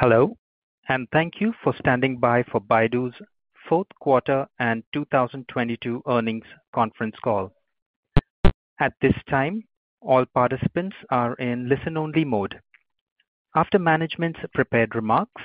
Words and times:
Hello, 0.00 0.34
and 0.88 1.06
thank 1.12 1.42
you 1.42 1.52
for 1.62 1.74
standing 1.78 2.16
by 2.16 2.42
for 2.44 2.58
Baidu's 2.58 3.12
fourth 3.68 3.88
quarter 4.00 4.46
and 4.58 4.82
2022 4.94 6.02
earnings 6.08 6.46
conference 6.74 7.16
call. 7.22 7.52
At 8.80 8.94
this 9.02 9.12
time, 9.28 9.64
all 10.00 10.24
participants 10.24 10.96
are 11.10 11.34
in 11.34 11.68
listen-only 11.68 12.24
mode. 12.24 12.58
After 13.54 13.78
management's 13.78 14.40
prepared 14.54 14.94
remarks, 14.94 15.42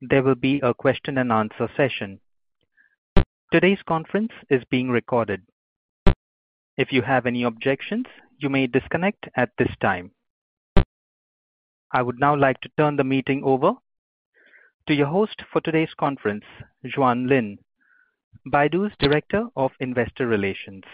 there 0.00 0.22
will 0.22 0.36
be 0.36 0.60
a 0.60 0.72
question 0.72 1.18
and 1.18 1.32
answer 1.32 1.68
session. 1.76 2.20
Today's 3.52 3.82
conference 3.88 4.30
is 4.50 4.62
being 4.70 4.88
recorded. 4.90 5.42
If 6.76 6.92
you 6.92 7.02
have 7.02 7.26
any 7.26 7.42
objections, 7.42 8.06
you 8.38 8.50
may 8.50 8.68
disconnect 8.68 9.26
at 9.34 9.50
this 9.58 9.74
time. 9.82 10.12
I 11.92 12.02
would 12.02 12.20
now 12.20 12.36
like 12.36 12.60
to 12.60 12.70
turn 12.78 12.96
the 12.96 13.04
meeting 13.04 13.42
over 13.44 13.72
to 14.86 14.94
your 14.94 15.06
host 15.06 15.42
for 15.52 15.60
today's 15.60 15.92
conference, 15.98 16.44
Juan 16.96 17.26
Lin, 17.26 17.58
Baidu's 18.46 18.92
Director 18.98 19.46
of 19.56 19.70
Investor 19.80 20.26
Relations. 20.26 20.84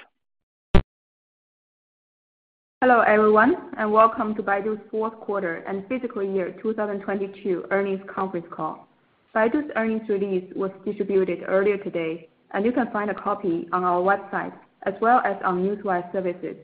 Hello, 2.83 3.01
everyone, 3.01 3.71
and 3.79 3.91
welcome 3.91 4.35
to 4.35 4.43
Baidu's 4.43 4.81
fourth 4.91 5.15
quarter 5.21 5.57
and 5.69 5.87
fiscal 5.89 6.23
year 6.23 6.55
2022 6.63 7.65
earnings 7.71 8.01
conference 8.13 8.47
call. 8.51 8.89
Baidu's 9.35 9.71
earnings 9.77 10.09
release 10.09 10.45
was 10.55 10.71
distributed 10.85 11.45
earlier 11.47 11.79
today, 11.79 12.29
and 12.53 12.65
you 12.65 12.73
can 12.73 12.91
find 12.91 13.11
a 13.11 13.15
copy 13.15 13.69
on 13.73 13.85
our 13.85 14.03
website 14.03 14.53
as 14.83 14.95
well 15.01 15.21
as 15.25 15.37
on 15.45 15.65
Newswire 15.65 16.11
services. 16.13 16.57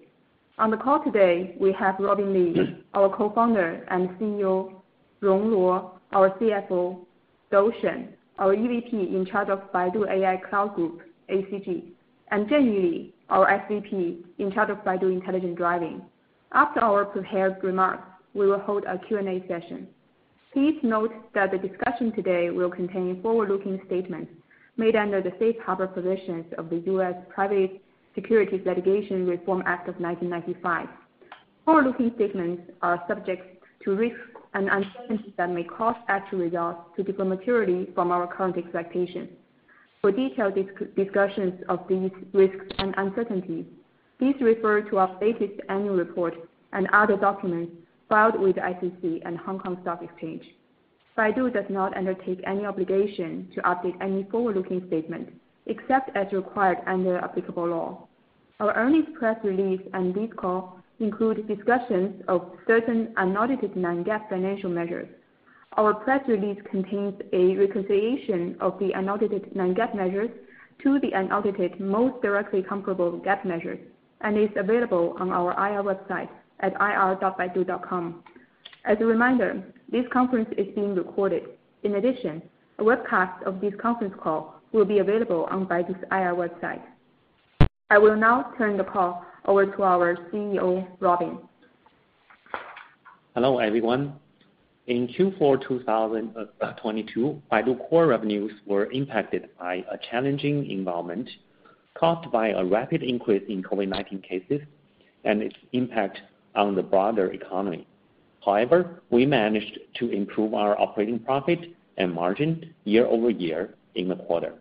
On 0.58 0.70
the 0.70 0.76
call 0.76 1.02
today, 1.02 1.56
we 1.58 1.72
have 1.72 1.96
Robin 1.98 2.32
Li, 2.32 2.84
our 2.94 3.08
Co-founder 3.08 3.84
and 3.88 4.10
CEO, 4.10 4.74
Rong 5.20 5.50
Luo, 5.50 5.92
our 6.12 6.30
CFO, 6.38 6.98
Dou 7.52 7.70
Shen, 7.82 8.08
our 8.38 8.56
EVP 8.56 8.92
in 8.92 9.26
charge 9.30 9.50
of 9.50 9.70
Baidu 9.72 10.08
AI 10.08 10.38
Cloud 10.48 10.74
Group, 10.74 11.02
ACG, 11.30 11.84
and 12.30 12.48
Zhenyu 12.48 12.82
Li, 12.82 13.14
our 13.28 13.46
SVP 13.46 14.24
in 14.38 14.50
charge 14.52 14.70
of 14.70 14.78
Baidu 14.78 15.12
Intelligent 15.12 15.56
Driving. 15.56 16.00
After 16.52 16.80
our 16.80 17.04
prepared 17.04 17.62
remarks, 17.62 18.08
we 18.32 18.46
will 18.46 18.58
hold 18.58 18.84
a 18.84 18.98
Q&A 19.06 19.44
session. 19.46 19.86
Please 20.54 20.78
note 20.82 21.12
that 21.34 21.50
the 21.50 21.58
discussion 21.58 22.10
today 22.12 22.48
will 22.48 22.70
contain 22.70 23.20
forward-looking 23.20 23.82
statements 23.86 24.32
made 24.78 24.96
under 24.96 25.20
the 25.20 25.32
Safe 25.38 25.56
Harbor 25.62 25.86
provisions 25.86 26.46
of 26.56 26.70
the 26.70 26.78
U.S. 26.86 27.14
Private 27.28 27.82
Securities 28.14 28.62
Litigation 28.64 29.26
Reform 29.26 29.62
Act 29.66 29.88
of 29.88 30.00
1995. 30.00 30.88
Forward-looking 31.66 32.12
statements 32.14 32.62
are 32.80 33.04
subject 33.06 33.62
to 33.84 33.94
risks 33.94 34.31
and 34.54 34.68
uncertainties 34.68 35.32
that 35.36 35.50
may 35.50 35.64
cause 35.64 35.96
actual 36.08 36.40
results 36.40 36.80
to 36.96 37.02
differ 37.02 37.24
materially 37.24 37.88
from 37.94 38.10
our 38.10 38.26
current 38.26 38.56
expectations. 38.56 39.28
For 40.00 40.10
detailed 40.10 40.54
discussions 40.96 41.62
of 41.68 41.80
these 41.88 42.10
risks 42.32 42.66
and 42.78 42.94
uncertainties, 42.96 43.66
please 44.18 44.36
refer 44.40 44.82
to 44.82 44.98
our 44.98 45.18
latest 45.20 45.60
annual 45.68 45.96
report 45.96 46.34
and 46.72 46.88
other 46.92 47.16
documents 47.16 47.72
filed 48.08 48.38
with 48.38 48.56
the 48.56 48.62
SEC 48.80 49.22
and 49.24 49.38
Hong 49.38 49.58
Kong 49.58 49.78
Stock 49.82 50.02
Exchange. 50.02 50.42
Baidu 51.16 51.52
does 51.52 51.66
not 51.68 51.96
undertake 51.96 52.40
any 52.46 52.64
obligation 52.66 53.48
to 53.54 53.60
update 53.62 53.96
any 54.00 54.24
forward-looking 54.24 54.86
statement, 54.88 55.28
except 55.66 56.10
as 56.16 56.32
required 56.32 56.78
under 56.86 57.18
applicable 57.18 57.68
law. 57.68 58.08
Our 58.60 58.74
earnings 58.74 59.08
press 59.18 59.36
release 59.44 59.80
and 59.92 60.14
this 60.14 60.30
call 60.36 60.81
include 61.02 61.46
discussions 61.48 62.22
of 62.28 62.52
certain 62.66 63.12
unaudited 63.16 63.76
non-GAAP 63.76 64.28
financial 64.28 64.70
measures. 64.70 65.08
Our 65.76 65.94
press 65.94 66.20
release 66.28 66.60
contains 66.70 67.14
a 67.32 67.56
reconciliation 67.56 68.56
of 68.60 68.78
the 68.78 68.92
unaudited 68.92 69.54
non-GAAP 69.56 69.94
measures 69.94 70.30
to 70.82 71.00
the 71.00 71.12
unaudited 71.12 71.80
most 71.80 72.22
directly 72.22 72.62
comparable 72.62 73.20
GAAP 73.20 73.44
measures 73.44 73.78
and 74.20 74.38
is 74.38 74.50
available 74.56 75.16
on 75.18 75.30
our 75.30 75.52
IR 75.52 75.82
website 75.82 76.28
at 76.60 76.72
ir.baidu.com. 76.74 78.22
As 78.84 78.98
a 79.00 79.04
reminder, 79.04 79.62
this 79.90 80.04
conference 80.12 80.48
is 80.56 80.66
being 80.74 80.94
recorded. 80.94 81.44
In 81.82 81.96
addition, 81.96 82.42
a 82.78 82.82
webcast 82.82 83.42
of 83.44 83.60
this 83.60 83.74
conference 83.80 84.14
call 84.20 84.60
will 84.72 84.84
be 84.84 84.98
available 84.98 85.44
on 85.50 85.66
Baidu's 85.66 86.02
IR 86.10 86.34
website. 86.34 86.82
I 87.90 87.98
will 87.98 88.16
now 88.16 88.52
turn 88.56 88.76
the 88.76 88.84
call 88.84 89.24
over 89.46 89.66
to 89.66 89.82
our 89.82 90.16
CEO, 90.32 90.86
Robin. 91.00 91.38
Hello, 93.34 93.58
everyone. 93.58 94.14
In 94.86 95.08
Q4 95.08 95.66
2022, 95.66 97.42
Baidu 97.50 97.88
Core 97.88 98.06
revenues 98.06 98.52
were 98.66 98.90
impacted 98.90 99.48
by 99.58 99.84
a 99.90 99.98
challenging 100.10 100.70
environment 100.70 101.28
caused 101.94 102.30
by 102.32 102.48
a 102.48 102.64
rapid 102.64 103.02
increase 103.02 103.42
in 103.48 103.62
COVID-19 103.62 104.22
cases 104.22 104.60
and 105.24 105.42
its 105.42 105.54
impact 105.72 106.18
on 106.54 106.74
the 106.74 106.82
broader 106.82 107.32
economy. 107.32 107.86
However, 108.44 109.02
we 109.10 109.24
managed 109.24 109.78
to 110.00 110.10
improve 110.10 110.52
our 110.54 110.78
operating 110.80 111.20
profit 111.20 111.60
and 111.96 112.12
margin 112.12 112.74
year-over-year 112.84 113.74
in 113.94 114.08
the 114.08 114.16
quarter. 114.16 114.54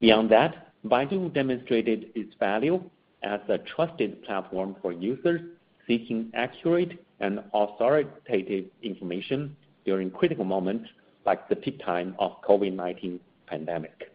Beyond 0.00 0.30
that, 0.30 0.72
Baidu 0.86 1.32
demonstrated 1.32 2.10
its 2.14 2.34
value 2.40 2.82
as 3.22 3.40
a 3.48 3.58
trusted 3.58 4.22
platform 4.24 4.76
for 4.80 4.92
users 4.92 5.40
seeking 5.86 6.30
accurate 6.34 7.04
and 7.20 7.40
authoritative 7.52 8.66
information 8.82 9.56
during 9.84 10.10
critical 10.10 10.44
moments 10.44 10.88
like 11.26 11.48
the 11.48 11.56
peak 11.56 11.80
time 11.84 12.14
of 12.18 12.40
COVID-19 12.42 13.18
pandemic. 13.46 14.12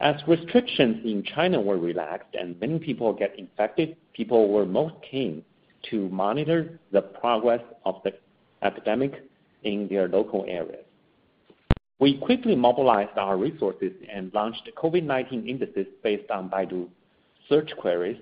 As 0.00 0.16
restrictions 0.26 1.04
in 1.04 1.22
China 1.22 1.60
were 1.60 1.78
relaxed 1.78 2.34
and 2.38 2.58
many 2.60 2.78
people 2.78 3.12
get 3.12 3.38
infected, 3.38 3.96
people 4.14 4.48
were 4.48 4.66
most 4.66 4.94
keen 5.08 5.44
to 5.90 6.08
monitor 6.08 6.80
the 6.90 7.02
progress 7.02 7.60
of 7.84 7.96
the 8.04 8.12
epidemic 8.62 9.22
in 9.64 9.88
their 9.88 10.08
local 10.08 10.44
areas. 10.48 10.84
We 11.98 12.18
quickly 12.18 12.56
mobilized 12.56 13.16
our 13.16 13.36
resources 13.36 13.92
and 14.12 14.32
launched 14.34 14.68
COVID-19 14.76 15.46
indices 15.46 15.86
based 16.02 16.30
on 16.30 16.50
Baidu 16.50 16.88
search 17.48 17.70
queries, 17.78 18.18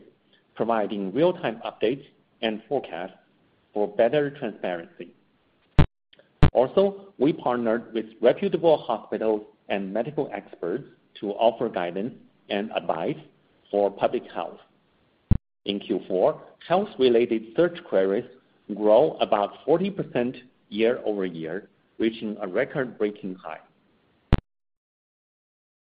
providing 0.55 1.13
real-time 1.13 1.61
updates 1.65 2.05
and 2.43 2.63
forecasts 2.69 3.15
for 3.73 3.89
better 3.89 4.31
transparency. 4.31 5.09
Also, 6.53 7.13
we 7.19 7.33
partnered 7.33 7.93
with 7.95 8.07
reputable 8.21 8.77
hospitals 8.79 9.43
and 9.69 9.93
medical 9.93 10.29
experts 10.33 10.85
to 11.21 11.31
offer 11.33 11.69
guidance 11.69 12.13
and 12.49 12.71
advice 12.73 13.17
for 13.71 13.91
public 13.91 14.25
health. 14.33 14.59
In 15.67 15.79
Q4, 15.79 16.41
health-related 16.67 17.53
search 17.57 17.79
queries 17.89 18.25
grow 18.75 19.17
about 19.21 19.65
40% 19.67 20.37
year-over-year, 20.71 21.69
reaching 21.99 22.37
a 22.41 22.49
record-breaking 22.49 23.37
high. 23.37 23.61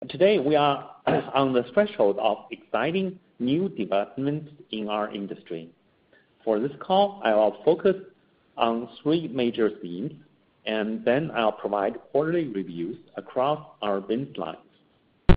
Today, 0.09 0.39
we 0.39 0.55
are 0.55 0.91
on 1.35 1.53
the 1.53 1.65
threshold 1.75 2.19
of 2.21 2.39
exciting 2.51 3.19
new 3.39 3.69
developments 3.71 4.51
in 4.71 4.89
our 4.89 5.13
industry. 5.13 5.71
For 6.45 6.61
this 6.61 6.71
call, 6.81 7.21
I 7.25 7.35
will 7.35 7.57
focus 7.65 7.97
on 8.57 8.89
three 9.03 9.27
major 9.29 9.71
themes, 9.83 10.13
and 10.65 11.05
then 11.05 11.31
I'll 11.35 11.51
provide 11.51 11.95
quarterly 12.13 12.47
reviews 12.49 12.99
across 13.17 13.67
our 13.83 14.01
business 14.01 14.37
lines. 14.37 14.59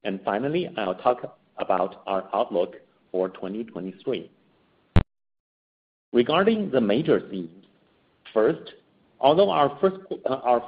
And 0.04 0.20
finally, 0.24 0.70
I'll 0.78 0.96
talk 0.96 1.40
about 1.58 2.04
our 2.06 2.30
outlook 2.34 2.76
for 3.12 3.30
2023. 3.30 4.30
Regarding 6.14 6.70
the 6.70 6.82
major 6.82 7.28
themes, 7.30 7.66
first, 8.34 8.74
although 9.20 9.50
our 9.50 9.80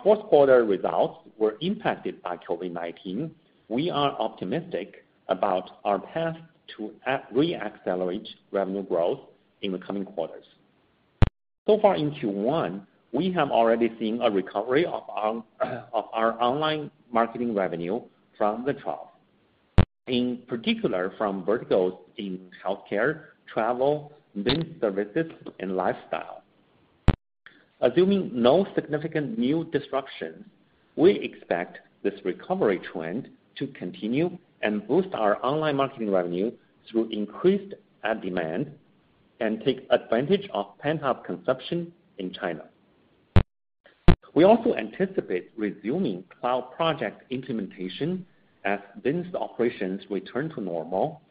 fourth 0.04 0.22
quarter 0.24 0.64
results 0.66 1.20
were 1.38 1.58
impacted 1.62 2.22
by 2.24 2.38
COVID-19, 2.38 3.32
we 3.72 3.90
are 3.90 4.12
optimistic 4.20 5.06
about 5.30 5.78
our 5.86 5.98
path 5.98 6.36
to 6.76 6.92
re-accelerate 7.32 8.28
revenue 8.52 8.84
growth 8.84 9.20
in 9.62 9.72
the 9.72 9.78
coming 9.78 10.04
quarters. 10.04 10.44
So 11.66 11.80
far 11.82 11.96
in 11.96 12.12
Q1, 12.12 12.86
we 13.14 13.32
have 13.32 13.50
already 13.50 13.90
seen 13.98 14.22
a 14.22 14.30
recovery 14.30 14.86
of 14.86 15.44
our 15.62 16.42
online 16.42 16.92
marketing 17.14 17.56
revenue 17.56 18.02
from 18.38 18.66
the 18.66 18.74
trough, 18.74 19.08
in 20.08 20.40
particular 20.48 21.14
from 21.18 21.46
verticals 21.46 21.94
in 22.18 22.40
healthcare, 22.66 23.24
travel, 23.54 24.12
business 24.36 24.68
services, 24.82 25.32
and 25.62 25.78
lifestyle. 25.78 26.44
Assuming 27.80 28.32
no 28.34 28.68
significant 28.76 29.40
new 29.40 29.64
disruptions, 29.72 30.44
we 30.98 31.12
expect 31.20 31.80
this 32.04 32.14
recovery 32.26 32.82
trend 32.92 33.30
to 33.62 33.68
continue 33.68 34.38
and 34.64 34.86
boost 34.88 35.10
our 35.14 35.44
online 35.46 35.78
marketing 35.78 36.12
revenue 36.12 36.52
through 36.90 37.08
increased 37.10 37.74
ad 38.04 38.22
demand 38.22 38.72
and 39.40 39.62
take 39.64 39.88
advantage 39.92 40.50
of 40.54 40.78
pent-up 40.80 41.26
consumption 41.26 41.94
in 42.18 42.34
China. 42.34 42.64
We 44.34 44.46
also 44.46 44.76
anticipate 44.76 45.52
resuming 45.58 46.24
cloud 46.40 46.72
project 46.76 47.24
implementation 47.32 48.26
as 48.66 48.80
business 49.04 49.34
operations 49.36 50.02
return 50.10 50.50
to 50.56 50.62
normal, 50.62 51.22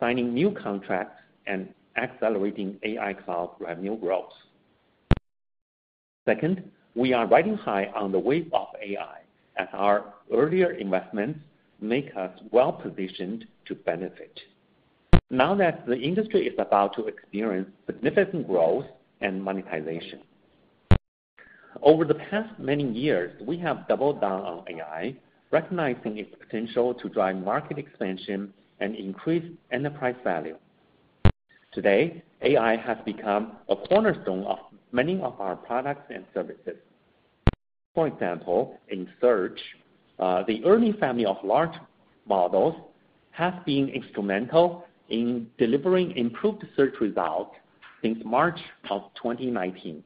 signing 0.00 0.34
new 0.34 0.50
contracts, 0.50 1.20
and 1.46 1.68
accelerating 1.96 2.78
AI 2.82 3.12
cloud 3.12 3.50
revenue 3.60 3.96
growth. 3.96 4.32
Second, 6.26 6.70
we 6.94 7.12
are 7.12 7.26
riding 7.26 7.56
high 7.56 7.86
on 7.94 8.12
the 8.12 8.18
wave 8.18 8.50
of 8.52 8.68
AI 8.82 9.20
as 9.56 9.68
our 9.72 10.14
earlier 10.32 10.72
investments 10.72 11.40
make 11.80 12.10
us 12.16 12.30
well-positioned 12.50 13.46
to 13.66 13.74
benefit. 13.74 14.38
Now 15.30 15.54
that 15.56 15.86
the 15.86 15.96
industry 15.96 16.46
is 16.46 16.54
about 16.58 16.94
to 16.96 17.06
experience 17.06 17.68
significant 17.86 18.46
growth 18.46 18.86
and 19.20 19.42
monetization. 19.42 20.20
Over 21.82 22.04
the 22.04 22.14
past 22.14 22.58
many 22.58 22.90
years, 22.90 23.40
we 23.46 23.58
have 23.58 23.86
doubled 23.88 24.20
down 24.20 24.40
on 24.40 24.64
AI, 24.68 25.14
recognizing 25.50 26.18
its 26.18 26.34
potential 26.34 26.94
to 26.94 27.08
drive 27.08 27.36
market 27.36 27.78
expansion 27.78 28.52
and 28.80 28.94
increase 28.94 29.44
enterprise 29.70 30.16
value. 30.24 30.56
Today, 31.72 32.22
AI 32.42 32.76
has 32.76 32.96
become 33.04 33.52
a 33.68 33.76
cornerstone 33.76 34.44
of 34.44 34.58
many 34.92 35.20
of 35.20 35.38
our 35.40 35.56
products 35.56 36.10
and 36.12 36.24
services. 36.32 36.76
For 37.94 38.06
example, 38.06 38.78
in 38.88 39.08
search, 39.20 39.60
Uh, 40.18 40.42
the 40.46 40.64
ERNIE 40.64 40.92
family 40.94 41.24
of 41.24 41.36
large 41.44 41.74
models 42.26 42.74
has 43.30 43.54
been 43.64 43.88
instrumental 43.88 44.84
in 45.08 45.48
delivering 45.58 46.16
improved 46.16 46.64
search 46.76 46.94
results 47.00 47.54
since 48.02 48.18
March 48.24 48.58
of 48.90 49.02
2019. 49.22 50.02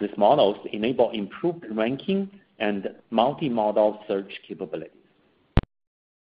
These 0.00 0.10
models 0.16 0.56
enable 0.72 1.10
improved 1.10 1.64
ranking 1.70 2.30
and 2.58 2.88
multi-model 3.10 4.00
search 4.08 4.30
capabilities. 4.46 4.96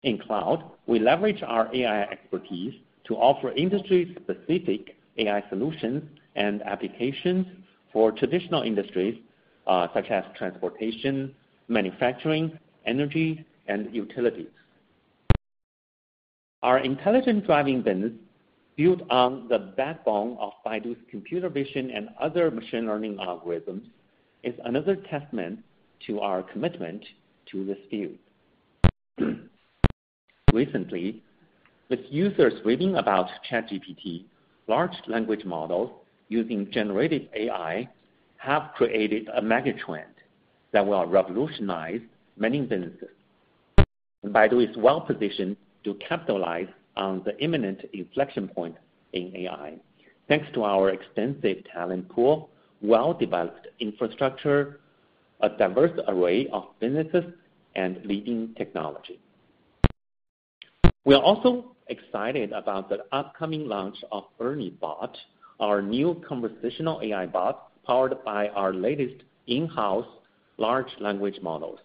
In 0.04 0.18
cloud, 0.18 0.71
we 0.86 1.00
leverage 1.00 1.42
our 1.44 1.74
AI 1.74 2.01
expertise 2.04 2.74
to 3.06 3.16
offer 3.16 3.51
industry-specific 3.51 4.95
AI 5.18 5.44
solutions 5.50 6.04
and 6.36 6.62
applications 6.63 7.45
for 7.92 8.12
traditional 8.12 8.63
industries, 8.63 9.19
uh, 9.68 9.88
such 9.94 10.09
as 10.09 10.24
transportation, 10.36 11.33
manufacturing, 11.68 12.57
energy, 12.85 13.45
and 13.68 13.94
utilities. 13.94 14.47
Our 16.62 16.80
intelligent 16.80 17.45
driving 17.45 17.81
business, 17.81 18.13
built 18.75 19.01
on 19.09 19.47
the 19.50 19.59
backbone 19.77 20.38
of 20.39 20.53
Baidu's 20.65 20.97
computer 21.12 21.50
vision 21.50 21.91
and 21.91 22.09
other 22.19 22.50
machine 22.50 22.88
learning 22.88 23.18
algorithms, 23.18 23.83
is 24.44 24.53
another 24.65 24.95
testament 24.95 25.59
to 26.07 26.19
our 26.19 26.41
commitment 26.41 27.03
to 27.51 27.65
this 27.65 27.77
field. 27.89 28.18
Recently, 30.51 31.21
with 31.89 32.00
users 32.09 32.53
reading 32.65 32.95
about 32.95 33.27
ChatGPT, 33.50 34.25
large 34.68 34.95
language 35.07 35.45
models 35.45 35.91
using 36.30 36.71
generative 36.71 37.24
AI 37.35 37.88
have 38.38 38.71
created 38.75 39.30
a 39.35 39.41
mega 39.41 39.74
trend 39.74 40.13
that 40.71 40.85
will 40.85 41.06
revolutionize 41.06 42.01
many 42.38 42.62
businesses. 42.62 43.09
Baidu 44.25 44.69
is 44.69 44.75
well-positioned 44.77 45.57
to 45.83 45.94
capitalize 45.95 46.68
on 46.95 47.21
the 47.25 47.38
imminent 47.44 47.81
inflection 47.94 48.47
point 48.47 48.75
in 49.13 49.35
AI, 49.35 49.75
thanks 50.27 50.47
to 50.53 50.63
our 50.63 50.89
extensive 50.89 51.63
talent 51.71 52.07
pool, 52.09 52.50
well-developed 52.81 53.68
infrastructure, 53.80 54.80
a 55.41 55.50
diverse 55.50 55.97
array 56.07 56.47
of 56.47 56.65
businesses, 56.80 57.25
and 57.75 58.06
leading 58.06 58.53
technology. 58.56 59.19
We 61.06 61.15
are 61.15 61.21
also 61.21 61.75
excited 61.88 62.53
about 62.53 62.88
the 62.88 63.00
upcoming 63.12 63.68
launch 63.68 63.97
of 64.12 64.24
ERNIE 64.39 64.77
Bot, 64.80 65.18
our 65.59 65.81
new 65.81 66.21
conversational 66.27 67.01
AI 67.03 67.25
bot 67.25 67.71
powered 67.85 68.24
by 68.24 68.47
our 68.50 68.74
latest 68.74 69.24
in-house 69.47 70.07
large 70.57 70.88
language 71.00 71.39
models. 71.41 71.80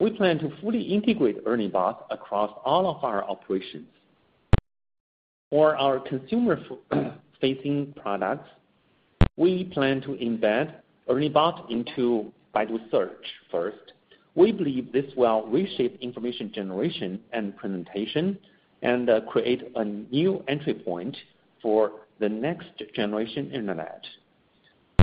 We 0.00 0.10
plan 0.10 0.38
to 0.38 0.52
fully 0.60 0.82
integrate 0.82 1.38
ERNIE 1.44 1.68
Bot 1.68 2.06
across 2.10 2.52
all 2.64 2.88
of 2.88 3.02
our 3.02 3.24
operations. 3.24 3.88
For 5.50 5.76
our 5.76 5.98
consumer-facing 5.98 7.94
products, 8.00 8.48
we 9.36 9.64
plan 9.64 10.00
to 10.02 10.10
embed 10.10 10.74
ERNIE 11.08 11.30
Bot 11.30 11.68
into 11.68 12.32
Baidu 12.54 12.78
Search 12.92 13.24
first. 13.50 13.92
We 14.36 14.52
believe 14.52 14.92
this 14.92 15.12
will 15.16 15.46
reshape 15.48 15.98
information 16.00 16.52
generation 16.54 17.20
and 17.32 17.56
presentation 17.56 18.38
and 18.82 19.10
uh, 19.10 19.22
create 19.22 19.72
a 19.74 19.84
new 19.84 20.44
entry 20.46 20.74
point 20.74 21.16
for 21.60 21.90
the 22.20 22.28
next 22.28 22.68
generation 22.94 23.50
internet, 23.50 24.04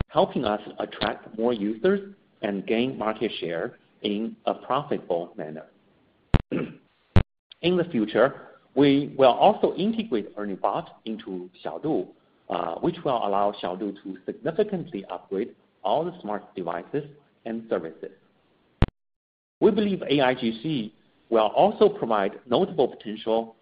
helping 0.08 0.46
us 0.46 0.62
attract 0.80 1.38
more 1.38 1.52
users 1.52 2.14
and 2.42 2.66
gain 2.66 2.98
market 2.98 3.32
share 3.42 3.78
in 4.06 4.36
a 4.46 4.54
profitable 4.54 5.34
manner. 5.36 5.66
In 7.62 7.76
the 7.76 7.84
future, 7.86 8.50
we 8.76 9.14
will 9.18 9.32
also 9.32 9.74
integrate 9.76 10.32
ERNIE 10.38 10.56
Bot 10.56 11.02
into 11.06 11.50
Xiaodu, 11.64 12.08
uh, 12.50 12.76
which 12.76 12.98
will 13.04 13.18
allow 13.26 13.52
Xiaodu 13.52 13.96
to 14.04 14.18
significantly 14.26 15.04
upgrade 15.10 15.56
all 15.84 16.06
the 16.06 16.14
smart 16.22 16.44
devices 16.56 17.06
and 17.46 17.64
services. 17.68 18.12
We 19.60 19.72
believe 19.72 20.00
AIGC 20.00 20.92
will 21.30 21.48
also 21.48 21.90
provide 21.90 22.34
notable 22.46 22.88
potential 22.88 23.56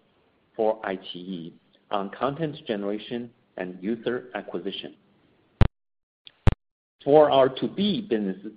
for 0.54 0.78
iQIYI 0.82 1.52
on 1.90 2.10
content 2.10 2.56
generation 2.66 3.30
and 3.56 3.78
user 3.80 4.24
acquisition. 4.34 4.94
For 7.02 7.30
our 7.30 7.48
To-B 7.48 8.06
businesses, 8.10 8.52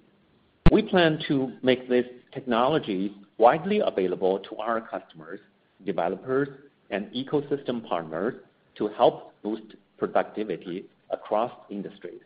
we 0.69 0.81
plan 0.81 1.19
to 1.27 1.53
make 1.63 1.87
this 1.87 2.05
technology 2.33 3.15
widely 3.37 3.81
available 3.83 4.39
to 4.39 4.55
our 4.57 4.81
customers, 4.81 5.39
developers, 5.85 6.49
and 6.89 7.07
ecosystem 7.11 7.87
partners 7.87 8.35
to 8.77 8.87
help 8.89 9.33
boost 9.43 9.75
productivity 9.97 10.85
across 11.09 11.51
industries. 11.69 12.21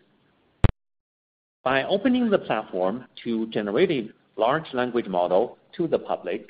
By 1.64 1.84
opening 1.84 2.30
the 2.30 2.40
platform 2.40 3.06
to 3.24 3.48
generative 3.48 4.12
large 4.38 4.66
language 4.74 5.08
model 5.08 5.58
to 5.78 5.88
the 5.88 6.00
public, 6.00 6.48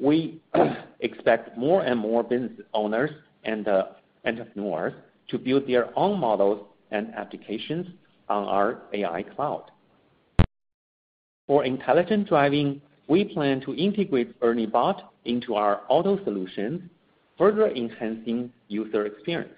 we 0.00 0.40
expect 1.00 1.56
more 1.58 1.82
and 1.82 1.98
more 1.98 2.22
business 2.22 2.52
owners 2.72 3.10
and 3.44 3.68
uh, 3.68 3.84
entrepreneurs 4.24 4.94
to 5.28 5.38
build 5.38 5.66
their 5.68 5.96
own 5.98 6.18
models 6.18 6.66
and 6.90 7.14
applications 7.14 7.86
on 8.28 8.44
our 8.44 8.82
AI 8.94 9.22
cloud. 9.22 9.70
For 11.52 11.66
intelligent 11.66 12.28
driving, 12.30 12.80
we 13.08 13.24
plan 13.24 13.60
to 13.66 13.74
integrate 13.74 14.34
ERNIE 14.40 14.64
Bot 14.64 15.12
into 15.26 15.54
our 15.54 15.82
auto 15.90 16.16
solutions, 16.24 16.80
further 17.36 17.68
enhancing 17.68 18.50
user 18.68 19.04
experience. 19.04 19.52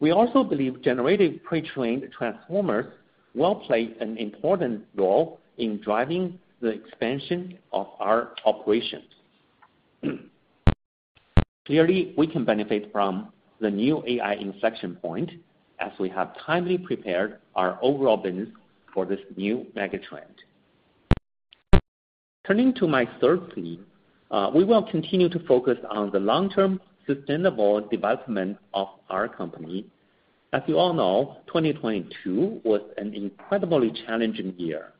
We 0.00 0.12
also 0.12 0.42
believe 0.42 0.80
generative 0.80 1.44
pre-trained 1.44 2.08
transformers 2.16 2.86
will 3.34 3.56
play 3.56 3.90
an 4.00 4.16
important 4.16 4.86
role 4.96 5.40
in 5.58 5.78
driving 5.82 6.38
the 6.62 6.68
expansion 6.68 7.58
of 7.70 7.88
our 8.00 8.30
operations. 8.46 9.10
Clearly, 11.66 12.14
we 12.16 12.26
can 12.26 12.46
benefit 12.46 12.90
from 12.92 13.30
the 13.60 13.70
new 13.70 14.02
AI 14.06 14.36
inflection 14.36 14.96
point 14.96 15.32
as 15.80 15.92
we 16.00 16.08
have 16.08 16.34
timely 16.46 16.78
prepared 16.78 17.40
our 17.56 17.78
overall 17.82 18.16
business 18.16 18.48
for 18.94 19.04
this 19.04 19.20
new 19.36 19.66
mega 19.74 19.98
trend. 19.98 20.32
Turning 22.48 22.72
to 22.72 22.88
my 22.88 23.06
third 23.20 23.52
theme, 23.54 23.84
uh, 24.30 24.50
we 24.54 24.64
will 24.64 24.82
continue 24.82 25.28
to 25.28 25.38
focus 25.40 25.76
on 25.90 26.10
the 26.12 26.18
long-term 26.18 26.80
sustainable 27.06 27.86
development 27.90 28.56
of 28.72 28.88
our 29.10 29.28
company. 29.28 29.84
As 30.54 30.62
you 30.66 30.78
all 30.78 30.94
know, 30.94 31.36
2022 31.48 32.62
was 32.64 32.80
an 32.96 33.12
incredibly 33.12 33.92
challenging 34.06 34.54
year. 34.56 34.94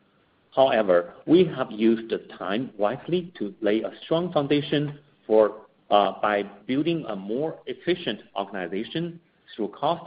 However, 0.55 1.15
we 1.25 1.47
have 1.57 1.71
used 1.71 2.11
the 2.11 2.19
time 2.37 2.71
wisely 2.77 3.33
to 3.39 3.55
lay 3.63 3.81
a 3.81 3.93
strong 4.05 4.31
foundation 4.31 4.99
for 5.27 5.63
uh, 5.91 6.21
by 6.21 6.43
building 6.67 7.07
a 7.09 7.17
more 7.17 7.61
efficient 7.65 8.21
organization 8.37 9.19
through 9.57 9.69
cost 9.69 10.05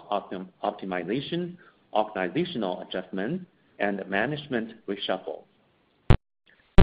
optimization, 0.63 1.57
organizational 1.91 2.81
adjustment, 2.81 3.41
and 3.79 4.07
management 4.07 4.73
reshuffle. 4.87 5.41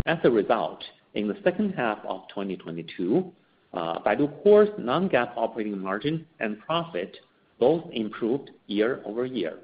As 0.06 0.18
a 0.24 0.30
result, 0.30 0.82
in 1.14 1.28
the 1.28 1.36
second 1.44 1.74
half 1.74 1.98
of 2.06 2.22
2022, 2.28 3.32
uh, 3.74 3.98
Baidu 4.00 4.42
Core's 4.42 4.70
non-GAAP 4.78 5.32
operating 5.36 5.78
margin 5.78 6.26
and 6.40 6.58
profit 6.60 7.16
both 7.58 7.84
improved 7.92 8.50
year-over-year. 8.66 9.58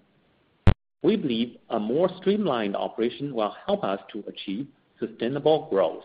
We 1.03 1.17
believe 1.17 1.57
a 1.71 1.79
more 1.79 2.11
streamlined 2.19 2.77
operation 2.77 3.35
will 3.35 3.55
help 3.67 3.85
us 3.85 4.01
to 4.13 4.25
achieve 4.27 4.67
sustainable 4.99 5.69
growth. 5.71 6.03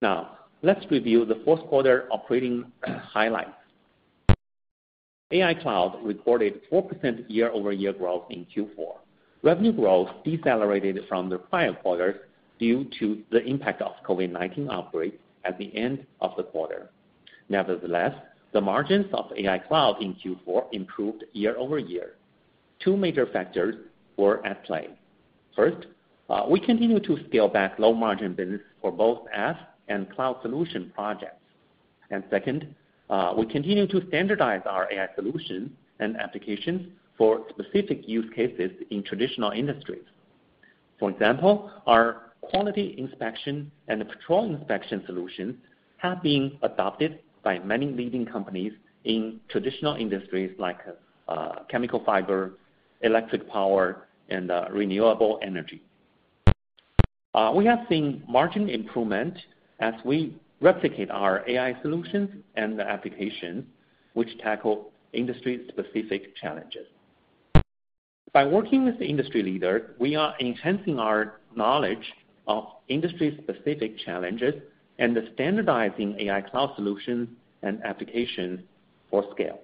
Now, 0.00 0.38
let's 0.62 0.84
review 0.90 1.24
the 1.24 1.40
fourth 1.44 1.60
quarter 1.66 2.08
operating 2.10 2.70
highlights. 2.84 3.50
AI 5.30 5.54
Cloud 5.54 5.98
recorded 6.04 6.60
4% 6.70 7.24
year-over-year 7.28 7.94
growth 7.94 8.24
in 8.30 8.46
Q4. 8.54 9.03
Revenue 9.44 9.72
growth 9.72 10.08
decelerated 10.24 11.00
from 11.06 11.28
the 11.28 11.36
prior 11.36 11.74
quarters 11.74 12.16
due 12.58 12.86
to 12.98 13.22
the 13.30 13.44
impact 13.44 13.82
of 13.82 13.92
COVID-19 14.08 14.72
outbreak 14.72 15.20
at 15.44 15.58
the 15.58 15.70
end 15.76 16.06
of 16.22 16.30
the 16.38 16.44
quarter. 16.44 16.88
Nevertheless, 17.50 18.14
the 18.54 18.60
margins 18.62 19.04
of 19.12 19.30
AI 19.36 19.58
Cloud 19.58 20.02
in 20.02 20.14
Q4 20.14 20.68
improved 20.72 21.24
year-over-year. 21.34 22.14
Two 22.82 22.96
major 22.96 23.26
factors 23.26 23.74
were 24.16 24.44
at 24.46 24.64
play. 24.64 24.88
First, 25.54 25.88
uh, 26.30 26.46
we 26.48 26.58
continue 26.58 26.98
to 27.00 27.18
scale 27.28 27.48
back 27.48 27.78
low-margin 27.78 28.32
business 28.32 28.62
for 28.80 28.90
both 28.90 29.26
IaaS 29.36 29.58
and 29.88 30.10
cloud 30.14 30.38
solution 30.40 30.90
projects. 30.94 31.42
Second, 32.30 32.74
uh, 33.10 33.34
we 33.36 33.44
continue 33.44 33.86
to 33.88 34.06
standardize 34.08 34.62
our 34.64 34.90
AI 34.90 35.08
solutions 35.16 35.70
and 35.98 36.16
applications 36.16 36.88
for 37.16 37.44
specific 37.50 38.08
use 38.08 38.26
cases 38.34 38.70
in 38.90 39.02
traditional 39.02 39.50
industries. 39.50 40.04
For 40.98 41.10
example, 41.10 41.70
our 41.86 42.32
quality 42.40 42.94
inspection 42.98 43.70
and 43.88 44.04
patrol 44.08 44.54
inspection 44.54 45.02
solutions 45.06 45.56
have 45.98 46.22
been 46.22 46.58
adopted 46.62 47.20
by 47.42 47.58
many 47.60 47.86
leading 47.86 48.26
companies 48.26 48.72
in 49.04 49.40
traditional 49.48 49.94
industries 49.94 50.50
like 50.58 50.78
uh, 51.28 51.64
chemical 51.70 52.02
fiber, 52.04 52.52
electric 53.02 53.48
power, 53.48 54.06
and 54.28 54.50
uh, 54.50 54.66
renewable 54.70 55.38
energy. 55.42 55.82
Uh, 57.34 57.52
we 57.54 57.66
have 57.66 57.80
seen 57.88 58.22
margin 58.28 58.68
improvement 58.68 59.36
as 59.80 59.94
we 60.04 60.36
replicate 60.60 61.10
our 61.10 61.44
AI 61.48 61.80
solutions 61.82 62.30
and 62.56 62.80
applications 62.80 63.64
which 64.14 64.28
tackle 64.38 64.92
industry-specific 65.12 66.36
challenges. 66.36 66.86
By 68.34 68.44
working 68.44 68.84
with 68.84 68.98
the 68.98 69.06
industry 69.06 69.44
leaders, 69.44 69.92
we 70.00 70.16
are 70.16 70.34
enhancing 70.40 70.98
our 70.98 71.38
knowledge 71.54 72.12
of 72.48 72.64
industry-specific 72.88 73.96
challenges 73.98 74.54
and 74.98 75.16
standardizing 75.34 76.16
AI 76.18 76.40
Cloud 76.40 76.74
solutions 76.74 77.28
and 77.62 77.80
applications 77.84 78.58
for 79.08 79.24
scale. 79.30 79.60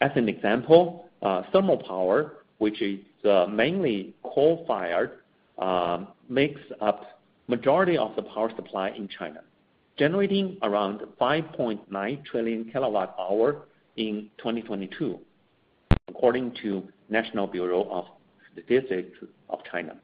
As 0.00 0.12
an 0.14 0.30
example, 0.30 1.10
uh, 1.20 1.42
thermal 1.52 1.76
power, 1.76 2.38
which 2.56 2.80
is 2.80 3.00
uh, 3.26 3.44
mainly 3.50 4.14
coal-fired, 4.22 5.18
um, 5.58 6.08
makes 6.30 6.62
up 6.80 7.20
majority 7.48 7.98
of 7.98 8.16
the 8.16 8.22
power 8.22 8.50
supply 8.56 8.92
in 8.96 9.06
China, 9.08 9.42
generating 9.98 10.56
around 10.62 11.02
5.9 11.20 12.24
trillion 12.24 12.64
kWh 12.64 13.60
in 13.98 14.30
2022, 14.38 15.18
according 16.08 16.56
to 16.62 16.88
National 17.10 17.46
Bureau 17.46 17.88
of 17.90 18.04
Statistics 18.52 19.16
of 19.48 19.58
China. 19.70 19.96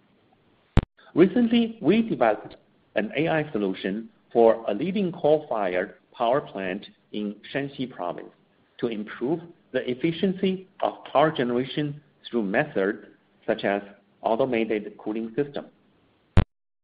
Recently, 1.15 1.79
we 1.81 2.03
developed 2.03 2.57
an 2.95 3.13
AI 3.17 3.51
solution 3.53 4.09
for 4.33 4.65
a 4.69 4.75
leading 4.75 5.13
coal-fired 5.13 5.95
power 6.13 6.41
plant 6.41 6.87
in 7.13 7.35
Shanxi 7.53 7.91
Province 7.91 8.31
to 8.79 8.89
improve 8.89 9.41
the 9.73 9.89
efficiency 9.91 10.69
of 10.81 10.93
power 11.11 11.31
generation 11.31 12.01
through 12.29 12.43
methods 12.43 13.07
such 13.47 13.65
as 13.65 13.83
automated 14.23 14.97
cooling 14.99 15.33
system. 15.37 15.67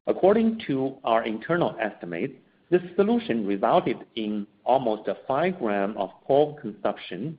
According 0.06 0.60
to 0.66 0.96
our 1.04 1.24
internal 1.24 1.76
estimates, 1.80 2.34
this 2.70 2.82
solution 2.96 3.46
resulted 3.46 3.98
in 4.16 4.46
almost 4.64 5.08
a 5.08 5.16
5 5.28 5.58
g 5.58 5.64
of 5.96 6.10
coal 6.26 6.58
consumption 6.60 7.36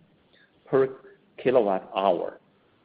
per 0.65 0.89
kWh, 1.43 2.33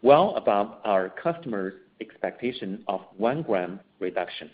well 0.03 0.35
above 0.37 0.75
our 0.85 1.09
customers' 1.11 1.75
expectation 2.01 2.85
of 2.89 3.01
1 3.17 3.43
gram 3.43 3.81
reduction. 3.99 4.51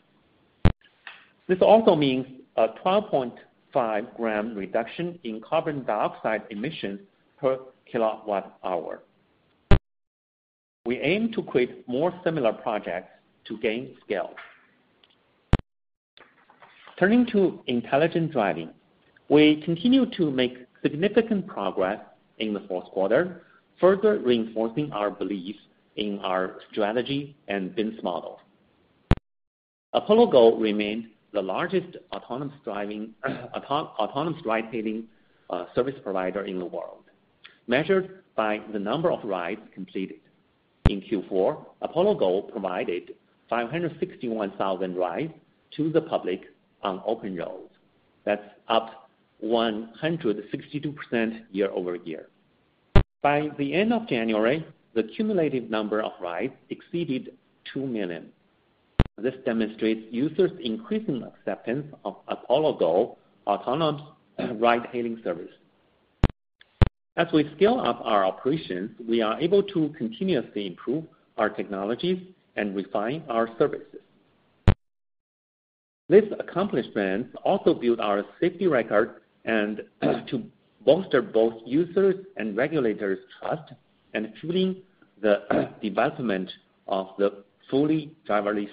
This 1.48 1.58
also 1.60 1.94
means 1.94 2.26
a 2.56 2.68
12.5 2.84 4.16
gram 4.16 4.54
reduction 4.54 5.18
in 5.24 5.40
carbon 5.40 5.84
dioxide 5.84 6.42
emissions 6.50 7.00
per 7.38 7.58
kilowatt-hour. 7.90 9.02
We 10.86 11.00
aim 11.00 11.32
to 11.32 11.42
create 11.42 11.86
more 11.88 12.12
similar 12.24 12.52
projects 12.52 13.10
to 13.46 13.58
gain 13.58 13.96
scale. 14.04 14.34
Turning 16.98 17.26
to 17.32 17.60
intelligent 17.66 18.32
driving, 18.32 18.70
we 19.28 19.62
continue 19.64 20.06
to 20.16 20.30
make 20.30 20.58
significant 20.82 21.46
progress 21.46 21.98
in 22.38 22.54
the 22.54 22.60
fourth 22.68 22.84
quarter, 22.86 23.42
further 23.80 24.18
reinforcing 24.18 24.92
our 24.92 25.10
belief 25.10 25.56
in 25.96 26.18
our 26.20 26.56
strategy 26.70 27.36
and 27.48 27.74
business 27.74 28.02
model. 28.02 28.40
Apollo 29.92 30.26
Go 30.32 30.56
remained 30.56 31.08
the 31.32 31.42
largest 31.42 31.96
autonomous 32.12 32.56
driving 32.64 33.14
uh 33.24 33.48
autonomous 33.62 34.40
ride-hailing 34.44 35.04
service 35.74 35.94
provider 36.02 36.44
in 36.44 36.58
the 36.58 36.64
world, 36.64 37.04
measured 37.66 38.24
by 38.34 38.60
the 38.72 38.78
number 38.78 39.12
of 39.12 39.22
rides 39.24 39.60
completed. 39.72 40.20
In 40.88 41.00
Q4, 41.00 41.64
Apollo 41.82 42.14
Go 42.16 42.42
provided 42.42 43.14
561,000 43.48 44.96
rides 44.96 45.32
to 45.76 45.90
the 45.90 46.00
public 46.00 46.42
on 46.82 47.02
open 47.06 47.36
roads. 47.36 47.70
That's 48.24 48.42
up 48.68 49.08
162% 49.44 51.40
year-over-year. 51.52 52.28
By 53.24 53.48
the 53.56 53.72
end 53.72 53.94
of 53.94 54.06
January, 54.06 54.66
the 54.92 55.04
cumulative 55.04 55.70
number 55.70 56.02
of 56.02 56.12
rides 56.20 56.52
exceeded 56.68 57.30
2 57.72 57.86
million. 57.86 58.26
This 59.16 59.32
demonstrates 59.46 60.02
users' 60.10 60.50
increasing 60.62 61.22
acceptance 61.22 61.86
of 62.04 62.16
Apollo 62.28 62.76
Go 62.76 63.16
autonomous 63.46 64.02
ride-hailing 64.60 65.22
service. 65.24 65.52
As 67.16 67.26
we 67.32 67.50
scale 67.56 67.80
up 67.80 68.02
our 68.04 68.26
operations, 68.26 68.90
we 69.08 69.22
are 69.22 69.40
able 69.40 69.62
to 69.62 69.88
continuously 69.96 70.66
improve 70.66 71.04
our 71.38 71.48
technologies 71.48 72.18
and 72.56 72.76
refine 72.76 73.22
our 73.30 73.48
services. 73.58 74.02
This 76.10 76.24
accomplishment 76.38 77.28
also 77.42 77.72
build 77.72 78.00
our 78.00 78.22
safety 78.38 78.66
record 78.66 79.22
and 79.46 79.80
to 80.02 80.42
bolster 80.84 81.22
both 81.22 81.54
users' 81.64 82.24
and 82.36 82.56
regulators' 82.56 83.18
trust 83.40 83.72
and 84.12 84.32
fueling 84.40 84.76
the 85.20 85.70
development 85.82 86.50
of 86.86 87.08
the 87.18 87.44
fully 87.70 88.12
driverless 88.28 88.68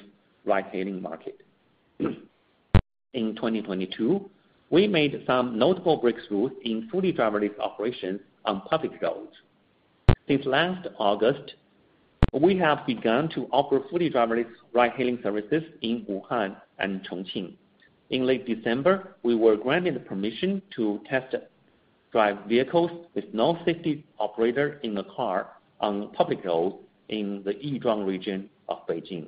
ride-hailing 0.45 1.01
market. 1.01 1.41
In 1.99 3.35
2022, 3.35 4.29
we 4.69 4.87
made 4.87 5.23
some 5.27 5.57
notable 5.57 6.01
breakthroughs 6.01 6.53
in 6.63 6.87
fully 6.89 7.11
driverless 7.11 7.57
operations 7.59 8.21
on 8.45 8.61
public 8.61 9.01
roads. 9.01 9.33
Since 10.27 10.45
last 10.45 10.87
August, 10.97 11.55
we 12.33 12.57
have 12.57 12.85
begun 12.87 13.27
to 13.35 13.47
offer 13.51 13.81
fully 13.89 14.09
driverless 14.09 14.47
ride-hailing 14.73 15.19
services 15.21 15.63
in 15.81 16.05
Wuhan 16.09 16.55
and 16.79 17.05
Chongqing. 17.05 17.53
In 18.11 18.25
late 18.25 18.45
December, 18.45 19.15
we 19.23 19.35
were 19.35 19.57
granted 19.57 20.05
permission 20.05 20.61
to 20.75 21.01
test 21.09 21.35
drive 22.11 22.37
vehicles 22.47 22.91
with 23.15 23.25
no 23.33 23.57
safety 23.65 24.05
operator 24.19 24.79
in 24.83 24.93
the 24.93 25.03
car 25.03 25.47
on 25.79 26.11
public 26.13 26.43
roads 26.43 26.75
in 27.09 27.41
the 27.43 27.53
Yizhuang 27.53 28.05
region 28.05 28.49
of 28.69 28.85
Beijing, 28.87 29.27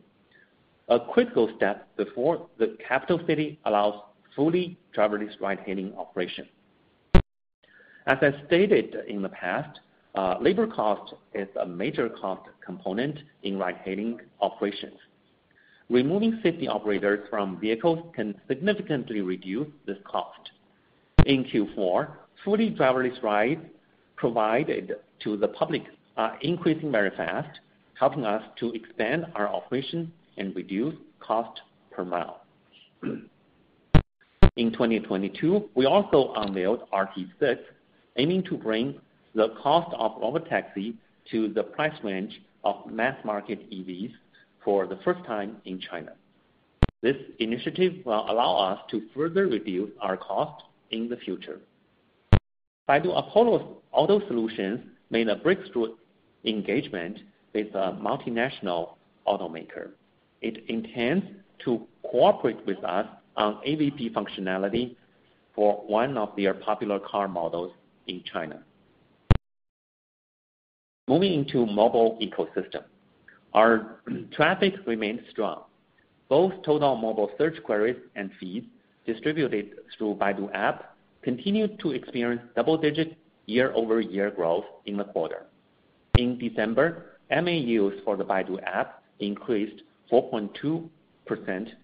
a 0.89 0.99
critical 0.99 1.49
step 1.55 1.87
before 1.95 2.47
the 2.57 2.77
capital 2.87 3.19
city 3.25 3.59
allows 3.65 3.95
fully 4.35 4.77
driverless 4.95 5.39
ride-hailing 5.39 5.93
operation. 5.97 6.47
As 8.05 8.17
I 8.21 8.33
stated 8.47 8.95
in 9.07 9.21
the 9.21 9.29
past, 9.29 9.79
uh, 10.15 10.35
labor 10.41 10.67
cost 10.67 11.13
is 11.33 11.47
a 11.59 11.65
major 11.65 12.09
cost 12.09 12.49
component 12.63 13.17
in 13.43 13.57
ride-hailing 13.57 14.19
operations. 14.41 14.99
Removing 15.89 16.39
safety 16.43 16.67
operators 16.67 17.27
from 17.29 17.59
vehicles 17.59 17.99
can 18.15 18.39
significantly 18.47 19.21
reduce 19.21 19.67
this 19.85 19.97
cost. 20.05 20.51
In 21.25 21.45
Q4, 21.45 22.09
fully 22.43 22.71
driverless 22.71 23.21
rides 23.23 23.61
provided 24.15 24.93
to 25.23 25.37
the 25.37 25.47
public 25.47 25.83
are 26.17 26.37
increasing 26.41 26.91
very 26.91 27.09
fast, 27.11 27.59
helping 27.99 28.25
us 28.25 28.43
to 28.59 28.71
expand 28.73 29.25
our 29.35 29.47
operation 29.47 30.11
and 30.37 30.55
reduce 30.55 30.95
cost 31.19 31.61
per 31.91 32.03
mile. 32.03 32.41
In 34.55 34.71
2022, 34.71 35.69
we 35.73 35.85
also 35.85 36.33
unveiled 36.35 36.83
RT6, 36.93 37.57
aiming 38.17 38.43
to 38.43 38.57
bring 38.57 38.99
the 39.33 39.49
cost 39.61 39.95
of 39.97 40.11
robotaxi 40.21 40.93
to 41.31 41.47
the 41.53 41.63
price 41.63 41.97
range 42.03 42.41
of 42.63 42.85
mass-market 42.89 43.69
EVs 43.71 44.11
for 44.63 44.85
the 44.85 44.99
first 45.03 45.25
time 45.25 45.57
in 45.65 45.79
China. 45.79 46.13
This 47.01 47.17
initiative 47.39 48.05
will 48.05 48.29
allow 48.29 48.55
us 48.57 48.79
to 48.91 49.01
further 49.15 49.47
reduce 49.47 49.89
our 49.99 50.17
cost 50.17 50.63
in 50.91 51.09
the 51.09 51.17
future. 51.17 51.59
Baidu 52.87 53.17
Apollo's 53.17 53.61
Auto 53.93 54.19
Solutions 54.27 54.81
made 55.09 55.29
a 55.29 55.37
breakthrough 55.37 55.95
engagement 56.43 57.19
with 57.53 57.67
a 57.75 57.97
multinational 58.01 58.95
automaker. 59.25 59.91
It 60.41 60.65
intends 60.67 61.25
to 61.63 61.87
cooperate 62.11 62.65
with 62.65 62.83
us 62.83 63.07
on 63.37 63.61
AVP 63.65 64.11
functionality 64.11 64.95
for 65.55 65.75
one 65.87 66.17
of 66.17 66.35
their 66.35 66.53
popular 66.53 66.99
car 66.99 67.29
models 67.29 67.71
in 68.07 68.21
China. 68.31 68.61
Moving 71.07 71.33
into 71.33 71.65
mobile 71.65 72.17
ecosystem. 72.21 72.83
Our 73.53 73.99
traffic 74.33 74.73
remains 74.85 75.21
strong. 75.29 75.63
Both 76.27 76.53
total 76.65 76.97
mobile 76.97 77.31
search 77.37 77.61
queries 77.63 77.97
and 78.15 78.31
feeds 78.39 78.67
distributed 79.05 79.75
through 79.97 80.15
Baidu 80.15 80.49
App 80.53 80.92
continued 81.23 81.79
to 81.79 81.91
experience 81.91 82.41
double-digit 82.55 83.17
year-over-year 83.45 84.31
growth 84.31 84.65
in 84.85 84.97
the 84.97 85.03
quarter. 85.03 85.45
In 86.17 86.37
December, 86.37 87.17
MAUs 87.31 87.93
for 88.05 88.15
the 88.15 88.23
Baidu 88.23 88.61
App 88.63 89.03
increased 89.19 89.81
4.2% 90.11 90.89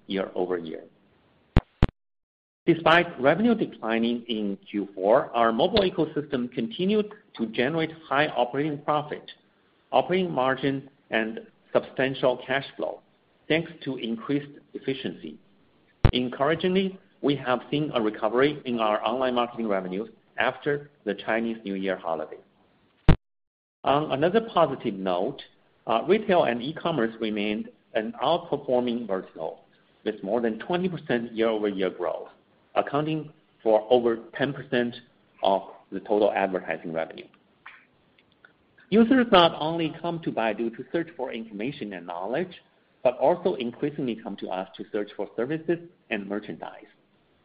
year-over-year. 0.08 0.84
Despite 2.66 3.20
revenue 3.20 3.56
declining 3.56 4.24
in 4.28 4.58
Q4, 4.72 5.30
our 5.34 5.52
mobile 5.52 5.82
ecosystem 5.82 6.52
continued 6.54 7.12
to 7.38 7.48
generate 7.48 7.92
high 8.08 8.28
operating 8.28 8.78
profit, 8.78 9.24
operating 9.92 10.32
margin, 10.32 10.88
and 11.10 11.40
substantial 11.74 12.38
cash 12.46 12.66
flow, 12.78 13.00
thanks 13.48 13.72
to 13.84 13.98
increased 13.98 14.52
efficiency. 14.76 15.40
Encouragingly, 16.14 17.00
we 17.22 17.36
have 17.36 17.60
seen 17.70 17.92
a 17.94 18.02
recovery 18.02 18.62
in 18.66 18.80
our 18.80 19.04
online 19.06 19.36
marketing 19.36 19.68
revenues 19.68 20.10
after 20.38 20.90
the 21.04 21.14
Chinese 21.14 21.58
New 21.64 21.76
Year 21.76 21.98
holiday. 21.98 22.38
On 23.84 24.12
another 24.12 24.42
positive 24.54 24.94
note, 24.94 25.42
uh, 25.88 26.02
retail 26.08 26.44
and 26.44 26.62
e-commerce 26.62 27.14
remained 27.20 27.70
an 27.94 28.14
outperforming 28.24 29.08
vertical 29.08 29.62
with 30.06 30.22
more 30.24 30.42
than 30.42 30.60
20% 30.60 31.36
year-over-year 31.36 31.90
growth, 31.92 32.30
accounting 32.76 33.32
for 33.62 33.86
over 33.90 34.18
10% 34.40 34.94
of 35.44 35.64
the 35.92 36.00
total 36.02 36.32
advertising 36.32 36.94
revenue. 36.94 37.26
Users 38.90 39.28
not 39.32 39.56
only 39.60 39.94
come 40.02 40.20
to 40.24 40.32
Baidu 40.32 40.76
to 40.76 40.86
search 40.92 41.10
for 41.16 41.32
information 41.32 41.94
and 41.94 42.08
knowledge, 42.08 42.62
but 43.04 43.18
also 43.18 43.54
increasingly 43.56 44.16
come 44.16 44.36
to 44.38 44.50
us 44.50 44.68
to 44.78 44.86
search 44.92 45.10
for 45.16 45.30
services 45.36 45.80
and 46.10 46.28
merchandise, 46.28 46.86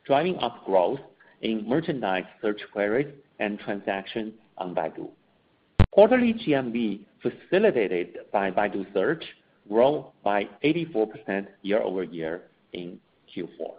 driving 0.06 0.37
up 0.38 0.64
growth 0.64 1.00
in 1.42 1.68
merchandise 1.68 2.25
search 2.40 2.61
queries 2.73 3.12
and 3.38 3.58
transactions 3.58 4.32
on 4.58 4.75
Baidu. 4.75 5.08
Quarterly 5.90 6.34
GMV 6.34 7.00
facilitated 7.23 8.18
by 8.32 8.50
Baidu 8.50 8.92
Search 8.92 9.25
grew 9.68 10.04
by 10.23 10.49
84% 10.62 11.46
year-over-year 11.62 12.42
in 12.73 12.99
Q4. 13.34 13.75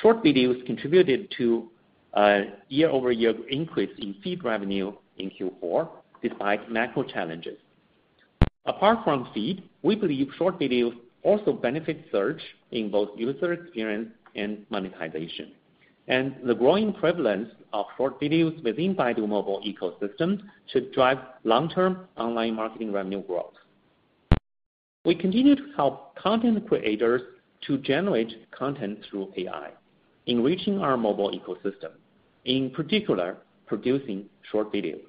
Short 0.00 0.24
videos 0.24 0.64
contributed 0.66 1.32
to 1.36 1.70
a 2.14 2.44
year-over-year 2.68 3.34
increase 3.50 3.90
in 3.98 4.14
feed 4.22 4.42
revenue 4.42 4.92
in 5.18 5.30
Q4, 5.30 5.88
despite 6.22 6.70
macro 6.70 7.02
challenges. 7.02 7.58
Apart 8.66 9.04
from 9.04 9.28
feed, 9.32 9.68
we 9.82 9.94
believe 9.94 10.28
short 10.38 10.58
videos 10.58 10.94
also 11.22 11.52
benefit 11.52 12.06
search 12.10 12.40
in 12.72 12.90
both 12.90 13.10
user 13.16 13.52
experience 13.52 14.08
and 14.34 14.64
monetization. 14.70 15.52
And 16.08 16.36
the 16.44 16.54
growing 16.54 16.92
prevalence 16.92 17.50
of 17.72 17.86
short 17.96 18.20
videos 18.20 18.62
within 18.64 18.94
Baidu 18.96 19.28
mobile 19.28 19.62
ecosystem 19.64 20.42
should 20.72 20.92
drive 20.92 21.18
long-term 21.44 22.08
online 22.16 22.54
marketing 22.54 22.92
revenue 22.92 23.22
growth. 23.22 23.54
We 25.04 25.14
continue 25.14 25.56
to 25.56 25.72
help 25.76 26.16
content 26.16 26.66
creators 26.68 27.22
to 27.66 27.78
generate 27.78 28.50
content 28.50 28.98
through 29.08 29.32
AI, 29.36 29.70
enriching 30.26 30.78
our 30.78 30.96
mobile 30.96 31.30
ecosystem, 31.30 31.92
in 32.44 32.70
particular, 32.70 33.38
producing 33.66 34.26
short 34.50 34.72
videos. 34.72 35.02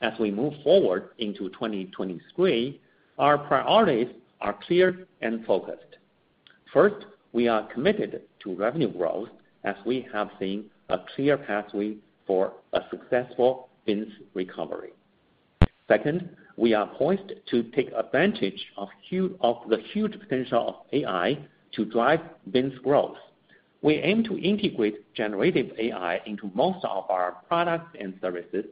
As 0.00 0.18
we 0.18 0.30
move 0.30 0.54
forward 0.64 1.10
into 1.18 1.48
2023, 1.50 2.80
our 3.18 3.38
priorities 3.38 4.08
are 4.40 4.58
clear 4.66 5.06
and 5.20 5.44
focused. 5.44 5.96
First, 6.72 7.06
we 7.32 7.48
are 7.48 7.66
committed 7.72 8.22
to 8.42 8.54
revenue 8.54 8.92
growth 8.92 9.28
as 9.64 9.76
we 9.86 10.06
have 10.12 10.30
seen 10.38 10.66
a 10.90 10.98
clear 11.14 11.36
pathway 11.36 11.96
for 12.26 12.52
a 12.72 12.80
successful 12.90 13.68
business 13.86 14.10
recovery. 14.34 14.92
Second, 15.88 16.36
we 16.56 16.74
are 16.74 16.86
poised 16.86 17.32
to 17.50 17.62
take 17.74 17.90
advantage 17.92 18.66
of 18.76 18.88
the 19.10 19.78
huge 19.92 20.18
potential 20.18 20.68
of 20.68 20.74
AI 20.92 21.38
to 21.72 21.84
drive 21.84 22.20
business 22.50 22.78
growth. 22.82 23.16
We 23.82 23.94
aim 23.94 24.22
to 24.24 24.38
integrate 24.38 25.12
generative 25.14 25.72
AI 25.78 26.20
into 26.26 26.50
most 26.54 26.84
of 26.84 27.10
our 27.10 27.38
products 27.48 27.96
and 27.98 28.14
services 28.20 28.66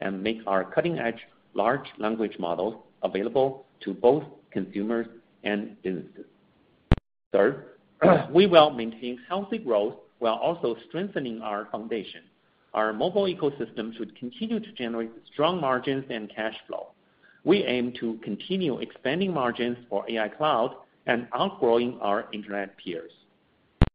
and 0.00 0.22
make 0.22 0.38
our 0.46 0.64
cutting-edge 0.64 1.20
large 1.54 1.86
language 1.98 2.36
models 2.38 2.74
available 3.02 3.66
to 3.80 3.94
both 3.94 4.24
consumers 4.50 5.06
and 5.44 5.80
businesses. 5.82 6.24
Third, 7.32 7.75
we 8.32 8.46
will 8.46 8.70
maintain 8.70 9.18
healthy 9.28 9.58
growth 9.58 9.94
while 10.18 10.34
also 10.34 10.76
strengthening 10.88 11.40
our 11.42 11.68
foundation. 11.70 12.22
Our 12.74 12.92
mobile 12.92 13.24
ecosystem 13.24 13.96
should 13.96 14.16
continue 14.16 14.60
to 14.60 14.72
generate 14.72 15.10
strong 15.32 15.60
margins 15.60 16.04
and 16.10 16.30
cash 16.34 16.54
flow. 16.66 16.88
We 17.44 17.64
aim 17.64 17.94
to 18.00 18.18
continue 18.22 18.78
expanding 18.80 19.32
margins 19.32 19.78
for 19.88 20.04
AI 20.10 20.28
Cloud 20.28 20.76
and 21.06 21.28
outgrowing 21.32 21.98
our 22.00 22.28
internet 22.32 22.76
peers. 22.76 23.12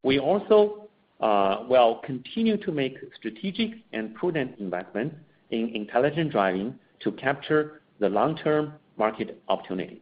We 0.04 0.20
also 0.20 0.90
uh, 1.20 1.66
will 1.70 2.02
continue 2.04 2.58
to 2.58 2.72
make 2.72 2.98
strategic 3.16 3.72
and 3.94 4.16
prudent 4.16 4.58
investments 4.60 5.16
in 5.52 5.70
intelligent 5.76 6.32
driving 6.32 6.80
to 7.02 7.12
capture 7.12 7.82
the 8.00 8.10
long-term 8.10 8.74
market 8.98 9.42
opportunity. 9.48 10.02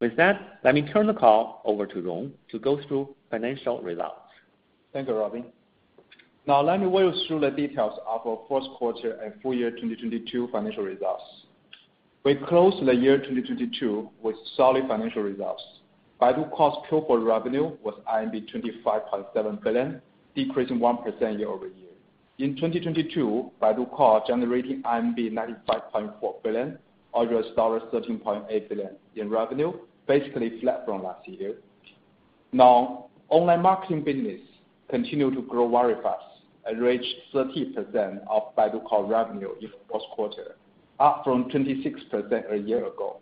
With 0.00 0.16
that, 0.16 0.60
let 0.62 0.74
me 0.74 0.82
turn 0.92 1.08
the 1.08 1.14
call 1.14 1.60
over 1.64 1.84
to 1.84 2.00
Rong 2.00 2.32
to 2.50 2.58
go 2.60 2.80
through 2.86 3.16
financial 3.30 3.80
results. 3.82 4.20
Thank 4.92 5.08
you, 5.08 5.14
Robin. 5.14 5.44
Now 6.46 6.60
let 6.62 6.80
me 6.80 6.86
walk 6.86 7.14
you 7.14 7.26
through 7.26 7.40
the 7.40 7.50
details 7.50 7.98
of 8.08 8.26
our 8.26 8.38
first 8.48 8.68
quarter 8.76 9.20
and 9.22 9.34
full 9.42 9.54
year 9.54 9.70
2022 9.70 10.48
financial 10.52 10.84
results. 10.84 11.24
We 12.24 12.36
closed 12.36 12.84
the 12.86 12.94
year 12.94 13.18
2022 13.18 14.08
with 14.22 14.36
solid 14.56 14.86
financial 14.86 15.22
results. 15.22 15.62
Baidu 16.20 16.50
Core 16.52 16.82
Q4 16.90 17.24
revenue 17.26 17.76
was 17.82 17.94
25.7 18.08 19.62
billion, 19.62 20.02
decreasing 20.34 20.78
1% 20.78 21.38
year-over-year. 21.38 21.88
In 22.38 22.56
2022, 22.56 23.50
Baidu 23.60 23.90
Core 23.90 24.22
generating 24.26 24.82
95.4 24.82 26.42
billion, 26.42 26.78
or 27.12 27.26
$13.8 27.26 28.68
billion 28.68 28.90
in 29.20 29.30
revenue, 29.30 29.72
basically 30.06 30.60
flat 30.60 30.84
from 30.84 31.02
last 31.02 31.26
year. 31.28 31.56
Now, 32.52 33.06
online 33.28 33.62
marketing 33.62 34.04
business 34.04 34.40
continued 34.88 35.34
to 35.34 35.42
grow 35.42 35.70
very 35.70 36.00
fast 36.02 36.24
and 36.66 36.80
reached 36.80 37.14
30% 37.34 38.20
of 38.28 38.54
Baidu 38.56 38.84
Core 38.84 39.06
revenue 39.06 39.50
in 39.60 39.68
the 39.68 39.92
first 39.92 40.06
quarter, 40.14 40.56
up 41.00 41.22
from 41.24 41.50
26% 41.50 42.52
a 42.52 42.56
year 42.56 42.86
ago, 42.86 43.18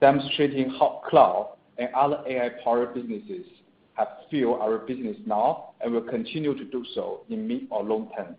demonstrating 0.00 0.70
how 0.70 1.02
cloud 1.08 1.56
and 1.78 1.88
other 1.94 2.22
AI-powered 2.28 2.94
businesses 2.94 3.46
have 3.94 4.08
fueled 4.28 4.60
our 4.60 4.78
business 4.78 5.16
now 5.26 5.70
and 5.80 5.92
will 5.92 6.00
continue 6.00 6.54
to 6.56 6.64
do 6.64 6.84
so 6.94 7.22
in 7.28 7.46
mid 7.46 7.66
or 7.70 7.82
long 7.82 8.10
term. 8.16 8.36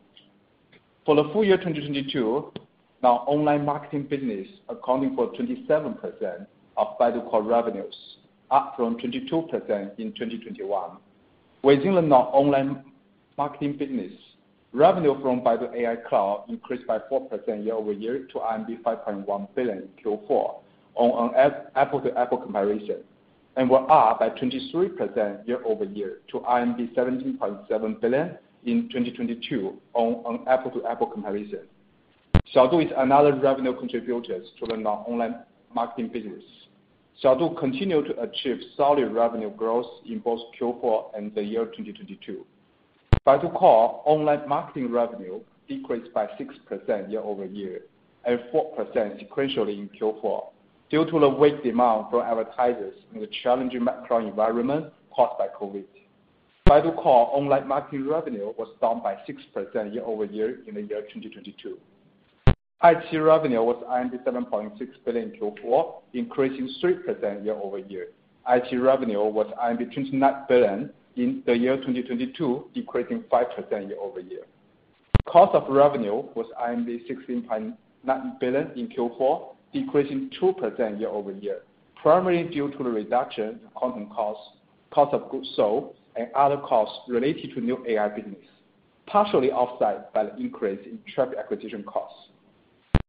For 1.05 1.15
the 1.15 1.29
full 1.33 1.43
year 1.43 1.57
2022, 1.57 2.53
now 3.03 3.23
online 3.27 3.65
marketing 3.65 4.03
business 4.03 4.47
accounting 4.69 5.15
for 5.15 5.31
27% 5.33 6.45
of 6.81 6.97
Baidu 6.97 7.29
Core 7.29 7.43
revenues, 7.43 7.95
up 8.49 8.73
from 8.75 8.97
22% 8.97 9.99
in 9.99 10.11
2021. 10.13 10.91
Within 11.63 11.95
the 11.95 12.01
non-online 12.01 12.83
marketing 13.37 13.77
business, 13.77 14.11
revenue 14.73 15.21
from 15.21 15.41
Baidu 15.41 15.73
AI 15.75 15.95
Cloud 16.07 16.45
increased 16.49 16.87
by 16.87 16.97
4% 16.97 17.63
year-over-year 17.63 18.27
to 18.31 18.39
RMB 18.39 18.81
5.1 18.81 19.47
billion 19.55 19.77
in 19.77 19.89
Q4 20.03 20.55
on 20.95 21.35
an 21.35 21.51
apple-to-apple 21.75 22.39
comparison, 22.39 22.97
and 23.57 23.69
were 23.69 23.89
up 23.91 24.19
by 24.19 24.29
23% 24.29 25.47
year-over-year 25.47 26.19
to 26.31 26.39
RMB 26.39 26.95
17.7 26.95 28.01
billion 28.01 28.37
in 28.65 28.89
2022 28.89 29.77
on 29.93 30.35
an 30.35 30.47
apple-to-apple 30.47 31.07
comparison. 31.07 31.61
Xiaodu 32.55 32.85
is 32.85 32.91
another 32.97 33.35
revenue 33.35 33.77
contributor 33.77 34.39
to 34.39 34.65
the 34.67 34.75
non-online 34.75 35.35
marketing 35.73 36.09
business. 36.11 36.43
Xiaodu 37.23 37.55
continued 37.59 38.05
to 38.05 38.19
achieve 38.21 38.57
solid 38.75 39.11
revenue 39.11 39.51
growth 39.51 39.85
in 40.07 40.19
both 40.19 40.39
Q4 40.59 41.15
and 41.15 41.33
the 41.35 41.43
year 41.43 41.65
2022. 41.65 42.43
Baidu 43.27 43.53
Core 43.53 44.01
online 44.05 44.49
marketing 44.49 44.91
revenue 44.91 45.39
decreased 45.67 46.11
by 46.13 46.25
6% 46.25 47.11
year-over-year 47.11 47.81
and 48.25 48.39
4% 48.51 48.75
sequentially 49.21 49.77
in 49.77 49.89
Q4 49.99 50.47
due 50.89 51.05
to 51.05 51.19
the 51.19 51.29
weak 51.29 51.63
demand 51.63 52.05
from 52.09 52.21
advertisers 52.21 52.95
in 53.13 53.21
the 53.21 53.29
challenging 53.43 53.83
macro 53.83 54.17
environment 54.27 54.91
caused 55.15 55.37
by 55.37 55.47
COVID. 55.47 55.83
Baidu 56.67 56.95
Core 56.95 57.29
online 57.33 57.67
marketing 57.67 58.07
revenue 58.07 58.51
was 58.57 58.69
down 58.81 59.03
by 59.03 59.13
6% 59.29 59.93
year-over-year 59.93 60.61
in 60.67 60.73
the 60.73 60.81
year 60.81 61.01
2022. 61.01 61.77
iQIYI 62.83 63.23
revenue 63.23 63.61
was 63.61 63.83
7.6 63.87 64.71
billion 65.05 65.31
in 65.31 65.39
Q4, 65.39 65.93
increasing 66.13 66.67
3% 66.83 67.45
year-over-year. 67.45 68.07
iQIYI 68.49 68.83
revenue 68.83 69.23
was 69.23 69.53
29 69.55 70.45
billion 70.49 70.89
in 71.15 71.43
the 71.45 71.55
year 71.55 71.77
2022, 71.77 72.71
decreasing 72.73 73.23
5% 73.31 73.87
year-over-year. 73.87 74.45
Cost 75.27 75.53
of 75.53 75.71
revenue 75.71 76.23
was 76.33 76.47
16.9 76.59 78.39
billion 78.39 78.71
in 78.71 78.89
Q4, 78.89 79.55
decreasing 79.73 80.31
2% 80.41 80.99
year-over-year, 80.99 81.61
primarily 82.01 82.49
due 82.49 82.71
to 82.71 82.77
the 82.79 82.89
reduction 82.89 83.49
in 83.49 83.59
content 83.77 84.09
costs, 84.11 84.57
cost 84.89 85.13
of 85.13 85.29
goods 85.29 85.47
sold, 85.55 85.93
and 86.15 86.29
other 86.33 86.57
costs 86.57 86.97
related 87.07 87.53
to 87.53 87.61
new 87.61 87.85
AI 87.87 88.07
business, 88.07 88.43
partially 89.05 89.51
offset 89.51 90.11
by 90.15 90.23
the 90.23 90.35
increase 90.37 90.79
in 90.85 90.97
traffic 91.13 91.37
acquisition 91.37 91.83
costs. 91.83 92.29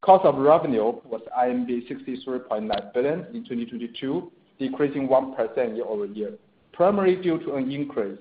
Cost 0.03 0.25
of 0.25 0.35
revenue 0.35 0.95
was 1.05 1.21
63.9 1.39 2.93
billion 2.93 3.21
in 3.33 3.45
2022, 3.45 4.33
decreasing 4.59 5.07
1% 5.07 5.77
year-over-year, 5.77 6.33
primarily 6.73 7.23
due 7.23 7.39
to 7.39 7.55
an 7.55 7.71
increase 7.71 8.19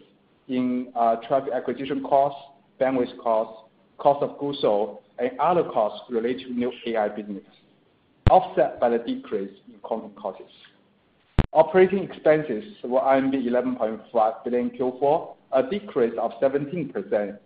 in 0.48 0.92
uh, 0.96 1.16
traffic 1.28 1.52
acquisition 1.52 2.04
costs, 2.04 2.40
bandwidth 2.80 3.18
costs, 3.18 3.64
cost 3.98 4.22
of 4.22 4.38
goods 4.38 4.60
sold, 4.62 5.00
and 5.18 5.32
other 5.40 5.64
costs 5.64 6.02
related 6.12 6.50
to 6.50 6.54
new 6.54 6.72
AI 6.86 7.10
business, 7.10 7.44
offset 8.30 8.80
by 8.80 8.90
the 8.90 9.00
decrease 9.00 9.52
in 9.68 9.80
content 9.84 10.16
costs. 10.16 10.44
Operating 11.52 12.04
expenses 12.04 12.64
were 12.84 13.00
11.5 13.00 14.44
billion 14.44 14.70
in 14.70 14.78
Q4, 14.78 15.36
a 15.54 15.64
decrease 15.64 16.14
of 16.22 16.32
17% 16.40 17.40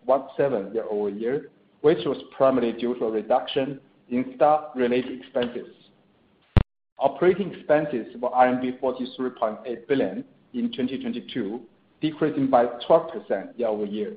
year-over-year, 0.73 1.49
which 1.81 1.99
was 2.05 2.17
primarily 2.35 2.73
due 2.73 2.95
to 2.99 3.05
a 3.05 3.11
reduction 3.11 3.79
in 4.09 4.33
staff-related 4.35 5.21
expenses. 5.21 5.67
Operating 6.97 7.53
expenses 7.53 8.07
were 8.21 8.29
RMB 8.29 8.79
43.8 8.79 9.87
billion 9.87 10.23
in 10.53 10.71
2022, 10.71 11.61
decreasing 12.01 12.47
by 12.47 12.65
12% 12.87 13.57
year-over-year, 13.57 14.13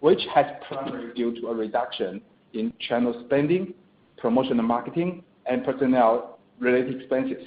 which 0.00 0.20
has 0.34 0.46
primarily 0.68 1.12
due 1.14 1.40
to 1.40 1.48
a 1.48 1.54
reduction 1.54 2.20
in 2.54 2.72
channel 2.88 3.22
spending, 3.26 3.74
promotional 4.16 4.62
marketing, 4.62 5.24
and 5.46 5.64
personnel-related 5.64 7.00
expenses. 7.00 7.44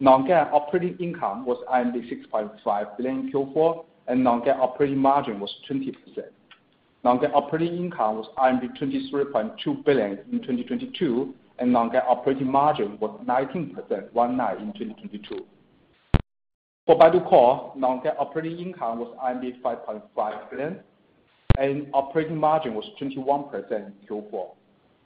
Non-GAAP 0.00 0.52
operating 0.52 0.96
income 0.98 1.44
was 1.44 1.58
6.5 1.68 2.96
billion 2.96 3.20
in 3.20 3.32
Q4, 3.32 3.84
and 4.08 4.24
non-GAAP 4.24 4.58
operating 4.58 4.98
margin 4.98 5.38
was 5.40 5.54
20%. 5.70 5.94
Non-GAAP 7.02 7.32
operating 7.34 7.76
income 7.76 8.16
was 8.16 8.26
RMB 8.36 8.78
23.2 8.78 9.84
billion 9.84 10.18
in 10.30 10.40
2022, 10.40 11.34
and 11.58 11.72
non-GAAP 11.72 12.04
operating 12.06 12.50
margin 12.50 12.98
was 13.00 13.18
19% 13.26 13.74
in 14.60 14.72
2022. 14.72 15.46
For 16.86 16.98
Baidu 16.98 17.26
Core, 17.26 17.72
non-GAAP 17.76 18.16
operating 18.18 18.58
income 18.58 18.98
was 18.98 19.14
5.5 19.62 20.50
billion, 20.50 20.80
and 21.56 21.86
operating 21.94 22.36
margin 22.36 22.74
was 22.74 22.84
21% 23.00 23.70
in 23.72 23.94
Q4. 24.08 24.48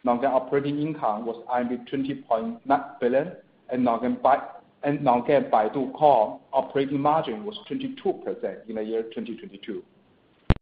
Non-GAAP 0.03 0.33
operating 0.33 0.81
income 0.81 1.27
was 1.27 1.45
20.9 1.93 3.01
billion, 3.01 3.33
and 3.71 3.85
non-GAAP 3.85 5.51
Baidu 5.51 5.93
Core 5.95 6.41
operating 6.53 7.01
margin 7.01 7.45
was 7.45 7.57
22% 7.71 8.69
in 8.69 8.75
the 8.75 8.83
year 8.83 9.03
2022. 9.05 9.83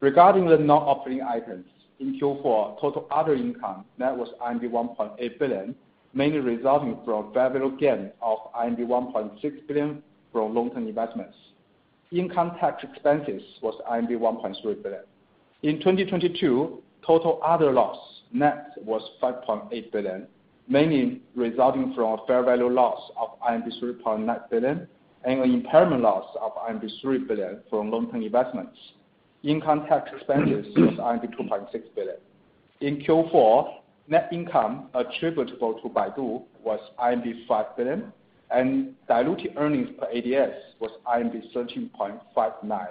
Regarding 0.03 0.47
the 0.47 0.59
non-operating 0.59 1.23
items, 1.23 1.65
in 2.01 2.19
Q4, 2.19 2.81
total 2.81 3.07
other 3.13 3.35
income 3.35 3.85
net 3.99 4.17
was 4.17 4.29
1.8 4.43 5.39
billion, 5.39 5.77
mainly 6.13 6.41
resulting 6.41 6.99
from 7.05 7.33
fair 7.33 7.49
value 7.51 7.77
gain 7.79 8.11
of 8.21 8.39
1.6 8.53 9.67
billion 9.69 10.03
from 10.33 10.57
long-term 10.57 10.89
investments. 10.89 11.37
Income 12.11 12.57
tax 12.59 12.83
expenses 12.83 13.43
was 13.63 13.81
1.3 13.89 14.83
billion. 14.83 15.03
In 15.63 15.79
2022, 15.79 16.83
total 17.07 17.41
other 17.45 17.71
loss 17.71 17.97
net 18.33 18.71
was 18.85 19.09
5.8 19.23 19.93
billion, 19.93 20.27
mainly 20.67 21.21
resulting 21.37 21.95
from 21.95 22.19
a 22.19 22.27
fair 22.27 22.43
value 22.43 22.69
loss 22.69 23.01
of 23.17 23.39
3.9 23.41 24.51
billion 24.51 24.89
and 25.23 25.41
an 25.43 25.55
impairment 25.55 26.03
loss 26.03 26.27
of 26.41 26.51
3 27.03 27.19
billion 27.19 27.61
from 27.71 27.89
long-term 27.89 28.25
investments. 28.25 28.77
Income 29.43 29.87
tax 29.89 30.09
expenses 30.15 30.67
was 30.77 30.95
2.6 30.95 31.83
billion. 31.97 32.17
In 32.81 32.99
Q4, 32.99 33.75
net 34.09 34.29
income 34.33 34.89
attributable 34.95 35.75
to 35.83 35.89
Baidu 35.89 36.43
was 36.63 36.79
5 37.49 37.77
billion, 37.77 38.13
and 38.51 38.95
diluted 39.09 39.55
earnings 39.57 39.89
per 39.99 40.07
ADS 40.07 40.55
was 40.79 40.91
13.59. 41.09 42.89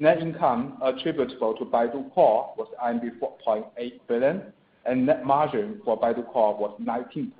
Net 0.00 0.20
income 0.20 0.78
attributable 0.82 1.54
to 1.54 1.64
Baidu 1.64 2.12
Core 2.14 2.54
was 2.56 2.68
4.8 2.82 4.00
billion, 4.08 4.42
and 4.86 5.06
net 5.06 5.24
margin 5.24 5.80
for 5.84 6.00
Baidu 6.00 6.26
Core 6.32 6.56
was 6.56 6.80
19%. 6.80 7.30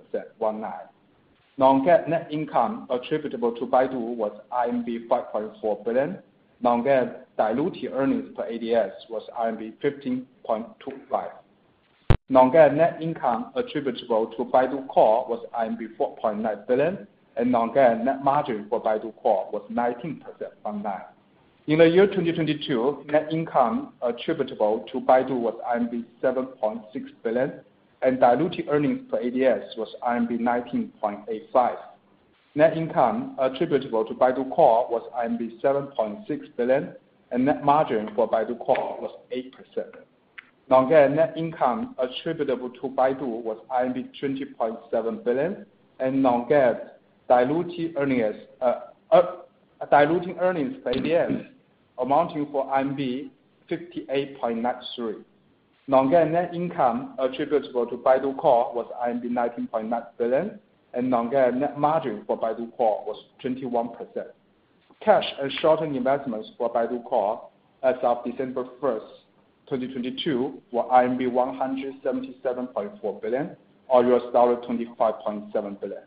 Non-GAAP 1.57 2.09
net 2.09 2.27
income 2.31 2.87
attributable 2.91 3.53
to 3.53 3.67
Baidu 3.67 4.17
was 4.17 4.33
5.4 4.53 5.85
billion. 5.85 6.19
Non-GAAP 6.61 7.24
diluted 7.37 7.93
earnings 7.93 8.31
per 8.37 8.45
ADS 8.45 8.93
was 9.09 9.23
RMB 9.39 9.75
15.25. 9.83 11.31
Non-GAAP 12.31 12.75
net 12.75 13.03
income 13.03 13.53
attributable 13.55 14.27
to 14.37 14.45
Baidu 14.45 14.87
Core 14.89 15.27
was 15.29 15.45
RMB 15.55 15.97
4.9 15.99 16.67
billion, 16.67 17.07
and 17.37 17.53
non-GAAP 17.53 18.05
net 18.05 18.25
margin 18.25 18.67
for 18.69 18.83
Baidu 18.83 19.15
Core 19.17 19.49
was 19.53 19.63
19%. 19.71 20.23
In 21.67 21.79
the 21.79 21.89
year 21.89 22.07
2022, 22.07 23.07
net 23.11 23.33
income 23.33 23.93
attributable 24.03 24.87
to 24.93 25.01
Baidu 25.01 25.39
was 25.39 25.55
RMB 25.67 26.05
7.6 26.23 26.83
billion, 27.23 27.53
and 28.03 28.21
diluted 28.21 28.69
earnings 28.69 29.01
per 29.11 29.19
ADS 29.19 29.77
was 29.77 29.89
RMB 30.03 30.41
19.85. 30.41 31.77
Net 32.55 32.77
income 32.77 33.35
attributable 33.39 34.05
to 34.05 34.15
Baidu 34.15 34.49
Core 34.55 34.87
was 34.91 35.03
RMB 35.15 35.61
7.6 35.61 36.57
billion, 36.57 36.95
and 37.35 37.45
net 37.45 37.63
margin 37.65 38.09
for 38.15 38.31
Baidu 38.31 38.57
Core 38.61 38.97
was 39.01 39.11
8%. 39.37 39.51
Non-GAAP 40.71 41.17
net 41.17 41.35
income 41.37 41.97
attributable 41.99 42.71
to 42.71 42.89
Baidu 42.89 43.27
was 43.27 43.59
20.7 43.73 45.25
billion, 45.25 45.67
and 45.99 46.23
non-GAAP 46.23 46.91
uh, 47.29 47.45
uh, 49.11 49.23
diluted 49.91 50.37
earnings 50.39 50.77
per 50.85 50.91
ADS 50.91 51.43
amounting 51.99 52.47
for 52.53 52.67
58.93. 52.67 55.25
Non-GAAP 55.89 56.31
net 56.31 56.55
income 56.55 57.17
attributable 57.19 57.85
to 57.87 57.97
Baidu 57.97 58.37
Core 58.39 58.73
was 58.73 58.87
19.9 59.05 60.07
billion, 60.19 60.61
and 60.95 61.11
non-GAAP 61.11 61.55
net 61.55 61.81
margin 61.81 62.23
for 62.29 62.39
Baidu 62.39 62.71
Core 62.77 63.03
was 63.05 63.25
21%. 63.43 64.27
Cash 65.01 65.25
and 65.41 65.53
short-term 65.61 65.95
investments 65.95 66.51
for 66.57 66.73
Baidu 66.73 67.05
Core 67.05 67.49
as 67.83 67.97
of 68.03 68.25
December 68.25 68.65
1st, 68.81 69.09
2022 69.69 70.63
were 70.73 70.83
RMB 70.85 71.31
177.4 71.31 73.23
billion, 73.23 73.57
or 73.89 74.03
$25.7 74.03 75.81
billion. 75.81 76.03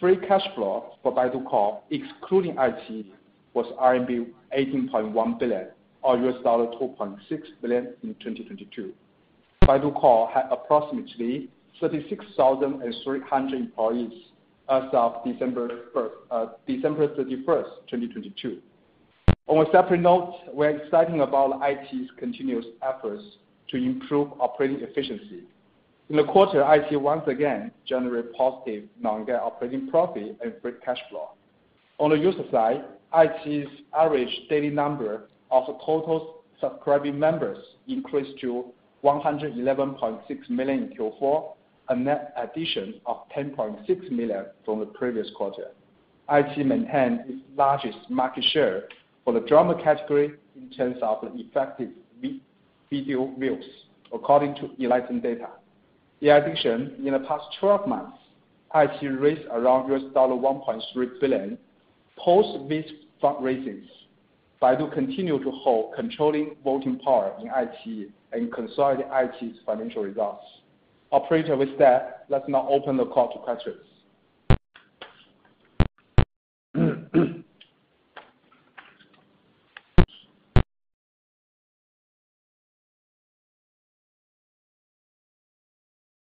Free 0.00 0.16
cash 0.16 0.42
flow 0.54 0.94
for 1.02 1.14
Baidu 1.14 1.44
Core, 1.48 1.80
excluding 1.90 2.56
iQIYI, 2.56 3.06
was 3.54 3.66
RMB 3.80 4.28
18.1 4.56 5.38
billion, 5.38 5.66
or 6.02 6.16
$2.6 6.16 7.18
billion 7.60 7.94
in 8.02 8.14
2022. 8.14 8.92
Baidu 9.64 9.94
Core 9.94 10.28
had 10.30 10.46
approximately 10.50 11.48
36,300 11.80 13.60
employees 13.60 14.12
as 14.68 14.84
of 14.92 15.24
December 15.24 15.68
31st, 15.94 16.10
uh, 16.30 16.46
2022. 16.66 18.58
On 19.48 19.66
a 19.66 19.70
separate 19.72 20.00
note, 20.00 20.34
we're 20.52 20.70
excited 20.70 21.18
about 21.20 21.60
iQIYI's 21.60 22.10
continuous 22.16 22.64
efforts 22.82 23.22
to 23.68 23.76
improve 23.76 24.28
operating 24.40 24.80
efficiency. 24.80 25.42
In 26.10 26.16
the 26.16 26.24
quarter, 26.24 26.62
iQIYI 26.62 27.00
once 27.00 27.24
again 27.26 27.72
generated 27.86 28.32
positive 28.34 28.84
non-GAAP 29.00 29.40
operating 29.40 29.88
profit 29.88 30.36
and 30.42 30.54
free 30.62 30.72
cash 30.84 30.98
flow. 31.10 31.30
On 31.98 32.10
the 32.10 32.16
user 32.16 32.44
side, 32.50 32.84
iQIYI's 33.14 33.68
average 33.96 34.42
daily 34.48 34.70
number 34.70 35.28
of 35.50 35.66
total 35.84 36.42
subscribing 36.60 37.18
members 37.18 37.58
increased 37.88 38.38
to 38.40 38.66
111.6 39.04 40.50
million 40.50 40.84
in 40.84 40.96
Q4, 40.96 41.44
a 41.88 41.96
net 41.96 42.32
addition 42.36 42.94
of 43.06 43.18
10.6 43.36 44.10
million 44.10 44.46
from 44.64 44.80
the 44.80 44.86
previous 44.86 45.28
quarter. 45.36 45.68
iQIYI 46.28 46.64
maintained 46.64 47.20
its 47.26 47.42
largest 47.56 47.98
market 48.08 48.44
share 48.52 48.84
for 49.24 49.32
the 49.32 49.40
drama 49.40 49.74
category 49.82 50.34
in 50.56 50.70
terms 50.70 50.96
of 51.02 51.18
effective 51.34 51.90
video 52.90 53.34
views, 53.38 53.64
according 54.12 54.54
to 54.56 54.68
Enlightent 54.80 55.22
data. 55.22 55.48
In 56.20 56.28
addition, 56.28 56.94
in 57.04 57.12
the 57.12 57.20
past 57.20 57.44
12 57.60 57.88
months, 57.88 58.18
iQIYI 58.74 59.20
raised 59.20 59.46
around 59.50 59.90
1.3 59.90 61.20
billion. 61.20 61.58
Post 62.16 62.68
these 62.68 62.84
fundraisings, 63.22 63.86
Baidu 64.62 64.92
continued 64.92 65.42
to 65.42 65.50
hold 65.50 65.94
controlling 65.94 66.54
voting 66.62 66.98
power 67.00 67.34
in 67.40 67.48
iQIYI 67.48 68.10
and 68.32 68.52
consolidate 68.52 69.08
iQIYI's 69.08 69.58
financial 69.66 70.04
results. 70.04 70.44
Operator, 71.12 71.56
with 71.56 71.78
that, 71.78 72.24
let's 72.30 72.48
now 72.48 72.66
open 72.70 72.96
the 72.96 73.04
call 73.04 73.30
to 73.32 73.38
questions. 73.40 73.76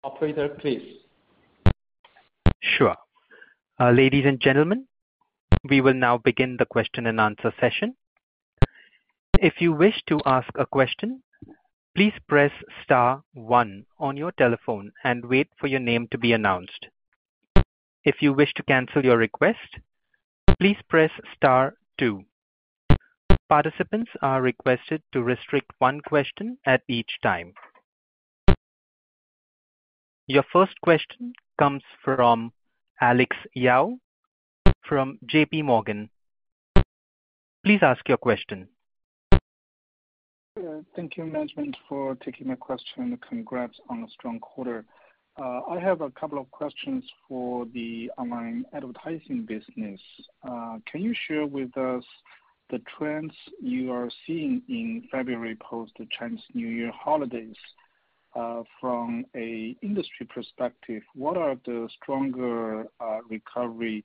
Operator, 0.04 0.48
please. 0.60 0.98
Sure. 2.62 2.94
Uh, 3.80 3.90
ladies 3.90 4.24
and 4.24 4.40
gentlemen, 4.40 4.86
we 5.68 5.80
will 5.80 5.94
now 5.94 6.16
begin 6.16 6.56
the 6.58 6.64
question 6.64 7.08
and 7.08 7.20
answer 7.20 7.52
session. 7.60 7.96
If 9.40 9.54
you 9.58 9.72
wish 9.72 10.00
to 10.08 10.20
ask 10.24 10.48
a 10.54 10.64
question, 10.64 11.24
please 11.96 12.12
press 12.28 12.52
star 12.82 13.22
one 13.32 13.86
on 13.98 14.18
your 14.18 14.30
telephone 14.32 14.92
and 15.02 15.24
wait 15.24 15.48
for 15.58 15.66
your 15.66 15.80
name 15.80 16.06
to 16.10 16.18
be 16.18 16.34
announced. 16.34 16.88
If 18.04 18.16
you 18.20 18.34
wish 18.34 18.52
to 18.56 18.62
cancel 18.62 19.02
your 19.02 19.16
request, 19.16 19.78
please 20.60 20.76
press 20.90 21.10
star 21.34 21.74
two. 21.98 22.24
Participants 23.48 24.10
are 24.20 24.42
requested 24.42 25.02
to 25.12 25.22
restrict 25.22 25.70
one 25.78 26.02
question 26.02 26.58
at 26.66 26.82
each 26.86 27.12
time. 27.22 27.54
Your 30.26 30.44
first 30.52 30.78
question 30.82 31.32
comes 31.58 31.82
from 32.04 32.52
Alex 33.00 33.34
Yao 33.54 33.96
from 34.86 35.18
JPMorgan. 35.32 36.10
Please 37.64 37.80
ask 37.80 38.06
your 38.06 38.18
question. 38.18 38.68
Thank 40.94 41.18
you, 41.18 41.26
management, 41.26 41.76
for 41.86 42.14
taking 42.14 42.48
my 42.48 42.54
question. 42.54 43.18
Congrats 43.28 43.78
on 43.90 44.04
a 44.04 44.08
strong 44.08 44.40
quarter. 44.40 44.86
Uh, 45.38 45.60
I 45.68 45.78
have 45.78 46.00
a 46.00 46.10
couple 46.10 46.38
of 46.38 46.50
questions 46.50 47.04
for 47.28 47.66
the 47.74 48.10
online 48.16 48.64
advertising 48.72 49.44
business. 49.44 50.00
Uh, 50.42 50.78
can 50.90 51.02
you 51.02 51.14
share 51.28 51.44
with 51.44 51.76
us 51.76 52.02
the 52.70 52.80
trends 52.96 53.34
you 53.60 53.92
are 53.92 54.08
seeing 54.26 54.62
in 54.66 55.06
February 55.12 55.56
post 55.56 55.92
the 55.98 56.06
Chinese 56.18 56.40
New 56.54 56.68
Year 56.68 56.90
holidays? 56.90 57.56
Uh, 58.34 58.62
from 58.80 59.26
an 59.34 59.76
industry 59.82 60.26
perspective, 60.34 61.02
what 61.14 61.36
are 61.36 61.56
the 61.66 61.88
stronger 62.00 62.86
recovery 63.28 64.04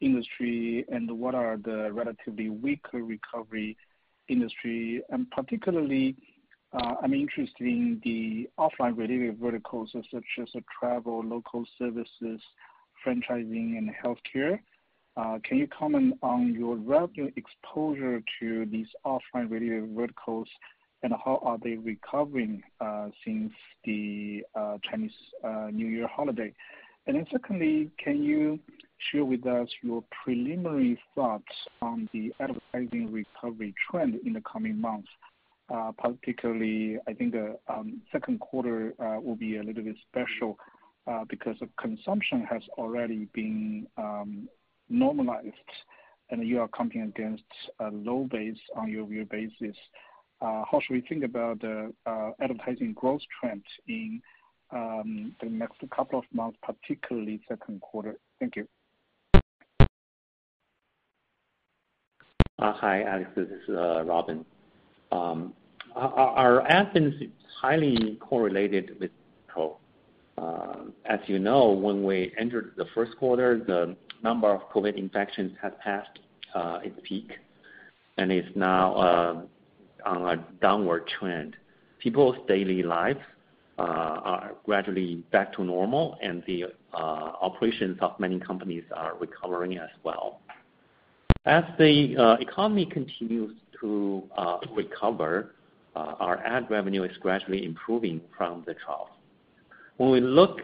industry 0.00 0.84
and 0.90 1.10
what 1.10 1.34
are 1.34 1.58
the 1.58 1.90
relatively 1.92 2.48
weaker 2.48 3.02
recovery 3.02 3.68
industry? 3.68 3.89
Industry, 4.30 5.02
and 5.10 5.30
particularly, 5.30 6.14
uh, 6.72 6.94
I'm 7.02 7.12
interested 7.14 7.66
in 7.66 8.00
the 8.04 8.48
offline 8.58 8.96
related 8.96 9.38
verticals 9.38 9.90
such 9.92 10.24
as 10.40 10.48
travel, 10.78 11.22
local 11.24 11.64
services, 11.78 12.40
franchising, 13.04 13.76
and 13.78 13.90
healthcare. 14.02 14.60
Uh, 15.16 15.38
can 15.42 15.58
you 15.58 15.66
comment 15.66 16.14
on 16.22 16.54
your 16.54 16.76
revenue 16.76 17.30
exposure 17.34 18.22
to 18.38 18.66
these 18.66 18.86
offline 19.04 19.50
related 19.50 19.94
verticals, 19.96 20.48
and 21.02 21.12
how 21.24 21.40
are 21.42 21.58
they 21.62 21.76
recovering 21.76 22.62
uh, 22.80 23.08
since 23.24 23.52
the 23.84 24.42
Chinese 24.88 25.10
New 25.72 25.88
Year 25.88 26.06
holiday? 26.06 26.54
And 27.06 27.16
then 27.16 27.26
secondly, 27.32 27.90
can 28.02 28.22
you 28.22 28.60
share 29.10 29.24
with 29.24 29.46
us 29.46 29.68
your 29.82 30.04
preliminary 30.24 31.00
thoughts 31.14 31.52
on 31.80 32.08
the 32.12 32.32
advertising 32.40 33.10
recovery 33.10 33.74
trend 33.90 34.20
in 34.24 34.32
the 34.34 34.42
coming 34.42 34.80
months? 34.80 35.08
Uh, 35.72 35.92
particularly, 35.98 36.98
I 37.06 37.12
think 37.12 37.32
the 37.32 37.56
second 38.10 38.40
quarter 38.40 38.92
uh, 38.98 39.20
will 39.20 39.36
be 39.36 39.56
a 39.58 39.62
little 39.62 39.84
bit 39.84 39.96
special 40.10 40.58
because 41.28 41.56
consumption 41.80 42.46
has 42.48 42.62
already 42.78 43.28
been 43.32 43.86
um, 43.96 44.48
normalized, 44.88 45.54
and 46.30 46.46
you 46.46 46.60
are 46.60 46.68
competing 46.68 47.08
against 47.08 47.42
a 47.80 47.88
low 47.90 48.28
base 48.30 48.58
on 48.76 48.90
year-over-year 48.90 49.26
basis. 49.26 49.76
How 50.40 50.80
should 50.82 50.94
we 50.94 51.00
think 51.02 51.24
about 51.24 51.60
the 51.60 51.92
advertising 52.40 52.92
growth 52.94 53.22
trend 53.40 53.62
in 53.88 54.20
um, 54.72 55.34
the 55.42 55.48
next 55.48 55.78
couple 55.94 56.18
of 56.18 56.24
months, 56.32 56.58
particularly 56.62 57.40
second 57.48 57.80
quarter? 57.80 58.16
Thank 58.38 58.56
you. 58.56 58.68
Uh, 62.60 62.74
hi, 62.74 63.02
Alex. 63.04 63.30
This 63.34 63.48
is 63.48 63.70
uh, 63.70 64.04
Robin. 64.04 64.44
Um, 65.12 65.54
our 65.96 66.60
ad 66.70 66.92
business 66.92 67.14
is 67.22 67.30
highly 67.58 68.18
correlated 68.20 69.00
with 69.00 69.10
COVID. 69.56 69.76
Uh, 70.36 70.90
as 71.06 71.20
you 71.26 71.38
know, 71.38 71.70
when 71.70 72.04
we 72.04 72.34
entered 72.38 72.74
the 72.76 72.84
first 72.94 73.16
quarter, 73.16 73.58
the 73.66 73.96
number 74.22 74.52
of 74.52 74.68
COVID 74.70 74.94
infections 74.98 75.56
had 75.60 75.78
passed 75.80 76.18
its 76.84 77.00
peak 77.02 77.32
and 78.18 78.30
is 78.30 78.44
now 78.54 79.48
on 80.04 80.28
a 80.28 80.36
downward 80.60 81.08
trend. 81.18 81.56
People's 81.98 82.36
daily 82.46 82.82
lives 82.82 83.20
are 83.78 84.52
gradually 84.66 85.24
back 85.32 85.54
to 85.54 85.64
normal, 85.64 86.18
and 86.22 86.42
the 86.46 86.66
operations 86.92 87.96
of 88.02 88.20
many 88.20 88.38
companies 88.38 88.84
are 88.94 89.16
recovering 89.18 89.78
as 89.78 89.88
well. 90.04 90.40
As 91.46 91.64
the 91.78 92.16
uh, 92.18 92.36
economy 92.40 92.84
continues 92.84 93.56
to 93.80 94.22
uh, 94.36 94.58
recover, 94.74 95.54
uh, 95.96 96.14
our 96.20 96.36
ad 96.44 96.70
revenue 96.70 97.02
is 97.04 97.16
gradually 97.16 97.64
improving 97.64 98.20
from 98.36 98.62
the 98.66 98.74
trough. 98.74 99.08
When 99.96 100.10
we 100.10 100.20
look 100.20 100.60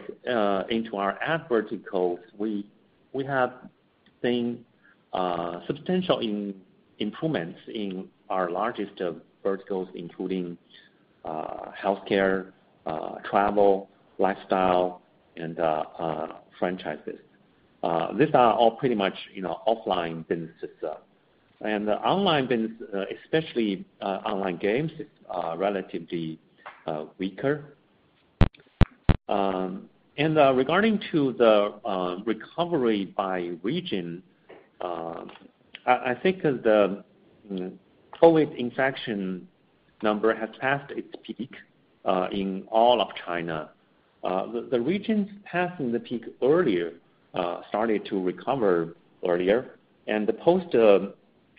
into 0.69 0.97
our 0.97 1.17
ad 1.21 1.45
verticals, 1.49 2.19
we 2.37 2.65
we 3.13 3.23
have 3.25 3.53
seen 4.21 4.65
substantial 5.67 6.19
improvements 6.99 7.59
in 7.67 8.07
our 8.29 8.49
largest 8.49 8.99
verticals, 9.43 9.89
including 9.93 10.57
healthcare, 11.25 12.51
travel, 13.29 13.89
lifestyle, 14.17 15.01
and 15.35 15.59
uh 15.59 15.83
franchises. 16.57 17.19
Uh, 17.83 18.13
these 18.13 18.29
are 18.33 18.53
all 18.53 18.71
pretty 18.71 18.95
much 18.95 19.13
you 19.33 19.41
know, 19.41 19.61
offline 19.67 20.27
businesses. 20.27 20.69
And 21.61 21.87
the 21.87 21.95
online 21.97 22.47
business, 22.47 22.71
uh, 22.93 23.05
especially 23.23 23.85
uh, 24.01 24.19
online 24.25 24.57
games, 24.57 24.91
is 24.99 25.07
relatively 25.57 26.39
weaker. 27.17 27.75
Um, 29.27 29.89
and 30.17 30.37
regarding 30.55 31.01
to 31.11 31.33
the 31.33 32.21
recovery 32.25 33.13
by 33.17 33.51
region, 33.63 34.23
I 34.81 36.15
think 36.21 36.43
the 36.43 37.03
mm, 37.51 37.73
COVID 38.21 38.55
infection 38.55 39.47
number 40.03 40.33
has 40.35 40.49
passed 40.59 40.91
its 40.91 41.13
peak 41.23 41.53
in 42.31 42.63
all 42.69 43.01
of 43.01 43.09
China. 43.25 43.69
The 44.23 44.79
regions 44.79 45.29
passing 45.45 45.91
the 45.91 45.99
peak 45.99 46.23
earlier 46.41 46.93
Uh, 47.37 47.61
started 47.69 48.03
to 48.03 48.19
recover 48.19 48.95
earlier, 49.23 49.75
and 50.07 50.25
the 50.25 50.33
post 50.33 50.73
uh, 50.73 51.09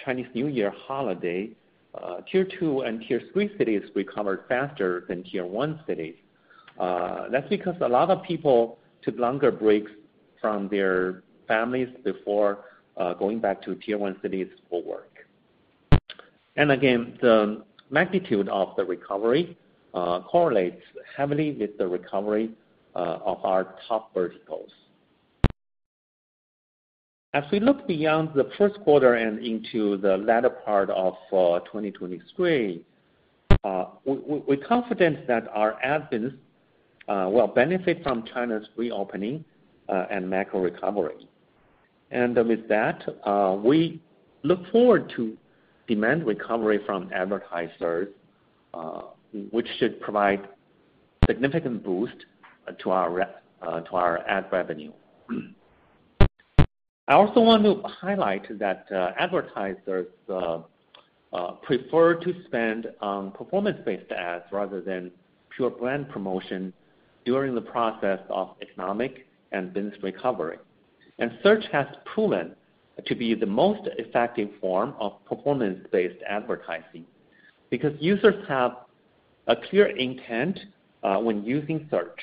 Chinese 0.05 0.27
New 0.35 0.49
Year 0.49 0.73
holiday, 0.89 1.51
uh, 1.95 2.17
Tier 2.29 2.49
2 2.59 2.81
and 2.81 3.01
Tier 3.07 3.23
3 3.33 3.57
cities 3.57 3.83
recovered 3.95 4.43
faster 4.49 5.05
than 5.07 5.23
Tier 5.23 5.47
1 5.47 5.81
cities. 5.87 6.17
That's 7.31 7.49
because 7.49 7.77
a 7.81 7.89
lot 7.89 8.11
of 8.11 8.25
people 8.25 8.79
took 9.03 9.17
longer 9.21 9.53
breaks 9.53 9.93
from 10.41 10.67
their 10.69 11.23
families 11.47 11.91
before 12.03 12.65
going 13.21 13.39
back 13.39 13.63
to 13.63 13.77
Tier 13.77 13.99
1 13.99 14.17
cities 14.21 14.49
for 14.69 14.83
work. 14.83 15.13
And 16.57 16.73
again, 16.73 17.19
the 17.23 17.63
magnitude 17.89 18.49
of 18.49 18.75
the 18.77 18.85
recovery 18.85 19.57
correlates 19.93 20.83
heavily 21.17 21.53
with 21.53 21.79
the 21.79 21.87
recovery 21.87 22.51
of 22.97 23.45
our 23.45 23.77
top 23.87 24.13
verticals. 24.13 24.73
As 27.39 27.45
we 27.53 27.61
look 27.61 27.87
beyond 27.87 28.31
the 28.35 28.51
first 28.59 28.81
quarter 28.81 29.15
and 29.15 29.39
into 29.39 29.97
the 29.99 30.17
latter 30.17 30.51
part 30.51 30.91
of 30.91 31.15
uh, 31.33 31.61
2023, 31.67 32.85
uh, 33.63 33.85
we're 34.05 34.57
confident 34.67 35.25
that 35.29 35.47
our 35.53 35.81
ad 35.81 36.11
business 36.11 36.33
uh, 37.07 37.29
will 37.31 37.47
benefit 37.47 38.03
from 38.03 38.25
China's 38.35 38.67
reopening 38.77 39.45
and 39.89 40.29
macro 40.29 40.61
recovery. 40.61 41.29
And 42.11 42.35
with 42.35 42.67
that, 42.67 43.05
we 43.65 44.03
look 44.43 44.67
forward 44.73 45.13
to 45.15 45.37
demand 45.87 46.27
recovery 46.27 46.81
from 46.85 47.09
advertisers, 47.15 48.09
which 49.53 49.69
should 49.79 50.01
provide 50.01 50.49
significant 51.29 51.85
boost 51.85 52.17
to 52.83 52.91
our 52.91 54.29
ad 54.29 54.47
revenue. 54.51 54.91
I 57.09 57.15
also 57.15 57.41
want 57.41 57.65
to 57.65 57.81
highlight 57.89 58.59
that 58.59 58.85
uh, 58.93 59.13
advertisers 59.19 60.09
uh, 60.29 60.59
uh, 61.33 61.53
prefer 61.63 62.15
to 62.17 62.35
spend 62.45 62.87
on 63.01 63.31
performance-based 63.31 64.13
ads 64.13 64.45
rather 64.53 64.83
than 64.83 65.11
pure 65.57 65.71
brand 65.71 66.11
promotion 66.11 66.71
during 67.25 67.55
the 67.55 67.63
process 67.63 68.21
of 68.29 68.57
economic 68.61 69.27
and 69.53 69.73
business 69.73 69.95
recovery. 70.03 70.59
And 71.19 71.39
search 71.43 71.65
has 71.73 71.87
proven 72.05 72.55
to 73.07 73.15
be 73.15 73.35
the 73.35 73.47
most 73.47 73.89
effective 73.97 74.51
form 74.61 74.93
of 75.01 75.25
performance-based 75.25 76.23
advertising 76.29 77.07
because 77.71 77.95
users 78.01 78.47
have 78.49 78.73
a 79.47 79.57
clear 79.57 79.87
intent 79.97 80.59
when 81.03 81.43
using 81.43 81.89
search. 81.91 82.21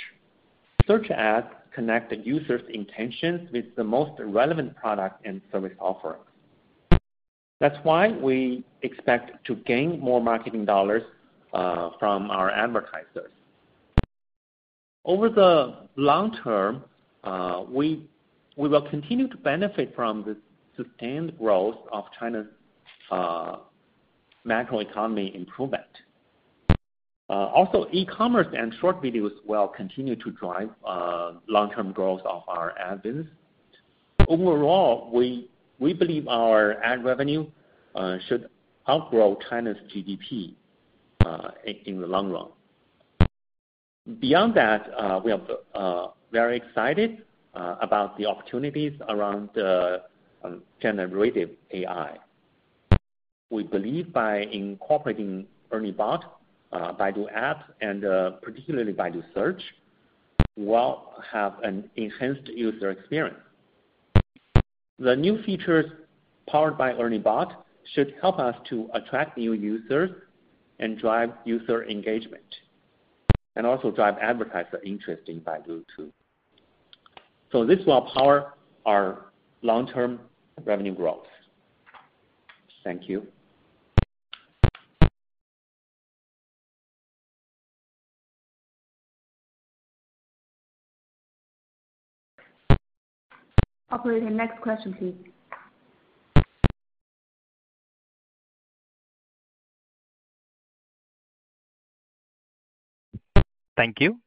Search 0.85 1.09
ads 1.09 1.47
connect 1.75 2.09
the 2.09 2.17
user's 2.17 2.61
intentions 2.73 3.51
with 3.51 3.65
the 3.75 3.83
most 3.83 4.13
relevant 4.19 4.75
product 4.75 5.25
and 5.25 5.41
service 5.51 5.73
offerings. 5.79 6.23
That's 7.59 7.77
why 7.83 8.11
we 8.11 8.63
expect 8.81 9.45
to 9.47 9.55
gain 9.55 9.99
more 9.99 10.21
marketing 10.21 10.65
dollars 10.65 11.03
uh, 11.53 11.91
from 11.99 12.31
our 12.31 12.49
advertisers. 12.49 13.31
Over 15.05 15.29
the 15.29 15.75
long 15.95 16.37
term, 16.43 16.83
uh, 17.23 17.63
we 17.69 18.07
we 18.57 18.69
will 18.69 18.87
continue 18.89 19.27
to 19.27 19.37
benefit 19.37 19.93
from 19.95 20.23
the 20.23 20.35
sustained 20.75 21.37
growth 21.37 21.75
of 21.91 22.05
China's 22.19 22.47
uh, 23.11 23.57
macroeconomy 24.45 25.35
improvement. 25.35 25.83
Uh, 27.27 27.33
also, 27.33 27.87
e-commerce 27.91 28.47
and 28.55 28.73
short 28.79 29.01
videos 29.01 29.31
will 29.45 29.67
continue 29.67 30.15
to 30.15 30.31
drive 30.31 30.69
uh, 30.87 31.33
long-term 31.47 31.91
growth 31.91 32.21
of 32.23 32.43
our 32.47 32.77
ad 32.77 33.01
business. 33.01 33.27
Overall, 34.27 35.09
we 35.11 35.49
we 35.79 35.93
believe 35.93 36.27
our 36.27 36.73
ad 36.83 37.03
revenue 37.03 37.45
uh, 37.95 38.17
should 38.27 38.49
outgrow 38.87 39.37
China's 39.49 39.77
GDP 39.93 40.53
in 41.85 41.99
the 41.99 42.07
long 42.07 42.29
run. 42.31 42.47
Beyond 44.19 44.53
that, 44.55 45.23
we 45.23 45.31
are 45.31 46.13
very 46.31 46.57
excited 46.57 47.23
about 47.55 48.17
the 48.17 48.25
opportunities 48.27 48.93
around 49.09 49.49
um, 50.45 50.61
generative 50.81 51.49
AI. 51.71 52.17
We 53.49 53.63
believe 53.63 54.13
by 54.13 54.41
incorporating 54.41 55.47
ERNIE 55.71 55.91
Bot, 55.91 56.34
Uh, 56.75 56.91
Baidu 57.01 57.25
App, 57.33 57.59
and 57.79 58.03
uh, 58.03 58.31
particularly 58.47 58.91
Baidu 58.91 59.23
Search, 59.33 59.61
we'll 60.57 61.13
have 61.31 61.53
an 61.63 61.89
enhanced 61.95 62.47
user 62.49 62.89
experience. 62.91 63.39
The 64.99 65.15
new 65.15 65.41
features 65.43 65.85
powered 66.49 66.77
by 66.77 66.89
ERNIE 66.91 67.19
Bot 67.19 67.65
should 67.93 68.09
help 68.21 68.39
us 68.39 68.55
to 68.69 68.89
attract 68.93 69.37
new 69.37 69.53
users 69.53 70.09
and 70.79 70.99
drive 70.99 71.29
user 71.45 71.85
engagement, 71.85 72.49
and 73.55 73.65
also 73.65 73.89
drive 73.89 74.15
advertiser 74.21 74.81
interest 74.83 75.29
in 75.29 75.39
Baidu 75.39 75.85
too. 75.95 76.11
So 77.53 77.65
this 77.65 77.79
will 77.87 78.05
power 78.17 78.55
our 78.85 79.07
long-term 79.61 80.19
revenue 80.65 80.93
growth. 80.93 81.27
Thank 82.83 83.07
you. 83.07 83.19
Operator, 93.95 94.29
next 94.29 94.59
question, 94.61 94.93
please. 94.93 95.15
Thank 103.77 104.01
you. 104.01 104.19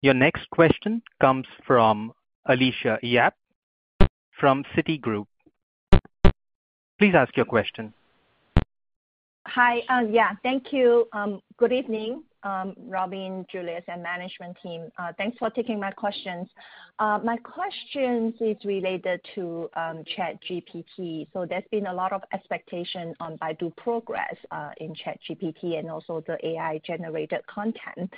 Your 0.00 0.14
next 0.14 0.48
question 0.48 1.02
comes 1.20 1.46
from 1.66 2.12
Alicia 2.46 2.98
Yap 3.02 3.34
from 4.40 4.64
Citigroup. 4.74 5.26
Please 6.98 7.14
ask 7.14 7.36
your 7.36 7.46
question. 7.46 7.92
Hi. 9.48 9.80
Uh, 9.90 10.06
yeah, 10.10 10.30
thank 10.42 10.72
you. 10.72 11.06
Um, 11.12 11.40
good 11.58 11.72
evening, 11.72 12.22
Um, 12.44 12.74
Robin, 12.86 13.46
Julius, 13.50 13.84
and 13.88 14.02
management 14.02 14.56
team. 14.62 14.90
Uh, 14.98 15.12
thanks 15.16 15.36
for 15.38 15.50
taking 15.50 15.80
my 15.80 15.90
questions. 15.90 16.46
Uh, 16.98 17.18
my 17.24 17.36
questions 17.38 18.34
is 18.40 18.56
related 18.64 19.20
to 19.34 19.68
um, 19.74 20.04
ChatGPT. 20.16 21.26
So 21.32 21.46
there's 21.48 21.64
been 21.72 21.86
a 21.86 21.94
lot 21.94 22.12
of 22.12 22.22
expectation 22.32 23.14
on 23.18 23.36
Baidu 23.38 23.74
progress 23.76 24.36
uh, 24.50 24.70
in 24.76 24.94
ChatGPT 24.94 25.78
and 25.78 25.90
also 25.90 26.22
the 26.26 26.36
AI-generated 26.46 27.40
content. 27.46 28.12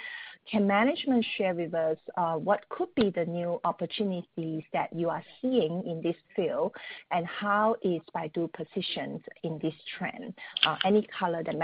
Can 0.51 0.65
management 0.67 1.27
share 1.37 1.55
with 1.55 1.75
us 1.75 1.97
uh, 2.17 2.35
what 2.35 2.69
could 2.69 2.95
be 2.95 3.11
the 3.11 3.25
new 3.25 3.61
opportunities 3.65 4.63
that 4.73 4.93
you 4.93 5.11
are 5.11 5.25
seeing 5.43 5.83
in 5.85 6.01
this 6.03 6.15
field, 6.37 6.73
and 7.11 7.27
how 7.27 7.75
is 7.83 8.01
Baidu 8.15 8.49
positioned 8.53 9.25
in 9.43 9.59
this 9.61 9.75
trend? 9.99 10.33
Uh, 10.65 10.77
any 10.85 11.07
color 11.19 11.43
that 11.43 11.57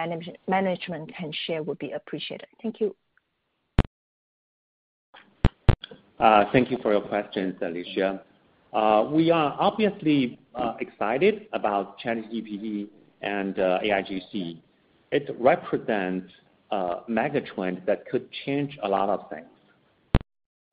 management 0.48 1.14
can 1.16 1.32
share 1.46 1.62
would 1.62 1.78
be 1.78 1.92
appreciated. 1.92 2.48
Thank 2.60 2.80
you. 2.80 2.96
Uh, 6.18 6.44
thank 6.52 6.70
you 6.70 6.78
for 6.82 6.92
your 6.92 7.02
questions, 7.02 7.54
Alicia. 7.62 8.22
We 9.12 9.30
are 9.30 9.56
obviously 9.60 10.40
excited 10.80 11.46
about 11.52 11.98
Chinese 11.98 12.24
ChatGPT 12.24 12.88
and 13.20 13.54
AIGC. 13.54 14.58
It 15.12 15.36
represents 15.38 16.32
Uh, 16.72 17.00
mega 17.06 17.38
trend 17.38 17.82
that 17.86 18.08
could 18.08 18.26
change 18.46 18.78
a 18.82 18.88
lot 18.88 19.10
of 19.10 19.28
things. 19.28 19.44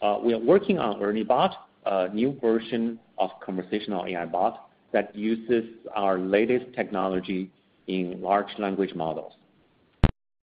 Uh, 0.01 0.17
we 0.23 0.33
are 0.33 0.39
working 0.39 0.79
on 0.79 1.01
ERNIE 1.01 1.25
Bot, 1.25 1.67
a 1.85 2.07
new 2.13 2.39
version 2.39 2.97
of 3.17 3.29
conversational 3.45 4.05
AI 4.05 4.23
bot 4.23 4.69
that 4.93 5.13
uses 5.13 5.65
our 5.93 6.17
latest 6.17 6.73
technology 6.73 7.51
in 7.87 8.21
large 8.21 8.47
language 8.57 8.95
models. 8.95 9.33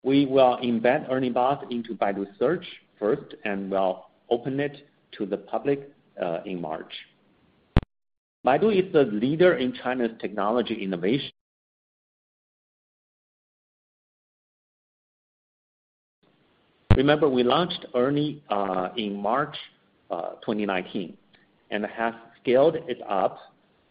We 0.03 0.27
will 0.27 0.59
embed 0.63 1.11
ERNIE 1.11 1.31
Bot 1.31 1.73
into 1.73 1.95
Baidu 1.95 2.27
Search 2.39 2.67
first, 2.99 3.35
and 3.47 3.71
we'll 3.71 4.05
open 4.29 4.61
it 4.61 4.87
to 5.13 5.25
the 5.25 5.39
public 5.39 5.91
uh, 6.23 6.41
in 6.45 6.61
March. 6.61 6.93
Baidu 8.45 8.87
is 8.87 8.93
the 8.93 9.05
leader 9.05 9.55
in 9.55 9.73
China's 9.83 10.13
technology 10.21 10.75
innovation. 10.75 11.33
Remember, 16.97 17.29
we 17.29 17.43
launched 17.43 17.85
ERNIE 17.95 18.43
uh, 18.49 18.89
in 18.97 19.15
March 19.21 19.55
uh, 20.11 20.31
2019, 20.41 21.15
and 21.71 21.85
have 21.85 22.15
scaled 22.41 22.77
it 22.89 23.03
up 23.07 23.39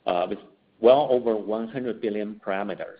uh, 0.07 0.25
with 0.27 0.39
well 0.79 1.07
over 1.11 1.35
100 1.35 2.01
billion 2.01 2.41
parameters. 2.43 2.97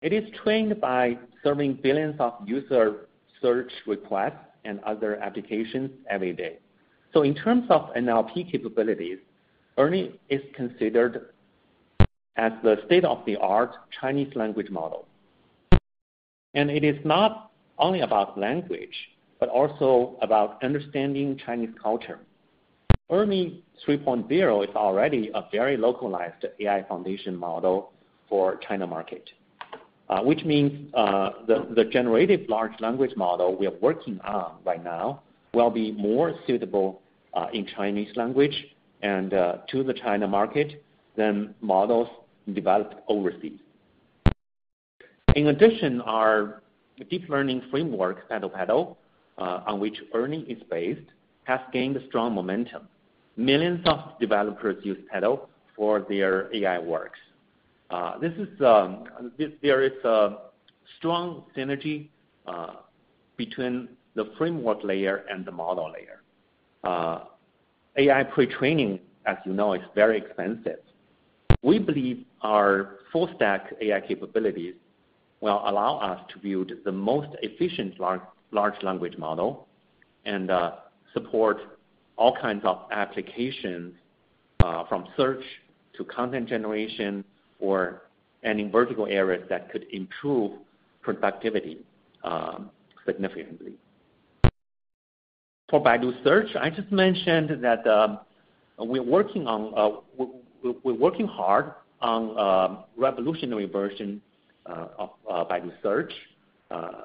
It 0.00 0.12
is 0.12 0.22
trained 0.44 0.80
by 0.80 1.18
serving 1.42 1.80
billions 1.82 2.14
of 2.20 2.34
user 2.46 3.08
search 3.42 3.72
requests 3.86 4.46
and 4.64 4.78
other 4.84 5.16
applications 5.16 5.90
every 6.08 6.32
day. 6.32 6.58
So 7.12 7.22
in 7.22 7.34
terms 7.34 7.64
of 7.68 7.92
NLP 7.96 8.50
capabilities, 8.52 9.18
ERNIE 9.76 10.20
is 10.28 10.40
considered 10.54 11.30
as 12.36 12.52
the 12.62 12.76
state-of-the-art 12.86 13.74
Chinese 14.00 14.32
language 14.36 14.70
model. 14.70 15.06
And 16.54 16.70
it 16.70 16.84
is 16.84 16.96
not 17.04 17.49
only 17.80 18.00
about 18.00 18.38
language, 18.38 18.94
but 19.38 19.48
also 19.48 20.16
about 20.22 20.62
understanding 20.62 21.38
Chinese 21.44 21.74
culture. 21.82 22.20
ERNIE 23.10 23.64
3.0 23.86 24.68
is 24.68 24.74
already 24.76 25.30
a 25.34 25.44
very 25.50 25.76
localized 25.76 26.44
AI 26.60 26.84
foundation 26.84 27.34
model 27.36 27.92
for 28.28 28.56
China 28.56 28.86
market. 28.86 29.28
Uh, 30.10 30.20
which 30.22 30.44
means 30.44 30.92
uh, 30.94 31.30
the 31.46 31.84
generative 31.92 32.40
large 32.48 32.72
language 32.80 33.12
model 33.16 33.56
we 33.56 33.64
are 33.68 33.78
working 33.80 34.20
on 34.22 34.56
right 34.64 34.82
now 34.82 35.22
will 35.54 35.70
be 35.70 35.92
more 35.92 36.34
suitable 36.48 37.00
uh, 37.34 37.46
in 37.52 37.64
Chinese 37.76 38.08
language 38.16 38.66
and 39.02 39.30
to 39.30 39.84
the 39.84 39.94
China 39.94 40.26
market 40.26 40.82
than 41.16 41.54
models 41.60 42.08
developed 42.54 42.96
overseas. 43.06 43.60
In 45.36 45.46
addition, 45.46 46.00
our 46.00 46.60
deep 47.04 47.28
learning 47.28 47.62
framework, 47.70 48.28
PaddlePaddle, 48.30 48.96
uh, 49.38 49.60
on 49.66 49.80
which 49.80 49.96
ERNIE 50.14 50.44
is 50.48 50.62
based, 50.70 51.08
has 51.44 51.60
gained 51.72 51.98
strong 52.08 52.34
momentum. 52.34 52.88
Millions 53.36 53.80
of 53.86 54.18
developers 54.20 54.84
use 54.84 54.98
Paddle 55.10 55.48
for 55.76 56.04
their 56.08 56.54
AI 56.54 56.78
works. 56.78 57.18
Uh, 57.90 58.18
this 58.18 58.32
is 58.34 58.48
um, 58.60 59.04
there 59.62 59.82
is 59.82 60.04
a 60.04 60.36
strong 60.98 61.44
synergy 61.56 62.08
uh, 62.46 62.74
between 63.36 63.88
the 64.14 64.32
framework 64.36 64.84
layer 64.84 65.24
and 65.30 65.44
the 65.44 65.50
model 65.50 65.92
layer. 65.92 66.20
AI 67.96 68.22
pre-training, 68.24 69.00
as 69.26 69.36
you 69.44 69.52
know, 69.52 69.74
is 69.74 69.80
very 69.94 70.16
expensive. 70.18 70.78
We 71.62 71.78
believe 71.78 72.24
our 72.42 73.00
full 73.12 73.28
stack 73.36 73.74
AI 73.80 74.00
capabilities 74.00 74.74
will 75.40 75.62
allow 75.66 75.98
us 75.98 76.20
to 76.32 76.38
build 76.38 76.70
the 76.84 76.92
most 76.92 77.28
efficient 77.42 77.98
large 77.98 78.82
language 78.82 79.16
model 79.16 79.66
and 80.24 80.50
uh, 80.50 80.72
support 81.14 81.58
all 82.16 82.36
kinds 82.36 82.62
of 82.64 82.82
applications 82.92 83.94
uh, 84.62 84.84
from 84.86 85.06
search 85.16 85.42
to 85.96 86.04
content 86.04 86.48
generation 86.48 87.24
or 87.58 88.02
any 88.42 88.68
vertical 88.68 89.06
areas 89.06 89.42
that 89.48 89.70
could 89.70 89.86
improve 89.92 90.52
productivity 91.02 91.78
um, 92.24 92.70
significantly. 93.06 93.72
For 95.70 95.82
Baidu 95.82 96.22
Search, 96.24 96.48
I 96.60 96.68
just 96.68 96.90
mentioned 96.90 97.62
that 97.62 97.86
um, 97.86 98.18
we're 98.80 99.02
working 99.02 99.46
on 99.46 99.72
uh 99.76 100.00
we 100.16 100.26
we 100.62 100.74
we're 100.82 100.94
working 100.94 101.26
hard 101.26 101.72
on 102.00 102.34
a 102.36 102.84
revolutionary 102.96 103.66
version 103.66 104.20
Uh, 104.70 104.86
of 104.98 105.10
uh, 105.28 105.44
Baidu 105.46 105.72
Search 105.82 106.12
uh, 106.70 107.02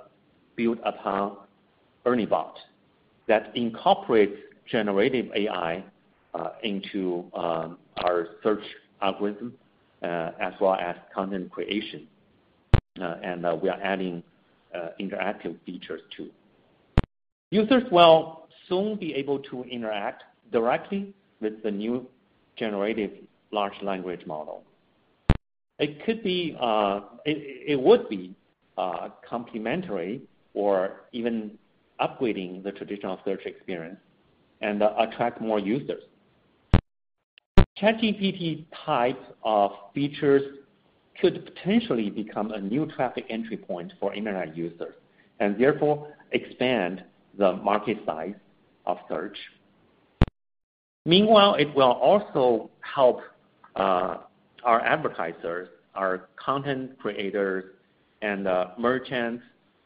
built 0.56 0.78
upon 0.86 1.38
ERNIE 2.06 2.28
Bot 2.28 2.56
that 3.28 3.52
incorporates 3.56 4.38
generative 4.70 5.32
AI 5.36 5.84
into 6.62 7.26
um, 7.34 7.78
our 8.04 8.28
search 8.44 8.64
algorithm 9.02 9.54
as 10.04 10.54
well 10.62 10.76
as 10.76 10.96
content 11.14 11.50
creation. 11.50 12.08
And 12.98 13.44
we 13.62 13.70
are 13.70 13.80
adding 13.82 14.22
interactive 15.00 15.56
features 15.66 16.02
too. 16.16 16.30
Users 17.50 17.84
will 17.92 18.48
soon 18.70 18.96
be 18.98 19.16
able 19.16 19.40
to 19.40 19.64
interact 19.64 20.24
directly 20.52 21.16
with 21.42 21.64
the 21.64 21.72
new 21.72 22.06
generative 22.58 23.12
large 23.52 23.82
language 23.82 24.24
model. 24.28 24.62
It 25.80 26.06
could 26.06 26.24
be, 26.24 26.56
uh, 26.60 27.02
it 27.26 27.80
would 27.80 28.08
be 28.10 28.34
uh, 28.78 29.10
complementary 29.28 30.22
or 30.54 31.02
even 31.12 31.58
upgrading 32.00 32.64
the 32.64 32.72
traditional 32.72 33.20
search 33.26 33.46
experience 33.46 33.98
and 34.62 34.82
uh, 34.82 34.94
attract 34.98 35.42
more 35.42 35.60
users. 35.60 36.04
ChatGPT 37.78 38.66
type 38.86 39.22
of 39.44 39.72
features 39.94 40.42
could 41.20 41.46
potentially 41.46 42.10
become 42.10 42.52
a 42.52 42.60
new 42.60 42.86
traffic 42.86 43.26
entry 43.30 43.58
point 43.58 43.92
for 44.00 44.14
internet 44.14 44.56
users, 44.56 44.94
and 45.40 45.60
therefore 45.60 46.14
expand 46.32 47.04
the 47.38 47.54
market 47.58 47.98
size 48.06 48.36
of 48.86 48.98
search. 49.10 49.38
Meanwhile, 51.06 51.56
it 51.56 51.74
will 51.76 51.92
also 51.92 52.70
help 52.82 53.22
our 54.66 54.82
advertisers, 54.82 55.70
our 55.94 56.28
content 56.36 56.98
creators, 57.00 57.66
and 58.22 58.48
uh, 58.48 58.68
merchants, 58.78 59.44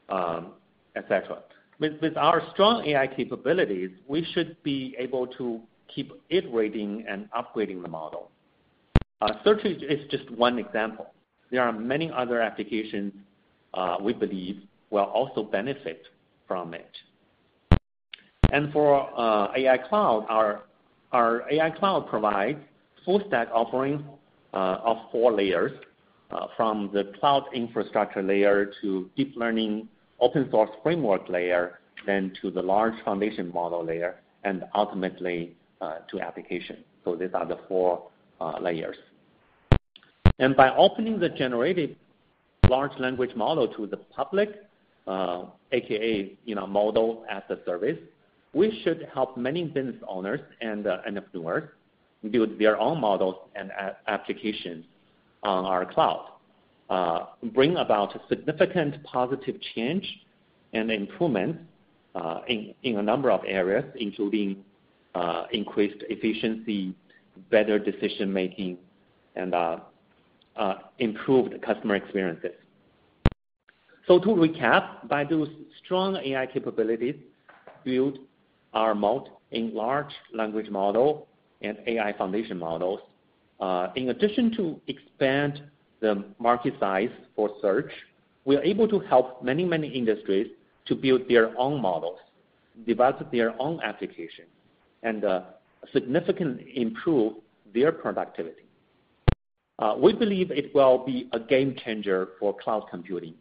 um, 0.10 0.54
et 0.96 1.06
cetera. 1.08 1.40
With 1.80 2.18
our 2.18 2.42
strong 2.52 2.86
AI 2.86 3.08
capabilities, 3.08 3.92
we 4.08 4.26
should 4.34 4.62
be 4.64 4.96
able 4.98 5.28
to 5.28 5.62
keep 5.94 6.12
iterating 6.30 7.06
and 7.08 7.30
upgrading 7.32 7.82
the 7.82 7.88
model. 7.88 8.32
Uh, 9.22 9.34
search 9.44 9.64
is 9.66 10.10
just 10.10 10.30
one 10.32 10.60
example. 10.60 11.08
There 11.52 11.62
are 11.62 11.72
many 11.72 12.12
other 12.12 12.42
applications 12.42 13.14
uh, 13.74 13.98
we 14.02 14.14
believe 14.14 14.62
will 14.90 15.04
also 15.04 15.44
benefit 15.44 16.04
from 16.48 16.74
it. 16.74 16.90
And 18.52 18.74
for 18.74 19.08
AI 19.56 19.78
Cloud, 19.78 20.26
our 21.12 21.44
AI 21.52 21.70
Cloud 21.72 22.08
provides 22.10 22.60
full 23.06 23.22
stack 23.28 23.48
offerings 23.54 24.02
of 24.54 24.98
four 25.12 25.32
layers, 25.32 25.72
uh, 26.32 26.46
from 26.56 26.92
the 26.94 27.12
cloud 27.20 27.46
infrastructure 27.56 28.22
layer 28.22 28.72
to 28.82 29.10
deep 29.18 29.34
learning 29.36 29.88
open 30.20 30.48
source 30.52 30.70
framework 30.84 31.28
layer, 31.28 31.80
then 32.06 32.32
to 32.40 32.52
the 32.52 32.62
large 32.62 32.94
foundation 33.04 33.52
model 33.52 33.84
layer, 33.84 34.22
and 34.44 34.64
ultimately 34.76 35.56
uh, 35.82 35.96
to 36.10 36.20
application. 36.20 36.84
So 37.04 37.16
these 37.16 37.32
are 37.34 37.48
the 37.48 37.58
four 37.68 38.04
uh, 38.40 38.60
layers. 38.62 38.98
And 40.38 40.56
by 40.56 40.70
opening 40.76 41.20
the 41.20 41.30
generative 41.30 41.96
large 42.70 42.98
language 43.00 43.36
model 43.36 43.68
to 43.70 43.88
the 43.88 43.98
public, 43.98 44.50
AKA 45.72 46.38
you 46.46 46.54
know 46.54 46.68
model 46.68 47.26
as 47.28 47.42
a 47.50 47.58
service, 47.66 47.98
we 48.54 48.82
should 48.84 49.08
help 49.12 49.36
many 49.36 49.64
business 49.64 49.96
owners 50.08 50.42
and 50.62 50.86
entrepreneurs 50.86 51.70
build 52.32 52.60
their 52.60 52.80
own 52.80 53.00
models 53.00 53.36
and 53.56 53.72
applications 54.08 54.86
on 55.44 55.66
our 55.66 55.86
cloud, 55.86 56.32
uh, 56.90 57.26
bring 57.54 57.78
about 57.78 58.20
significant 58.28 59.02
positive 59.04 59.56
change 59.76 60.06
and 60.74 60.92
improvement 60.92 61.58
in 62.48 62.74
in 62.84 62.98
a 62.98 63.02
number 63.02 63.32
of 63.32 63.42
areas, 63.48 63.86
including 63.96 64.64
uh, 65.16 65.46
increased 65.52 66.04
efficiency, 66.10 66.94
better 67.50 67.80
decision-making, 67.80 68.78
and 69.36 69.56
improved 71.00 71.62
customer 71.62 71.96
experiences. 71.96 72.52
So 74.08 74.20
to 74.20 74.28
recap, 74.28 75.08
Baidu's 75.08 75.50
strong 75.84 76.16
AI 76.18 76.48
capabilities 76.48 77.16
build 77.86 78.20
our 78.74 78.94
moat 78.96 79.30
in 79.52 79.74
large 79.74 80.14
language 80.34 80.70
model 80.70 81.28
and 81.62 81.78
AI 81.88 82.14
foundation 82.14 82.58
models. 82.58 83.00
In 83.96 84.10
addition 84.10 84.56
to 84.58 84.80
expand 84.88 85.62
the 86.00 86.24
market 86.40 86.74
size 86.80 87.10
for 87.36 87.50
search, 87.62 87.92
we 88.46 88.56
are 88.56 88.64
able 88.64 88.88
to 88.88 89.00
help 89.00 89.44
many 89.44 89.66
many 89.66 89.88
industries 89.88 90.48
to 90.86 90.96
build 90.96 91.22
their 91.30 91.58
own 91.58 91.82
models, 91.82 92.20
develop 92.88 93.32
their 93.32 93.60
own 93.62 93.80
applications, 93.82 94.50
and 95.04 95.24
uh, 95.24 95.42
significantly 95.94 96.72
improve 96.76 97.34
their 97.74 97.92
productivity. 97.92 98.66
Uh, 99.78 99.96
we 99.98 100.12
believe 100.14 100.52
it 100.52 100.74
will 100.76 101.06
be 101.06 101.30
a 101.32 101.40
game 101.40 101.76
changer 101.86 102.30
for 102.40 102.56
cloud 102.58 102.86
computing. 102.90 103.34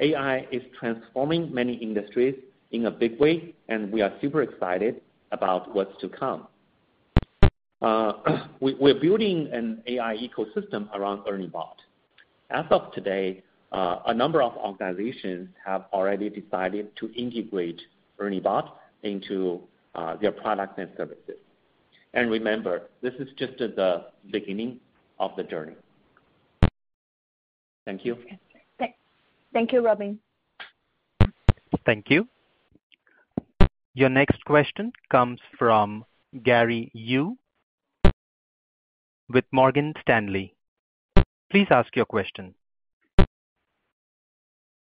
AI 0.00 0.46
is 0.50 0.62
transforming 0.78 1.52
many 1.52 1.74
industries 1.74 2.34
in 2.70 2.86
a 2.86 2.90
big 2.90 3.18
way, 3.18 3.54
and 3.68 3.90
we 3.92 4.00
are 4.00 4.12
super 4.20 4.42
excited 4.42 5.00
about 5.32 5.74
what's 5.74 5.98
to 6.00 6.08
come. 6.08 6.46
Uh, 7.80 8.12
we're 8.60 9.00
building 9.00 9.48
an 9.52 9.82
AI 9.86 10.16
ecosystem 10.16 10.92
around 10.94 11.26
ERNIE 11.28 11.46
Bot. 11.46 11.76
As 12.50 12.64
of 12.70 12.92
today, 12.92 13.42
uh, 13.72 13.98
a 14.06 14.14
number 14.14 14.42
of 14.42 14.56
organizations 14.56 15.48
have 15.64 15.84
already 15.92 16.30
decided 16.30 16.94
to 16.96 17.12
integrate 17.14 17.80
ERNIE 18.18 18.40
Bot 18.40 18.80
into 19.02 19.60
uh, 19.94 20.16
their 20.16 20.32
products 20.32 20.74
and 20.78 20.88
services. 20.96 21.36
And 22.14 22.30
remember, 22.30 22.88
this 23.02 23.14
is 23.18 23.28
just 23.36 23.58
the 23.58 24.06
beginning 24.30 24.80
of 25.20 25.32
the 25.36 25.44
journey. 25.44 25.74
Thank 27.84 28.04
you. 28.04 28.16
Thank 29.52 29.72
you, 29.72 29.84
Robin. 29.84 30.18
Thank 31.86 32.10
you. 32.10 32.28
Your 33.94 34.08
next 34.08 34.44
question 34.44 34.92
comes 35.10 35.40
from 35.58 36.04
Gary 36.42 36.90
Yu 36.92 37.36
with 39.32 39.44
Morgan 39.52 39.94
Stanley. 40.00 40.54
Please 41.50 41.66
ask 41.70 41.94
your 41.96 42.04
question. 42.04 42.54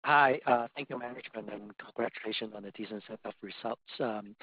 Hi. 0.05 0.41
Uh, 0.47 0.67
thank 0.75 0.89
you, 0.89 0.99
management, 0.99 1.51
and 1.53 1.73
congratulations 1.79 2.53
on 2.57 2.63
the 2.63 2.71
decent 2.71 3.03
set 3.07 3.19
of 3.25 3.35
results. 3.43 3.83
Um, 4.01 4.35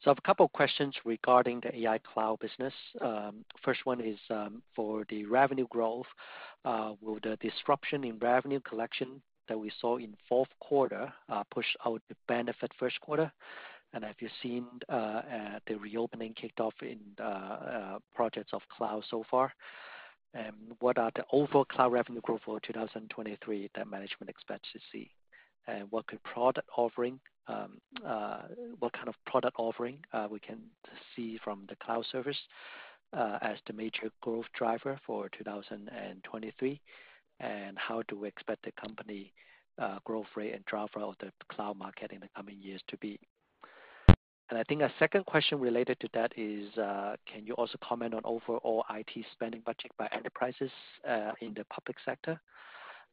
so 0.00 0.08
I 0.08 0.10
have 0.10 0.18
a 0.18 0.26
couple 0.26 0.46
of 0.46 0.52
questions 0.52 0.94
regarding 1.04 1.60
the 1.60 1.80
AI 1.80 1.98
cloud 1.98 2.38
business. 2.38 2.72
Um, 3.00 3.44
first 3.64 3.80
one 3.84 4.00
is 4.00 4.18
um, 4.30 4.62
for 4.74 5.04
the 5.10 5.24
revenue 5.26 5.66
growth. 5.68 6.06
Uh, 6.64 6.92
will 7.02 7.18
the 7.22 7.36
disruption 7.40 8.04
in 8.04 8.18
revenue 8.18 8.60
collection 8.60 9.20
that 9.48 9.58
we 9.58 9.70
saw 9.80 9.96
in 9.98 10.16
fourth 10.28 10.48
quarter 10.60 11.12
uh, 11.28 11.42
push 11.52 11.66
out 11.84 12.00
the 12.08 12.16
benefit 12.28 12.70
first 12.78 13.00
quarter? 13.00 13.30
And 13.92 14.04
have 14.04 14.16
you 14.20 14.28
seen 14.42 14.66
uh, 14.88 14.92
uh, 14.92 15.58
the 15.66 15.74
reopening 15.74 16.34
kicked 16.34 16.60
off 16.60 16.74
in 16.80 16.98
uh, 17.22 17.98
projects 18.14 18.52
of 18.52 18.62
cloud 18.76 19.02
so 19.10 19.24
far? 19.30 19.52
And 20.32 20.54
what 20.78 20.96
are 20.96 21.10
the 21.16 21.24
overall 21.32 21.64
cloud 21.64 21.92
revenue 21.92 22.20
growth 22.20 22.42
for 22.44 22.60
2023 22.60 23.70
that 23.74 23.88
management 23.88 24.30
expects 24.30 24.68
to 24.72 24.78
see? 24.92 25.10
And 25.66 25.88
what 25.90 26.04
um, 27.48 27.80
kind 28.92 29.08
of 29.08 29.14
product 29.26 29.56
offering 29.58 29.98
we 30.30 30.38
can 30.38 30.58
see 31.16 31.38
from 31.42 31.66
the 31.68 31.76
cloud 31.84 32.04
service 32.12 32.38
as 33.12 33.56
the 33.66 33.72
major 33.72 34.10
growth 34.20 34.46
driver 34.56 35.00
for 35.04 35.28
2023? 35.36 36.80
And 37.40 37.76
How 37.76 38.02
do 38.06 38.16
we 38.20 38.28
expect 38.28 38.64
the 38.64 38.72
company 38.72 39.32
growth 40.04 40.26
rate 40.36 40.54
and 40.54 40.64
driver 40.66 41.00
of 41.00 41.16
the 41.18 41.32
cloud 41.52 41.76
market 41.76 42.12
in 42.12 42.20
the 42.20 42.28
coming 42.36 42.58
years 42.60 42.82
to 42.86 42.96
be? 42.98 43.18
I 44.58 44.64
think 44.64 44.82
a 44.82 44.92
second 44.98 45.26
question 45.26 45.60
related 45.60 46.00
to 46.00 46.08
that 46.12 46.32
is, 46.36 46.76
uh, 46.76 47.14
can 47.32 47.46
you 47.46 47.54
also 47.54 47.78
comment 47.84 48.14
on 48.14 48.22
overall 48.24 48.84
IT 48.90 49.24
spending 49.32 49.62
budget 49.64 49.92
by 49.96 50.08
enterprises 50.12 50.70
uh, 51.08 51.32
in 51.40 51.54
the 51.54 51.64
public 51.64 51.96
sector 52.04 52.40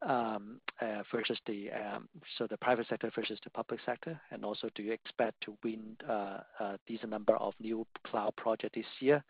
um, 0.01 0.59
uh, 0.81 1.03
versus 1.11 1.39
the 1.47 1.69
um 1.71 2.07
so 2.37 2.45
the 2.47 2.57
private 2.57 2.87
sector 2.87 3.11
versus 3.15 3.39
the 3.43 3.51
public 3.51 3.79
sector? 3.85 4.19
And 4.31 4.43
also, 4.43 4.69
do 4.73 4.81
you 4.81 4.91
expect 4.93 5.41
to 5.41 5.55
win 5.63 5.95
a 6.07 6.79
decent 6.87 7.11
number 7.11 7.35
of 7.35 7.53
new 7.59 7.85
cloud 8.05 8.35
project 8.35 8.73
this 8.73 8.85
year? 8.99 9.23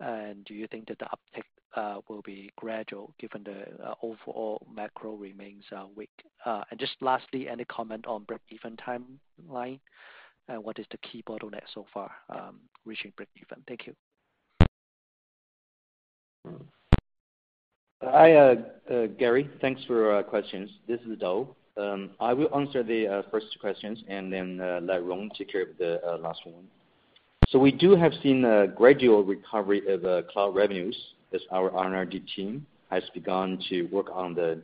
And 0.00 0.44
do 0.44 0.54
you 0.54 0.66
think 0.66 0.88
that 0.88 0.98
the 0.98 1.06
uptick 1.06 2.02
will 2.08 2.22
be 2.22 2.50
gradual 2.56 3.12
given 3.20 3.44
the 3.44 3.94
overall 4.02 4.66
macro 4.74 5.14
remains 5.14 5.64
weak? 5.94 6.10
Uh 6.44 6.62
and 6.70 6.80
just 6.80 6.96
lastly, 7.00 7.48
any 7.48 7.64
comment 7.64 8.06
on 8.06 8.24
break-even 8.24 8.76
timeline? 8.76 9.78
What 10.56 10.78
is 10.78 10.86
the 10.90 10.98
key 10.98 11.22
bottleneck 11.28 11.62
so 11.74 11.86
far 11.92 12.10
um, 12.30 12.60
reaching 12.86 13.12
break-even? 13.16 13.62
Thank 13.66 13.86
you. 13.86 13.94
Hi, 18.02 18.34
uh, 18.34 18.54
uh, 18.90 19.06
Gary. 19.18 19.50
Thanks 19.60 19.84
for 19.84 20.16
uh, 20.16 20.22
questions. 20.22 20.70
This 20.86 21.00
is 21.00 21.18
Dou. 21.18 21.48
Um, 21.76 22.10
I 22.20 22.32
will 22.32 22.48
answer 22.54 22.82
the 22.82 23.24
first 23.30 23.46
two 23.52 23.58
questions 23.60 24.02
and 24.08 24.32
then 24.32 24.58
let 24.86 25.04
Rong 25.04 25.30
take 25.36 25.50
care 25.52 25.62
of 25.62 25.76
the 25.78 26.00
last 26.20 26.40
one. 26.44 26.64
So 27.48 27.58
we 27.58 27.72
do 27.72 27.96
have 27.96 28.12
seen 28.22 28.44
a 28.44 28.66
gradual 28.66 29.24
recovery 29.24 29.82
of 29.88 30.26
cloud 30.28 30.54
revenues 30.54 30.96
as 31.34 31.40
our 31.50 31.70
R&D 31.70 32.22
team 32.34 32.66
has 32.90 33.02
begun 33.14 33.62
to 33.68 33.82
work 33.84 34.06
on 34.12 34.34
the 34.34 34.62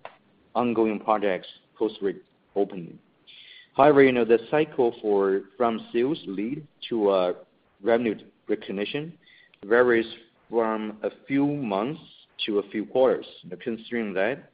ongoing 0.54 0.98
projects 0.98 1.48
post-reopening. 1.76 2.98
However, 3.76 4.02
you 4.02 4.12
know, 4.12 4.24
the 4.24 4.38
cycle 4.50 4.94
for, 5.02 5.42
from 5.56 5.86
sales 5.92 6.18
lead 6.26 6.66
to 6.88 7.10
uh, 7.10 7.32
revenue 7.82 8.14
recognition 8.48 9.12
varies 9.64 10.06
from 10.48 10.98
a 11.02 11.10
few 11.26 11.46
months 11.46 12.00
to 12.46 12.60
a 12.60 12.68
few 12.70 12.84
quarters. 12.86 13.26
Considering 13.62 14.14
that, 14.14 14.50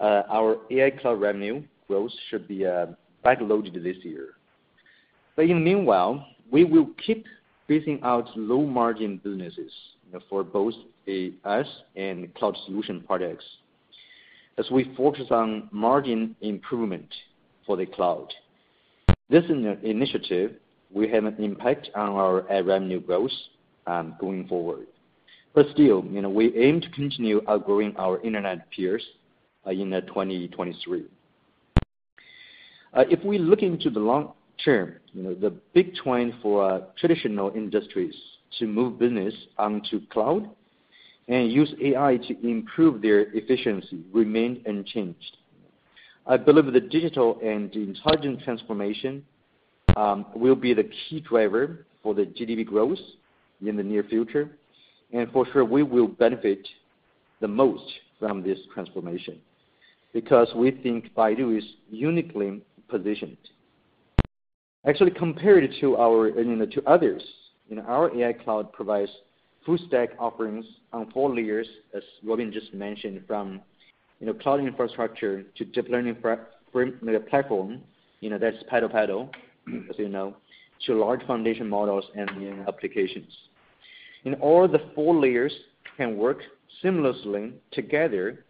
uh, 0.00 0.22
our 0.30 0.58
AI 0.70 0.90
cloud 0.90 1.20
revenue 1.20 1.62
growth 1.86 2.12
should 2.30 2.48
be 2.48 2.64
uh, 2.64 2.86
backloaded 3.24 3.74
this 3.82 3.96
year. 4.02 4.28
But 5.36 5.42
in 5.42 5.58
the 5.58 5.64
meanwhile, 5.64 6.26
we 6.50 6.64
will 6.64 6.88
keep 7.04 7.26
phasing 7.68 8.02
out 8.02 8.28
low-margin 8.36 9.20
businesses, 9.22 9.72
you 10.06 10.12
know, 10.12 10.20
for 10.30 10.42
both 10.42 10.74
AS 11.06 11.66
and 11.94 12.32
cloud 12.34 12.56
solution 12.64 13.02
products 13.02 13.44
as 14.58 14.70
we 14.70 14.92
focus 14.96 15.26
on 15.30 15.68
margin 15.72 16.36
improvement 16.40 17.08
for 17.70 17.76
the 17.76 17.86
cloud. 17.86 18.26
This 19.28 19.44
initiative 19.48 20.56
will 20.90 21.08
have 21.08 21.24
an 21.24 21.36
impact 21.38 21.88
on 21.94 22.08
our 22.08 22.50
uh, 22.50 22.64
revenue 22.64 22.98
growth 22.98 23.30
um, 23.86 24.16
going 24.18 24.48
forward. 24.48 24.88
But 25.54 25.66
still, 25.72 26.04
you 26.10 26.20
know, 26.20 26.30
we 26.30 26.52
aim 26.56 26.80
to 26.80 26.90
continue 26.90 27.42
outgrowing 27.46 27.94
our 27.96 28.20
internet 28.22 28.68
peers 28.72 29.04
uh, 29.64 29.70
in 29.70 29.92
uh, 29.92 30.00
2023. 30.00 31.04
If 32.96 33.24
we 33.24 33.38
look 33.38 33.62
into 33.62 33.88
the 33.88 34.00
long 34.00 34.32
term, 34.64 34.94
you 35.12 35.22
know, 35.22 35.34
the 35.34 35.50
big 35.72 35.94
trend 35.94 36.34
for 36.42 36.84
traditional 36.98 37.52
industries 37.54 38.16
to 38.58 38.66
move 38.66 38.98
business 38.98 39.34
onto 39.58 40.04
cloud 40.08 40.50
and 41.28 41.52
use 41.52 41.72
AI 41.80 42.16
to 42.16 42.48
improve 42.48 43.00
their 43.00 43.32
efficiency 43.32 44.02
remain 44.12 44.60
unchanged. 44.66 45.36
I 46.26 46.36
believe 46.36 46.72
the 46.72 46.80
digital 46.80 47.38
and 47.42 47.74
intelligent 47.74 48.42
transformation 48.42 49.24
um, 49.96 50.26
will 50.34 50.54
be 50.54 50.74
the 50.74 50.84
key 50.84 51.20
driver 51.20 51.86
for 52.02 52.14
the 52.14 52.22
GDP 52.22 52.64
growth 52.64 52.98
in 53.64 53.76
the 53.76 53.82
near 53.82 54.04
future. 54.04 54.50
And 55.12 55.30
for 55.32 55.46
sure, 55.52 55.64
we 55.64 55.82
will 55.82 56.06
benefit 56.06 56.66
the 57.40 57.48
most 57.48 57.84
from 58.18 58.42
this 58.42 58.58
transformation 58.72 59.38
because 60.12 60.48
we 60.54 60.70
think 60.70 61.14
Baidu 61.14 61.56
is 61.56 61.64
uniquely 61.90 62.62
positioned. 62.88 63.36
Actually, 64.86 65.10
compared 65.10 65.70
to 65.80 65.96
our, 65.96 66.28
you 66.28 66.56
know, 66.56 66.66
to 66.66 66.82
others, 66.86 67.22
you 67.68 67.76
know, 67.76 67.82
our 67.82 68.14
AI 68.16 68.32
cloud 68.32 68.72
provides 68.72 69.10
full 69.64 69.78
stack 69.88 70.10
offerings 70.18 70.64
on 70.92 71.10
four 71.12 71.34
layers, 71.34 71.66
as 71.94 72.02
Robin 72.24 72.52
just 72.52 72.72
mentioned, 72.72 73.22
from, 73.26 73.60
you 74.20 74.26
know, 74.26 74.34
cloud 74.34 74.60
infrastructure 74.60 75.42
to 75.56 75.64
deep 75.64 75.88
learning 75.88 76.16
platform, 77.30 77.82
you 78.20 78.30
know, 78.30 78.38
that's 78.38 78.56
PaddlePaddle, 78.70 79.30
as 79.88 79.98
you 79.98 80.08
know, 80.08 80.36
to 80.86 80.94
large 80.94 81.22
foundation 81.26 81.68
models 81.68 82.04
and 82.14 82.30
applications. 82.68 83.32
All 84.40 84.68
the 84.68 84.80
four 84.94 85.14
layers 85.18 85.52
can 85.96 86.16
work 86.16 86.42
seamlessly 86.82 87.52
together, 87.72 88.44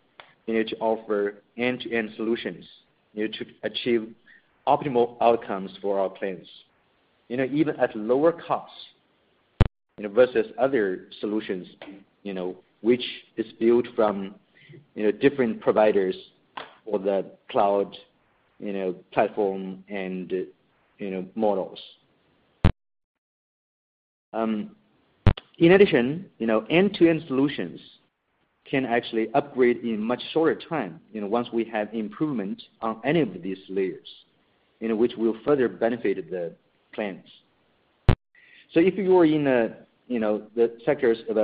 you 0.47 0.55
know, 0.55 0.63
to 0.65 0.77
offer 0.79 1.43
end-to-end 1.57 2.11
solutions, 2.17 2.65
you 3.15 3.27
know, 3.27 3.33
to 3.39 3.47
achieve 3.63 4.13
optimal 4.67 5.17
outcomes 5.21 5.71
for 5.81 5.99
our 6.01 6.11
clients, 6.11 6.49
you 7.29 7.37
know, 7.37 7.49
even 7.53 7.77
at 7.77 7.95
lower 7.95 8.33
costs, 8.33 8.77
you 9.99 10.05
know, 10.05 10.11
versus 10.13 10.47
other 10.59 11.09
solutions, 11.21 11.67
you 12.25 12.35
know, 12.35 12.57
which 12.81 13.05
is 13.37 13.47
built 13.61 13.87
from, 13.95 14.35
you 14.95 15.05
know, 15.05 15.13
different 15.13 15.61
providers 15.61 16.15
for 16.85 16.99
the 16.99 17.27
cloud, 17.51 17.97
you 18.59 18.73
know, 18.73 18.95
platform 19.13 19.85
and, 19.89 20.31
you 20.99 21.11
know, 21.11 21.25
models. 21.35 21.79
Um, 24.33 24.77
in 25.59 25.73
addition, 25.73 26.27
you 26.39 26.47
know, 26.47 26.65
end-to-end 26.71 27.25
solutions 27.27 27.81
can 28.71 28.87
actually 28.87 29.29
upgrade 29.35 29.79
in 29.79 30.01
much 30.01 30.23
shorter 30.33 30.61
time, 30.69 31.01
you 31.13 31.21
know, 31.21 31.27
once 31.27 31.49
we 31.53 31.65
have 31.65 31.93
improvement 31.93 32.63
on 32.81 33.01
any 33.05 33.21
of 33.21 33.43
these 33.43 33.59
layers, 33.69 34.09
you 34.79 34.89
know, 34.89 34.97
which 34.97 35.13
will 35.17 35.37
further 35.45 35.69
benefit 35.69 36.31
the 36.31 36.53
clients. 36.95 37.29
So 38.73 38.79
if 38.79 38.97
you 38.97 39.17
are 39.19 39.25
in, 39.25 39.75
you 40.07 40.21
know, 40.21 40.43
the 40.55 40.79
sectors 40.85 41.19
of 41.29 41.37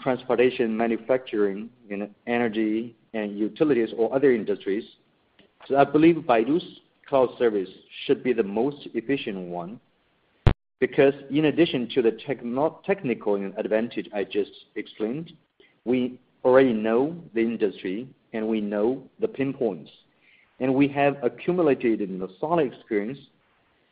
transportation, 0.00 0.76
manufacturing, 0.76 1.70
know, 1.96 2.10
energy 2.26 2.96
and 3.14 3.38
utilities 3.38 3.90
or 3.96 4.14
other 4.14 4.32
industries, 4.32 4.84
So 5.66 5.76
I 5.76 5.84
believe 5.84 6.16
Baidu's 6.16 6.64
cloud 7.08 7.30
service 7.38 7.68
should 8.04 8.22
be 8.22 8.32
the 8.32 8.42
most 8.42 8.86
efficient 8.94 9.48
one. 9.48 9.80
Because 10.80 11.14
in 11.30 11.46
addition 11.46 11.88
to 11.94 12.02
the 12.02 12.12
technical 12.86 13.34
advantage 13.56 14.08
I 14.14 14.24
just 14.24 14.52
explained, 14.76 15.32
we 15.84 16.20
already 16.44 16.72
know 16.72 17.16
the 17.34 17.40
industry 17.40 18.08
and 18.32 18.46
we 18.46 18.60
know 18.60 19.02
the 19.20 19.28
pinpoints. 19.28 19.90
and 20.60 20.74
we 20.74 20.88
have 20.88 21.16
accumulated, 21.22 22.00
you 22.00 22.06
know, 22.08 22.28
solid 22.40 22.72
experience 22.72 23.18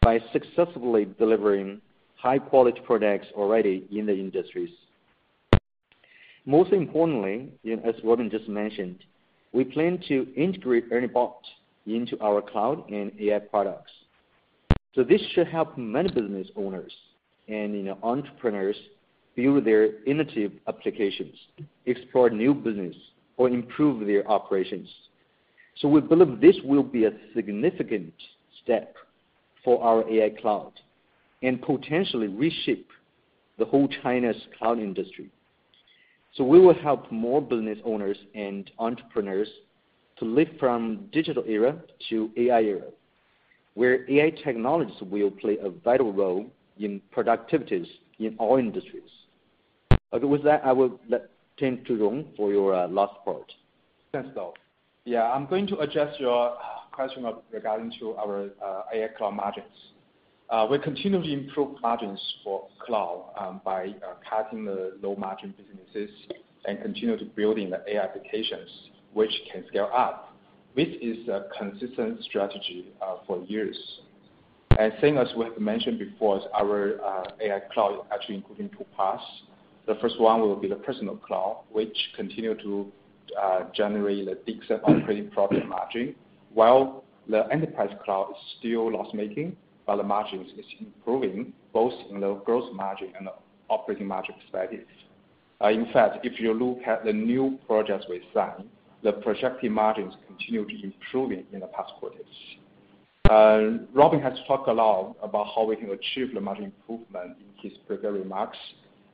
by 0.03 0.19
successfully 0.33 1.07
delivering 1.19 1.81
high-quality 2.17 2.81
products 2.85 3.27
already 3.35 3.87
in 3.93 4.07
the 4.07 4.13
industries. 4.13 4.71
Most 6.49 6.73
importantly, 6.73 7.51
as 7.85 7.95
Robin 8.05 8.31
just 8.31 8.49
mentioned, 8.49 9.05
we 9.53 9.65
plan 9.65 10.01
to 10.07 10.33
integrate 10.37 10.85
ERNIE 10.93 11.09
Bot 11.09 11.43
into 11.87 12.19
our 12.21 12.41
cloud 12.41 12.89
and 12.89 13.11
AI 13.21 13.41
products. 13.41 13.91
So 14.95 15.03
this 15.03 15.21
should 15.35 15.49
help 15.49 15.77
many 15.77 16.09
business 16.09 16.49
owners 16.57 16.93
and, 17.49 17.89
entrepreneurs 18.03 18.77
build 19.35 19.65
their 19.65 20.03
innovative 20.05 20.53
applications, 20.67 21.35
explore 21.85 22.31
new 22.31 22.55
business 22.55 22.95
or 23.37 23.49
improve 23.49 24.07
their 24.07 24.27
operations. 24.31 24.89
So 25.79 25.89
we 25.89 26.01
believe 26.01 26.41
this 26.41 26.57
will 26.65 26.83
be 26.83 27.05
a 27.05 27.13
significant 27.35 28.15
step 28.63 28.95
for 29.65 29.83
our 29.83 30.09
AI 30.09 30.31
cloud. 30.41 30.73
and 31.43 31.61
potentially 31.61 32.29
reshape 32.29 32.89
the 33.59 33.65
whole 33.65 33.89
China's 34.03 34.37
cloud 34.59 34.79
industry. 34.79 35.31
So 36.37 36.45
we 36.45 36.61
will 36.61 36.75
help 36.75 37.11
more 37.11 37.41
business 37.41 37.79
owners 37.85 38.19
and 38.35 38.71
entrepreneurs 38.79 39.49
to 40.19 40.27
live 40.27 40.49
from 40.61 41.09
digital 41.13 41.43
era 41.47 41.77
to 42.11 42.31
AI 42.37 42.63
era, 42.63 42.89
where 43.75 44.11
AI 44.11 44.31
technologies 44.45 44.97
will 45.01 45.31
play 45.31 45.57
a 45.63 45.71
vital 45.71 46.13
role 46.13 46.47
in 46.79 47.01
productivities 47.15 47.87
in 48.19 48.37
all 48.39 48.59
industries. 48.59 49.11
Okay, 50.13 50.27
with 50.27 50.45
that, 50.45 50.65
I 50.65 50.73
will 50.73 51.01
let 51.09 51.31
turn 51.59 51.83
to 51.85 51.97
Rong 51.97 52.27
for 52.37 52.53
your 52.53 52.75
uh, 52.75 52.89
last 52.89 53.15
part. 53.25 53.51
Thanks, 54.13 54.29
Dou. 54.35 54.53
Yeah, 55.05 55.31
I'm 55.31 55.47
going 55.47 55.67
to 55.69 55.79
address 55.79 56.15
your 56.19 56.51
uh, 56.51 56.59
question 56.93 57.25
regarding 57.51 57.93
to 58.01 58.15
our 58.17 58.51
uh, 58.63 58.83
AI 58.93 59.09
cloud 59.17 59.35
margins. 59.35 59.67
Uh, 60.49 60.67
we 60.71 60.79
continue 60.79 61.21
to 61.21 61.33
improve 61.33 61.81
margins 61.83 62.21
for 62.45 62.69
cloud 62.79 63.33
um, 63.39 63.61
by 63.65 63.87
uh, 63.87 64.15
cutting 64.29 64.65
the 64.65 64.97
low 65.03 65.17
margin 65.17 65.53
businesses 65.57 66.15
and 66.67 66.81
continue 66.83 67.17
to 67.17 67.25
building 67.25 67.69
the 67.71 67.83
AI 67.89 68.05
applications 68.05 68.71
which 69.13 69.33
can 69.53 69.65
scale 69.67 69.91
up. 69.93 70.37
This 70.77 70.89
is 71.03 71.27
a 71.29 71.47
consistent 71.59 72.23
strategy 72.25 72.93
uh, 73.03 73.17
for 73.27 73.43
years. 73.45 73.77
And 74.79 74.93
same 75.01 75.19
as 75.19 75.27
we 75.37 75.47
have 75.47 75.59
mentioned 75.59 75.99
before, 75.99 76.43
our 76.55 77.01
AI 77.41 77.61
cloud 77.73 78.07
actually 78.13 78.37
including 78.37 78.69
two 78.71 78.85
parts. 78.95 79.25
The 79.87 79.97
first 79.97 80.21
one 80.21 80.41
will 80.41 80.57
be 80.57 80.69
the 80.69 80.77
personal 80.77 81.17
cloud, 81.17 81.63
which 81.73 81.97
continue 82.15 82.55
to 82.63 82.93
generate 83.75 84.29
a 84.29 84.35
decent 84.47 84.83
operating 84.85 85.31
profit 85.31 85.67
margin, 85.67 86.15
while 86.53 87.05
the 87.29 87.47
enterprise 87.51 87.91
cloud 88.05 88.31
is 88.31 88.37
still 88.59 88.93
loss-making, 88.93 89.57
but 89.87 89.97
the 89.97 90.03
margins 90.03 90.51
is 90.59 90.65
improving 90.81 91.53
both 91.73 91.95
in 92.11 92.21
the 92.21 92.35
gross 92.45 92.69
margin 92.75 93.13
and 93.17 93.27
the 93.29 93.33
operating 93.69 94.07
margin 94.07 94.35
perspective. 94.41 94.85
Uh, 95.63 95.69
in 95.69 95.87
fact, 95.93 96.25
if 96.25 96.39
you 96.41 96.53
look 96.53 96.79
at 96.87 97.05
the 97.05 97.13
new 97.13 97.59
projects 97.67 98.07
we 98.09 98.23
sign, 98.35 98.69
the 99.03 99.13
projected 99.13 99.71
margins 99.71 100.15
continue 100.27 100.67
to 100.67 100.85
improving 100.85 101.45
in 101.53 101.61
the 101.61 101.67
past 101.69 101.93
quarters. 101.99 102.27
Uh, 103.31 103.85
Robin 103.93 104.21
has 104.21 104.39
talked 104.47 104.69
a 104.69 104.73
lot 104.73 105.17
about 105.23 105.47
how 105.55 105.65
we 105.65 105.77
can 105.77 105.91
achieve 105.91 106.35
the 106.35 106.41
margin 106.41 106.65
improvement 106.65 107.37
in 107.41 107.71
his 107.71 107.79
prepared 107.87 108.15
remarks, 108.15 108.59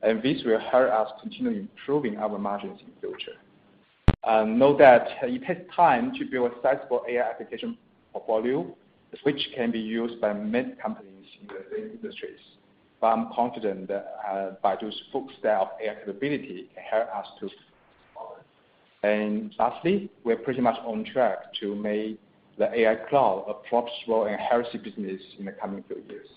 and 0.01 0.21
this 0.21 0.41
will 0.45 0.59
help 0.59 0.89
us 0.91 1.11
continue 1.21 1.51
improving 1.59 2.17
our 2.17 2.37
margins 2.37 2.79
in 2.81 2.91
future. 2.99 3.37
Uh, 4.23 4.43
note 4.43 4.77
that 4.77 5.07
it 5.23 5.45
takes 5.45 5.75
time 5.75 6.13
to 6.17 6.25
build 6.25 6.51
a 6.51 6.55
sizable 6.61 7.03
AI 7.09 7.21
application 7.21 7.77
portfolio, 8.11 8.75
which 9.23 9.49
can 9.55 9.71
be 9.71 9.79
used 9.79 10.19
by 10.19 10.33
many 10.33 10.73
companies 10.81 11.25
in 11.41 11.47
the 11.47 11.91
industries. 11.91 12.39
But 12.99 13.07
I'm 13.07 13.29
confident 13.35 13.87
that 13.89 14.17
uh, 14.27 14.51
Baidu's 14.63 14.99
full 15.11 15.29
stack 15.39 15.61
of 15.61 15.67
AI 15.83 15.95
capability 15.95 16.69
can 16.73 16.83
help 16.83 17.09
us 17.15 17.27
to. 17.39 17.49
And 19.03 19.53
lastly, 19.59 20.09
we're 20.23 20.37
pretty 20.37 20.61
much 20.61 20.77
on 20.85 21.03
track 21.11 21.53
to 21.59 21.75
make 21.75 22.19
the 22.57 22.73
AI 22.73 22.95
cloud 23.09 23.45
a 23.49 23.53
profitable 23.67 24.25
and 24.25 24.39
healthy 24.39 24.77
business 24.77 25.21
in 25.37 25.45
the 25.45 25.51
coming 25.51 25.83
few 25.87 26.01
years. 26.07 26.27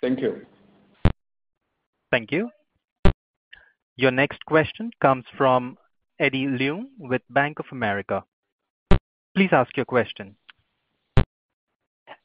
Thank 0.00 0.20
you. 0.20 0.46
Thank 2.10 2.30
you. 2.30 2.50
Your 3.96 4.10
next 4.10 4.44
question 4.46 4.90
comes 5.00 5.24
from 5.36 5.76
Eddie 6.18 6.46
Leung 6.46 6.84
with 6.98 7.22
Bank 7.30 7.58
of 7.58 7.66
America. 7.72 8.24
Please 9.34 9.50
ask 9.52 9.76
your 9.76 9.86
question. 9.86 10.36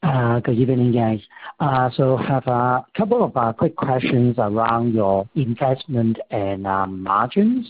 Uh, 0.02 0.38
good 0.40 0.56
evening, 0.56 0.92
guys. 0.92 1.20
Uh, 1.58 1.90
I 1.98 2.22
have 2.28 2.46
a 2.46 2.86
couple 2.96 3.24
of 3.24 3.36
uh, 3.36 3.52
quick 3.52 3.74
questions 3.74 4.36
around 4.38 4.94
your 4.94 5.28
investment 5.34 6.18
and 6.30 6.66
um, 6.68 7.02
margins. 7.02 7.66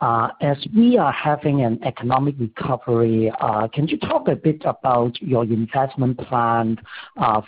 As 0.00 0.56
we 0.76 0.96
are 0.96 1.12
having 1.12 1.62
an 1.62 1.82
economic 1.82 2.36
recovery, 2.38 3.32
can 3.72 3.88
you 3.88 3.98
talk 3.98 4.28
a 4.28 4.36
bit 4.36 4.62
about 4.64 5.20
your 5.20 5.44
investment 5.44 6.18
plan 6.18 6.78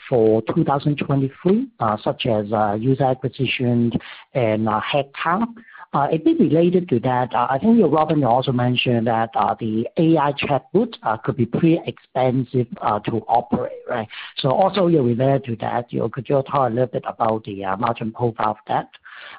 for 0.08 0.42
2023, 0.42 1.68
such 2.02 2.26
as 2.26 2.46
user 2.80 3.04
acquisition 3.04 3.92
and 4.32 4.66
headcount? 4.66 5.54
Uh, 5.94 6.08
a 6.10 6.18
bit 6.18 6.40
related 6.40 6.88
to 6.88 6.98
that, 6.98 7.32
uh, 7.32 7.46
I 7.48 7.56
think 7.56 7.78
your 7.78 7.88
Robin 7.88 8.24
also 8.24 8.50
mentioned 8.50 9.06
that 9.06 9.30
uh, 9.36 9.54
the 9.60 9.86
AI 9.96 10.32
chatbot 10.32 11.22
could 11.22 11.36
be 11.36 11.46
pretty 11.46 11.80
expensive 11.86 12.66
to 13.04 13.12
operate, 13.28 13.78
right? 13.88 14.08
So 14.38 14.50
also 14.50 14.86
related 14.86 15.44
to 15.44 15.56
that, 15.60 15.92
you 15.92 16.08
could 16.12 16.28
you 16.28 16.42
talk 16.42 16.68
a 16.68 16.74
little 16.74 16.86
bit 16.88 17.04
about 17.06 17.44
the 17.44 17.62
margin 17.78 18.10
profile 18.10 18.50
of 18.50 18.56
that? 18.66 18.88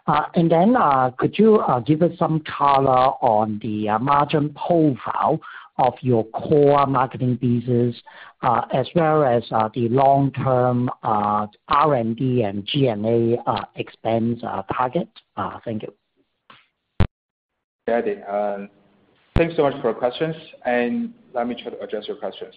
Uh 0.08 0.24
and 0.36 0.50
then 0.50 0.78
uh 0.78 1.12
could 1.18 1.38
you 1.38 1.62
give 1.86 2.02
us 2.02 2.18
some 2.18 2.42
color 2.42 3.12
on 3.22 3.60
the 3.62 3.90
margin 4.00 4.54
profile 4.54 5.40
of 5.78 5.94
your 6.00 6.24
core 6.28 6.88
marketing 6.88 7.36
business, 7.36 7.96
as 8.42 8.88
well 8.96 9.24
as 9.24 9.44
the 9.74 9.90
long-term 9.90 10.90
R&D 11.04 12.44
and 12.44 12.66
G&A 12.66 13.38
expense 13.76 14.42
target? 14.72 15.10
Thank 15.66 15.84
you. 15.84 15.94
Eddie, 17.88 18.20
um, 18.24 18.68
thanks 19.38 19.56
so 19.56 19.62
much 19.62 19.80
for 19.80 19.90
your 19.90 19.94
questions, 19.94 20.36
and 20.66 21.14
let 21.36 21.48
me 21.48 21.54
try 21.54 21.70
to 21.70 21.80
address 21.82 22.08
your 22.08 22.18
questions. 22.18 22.56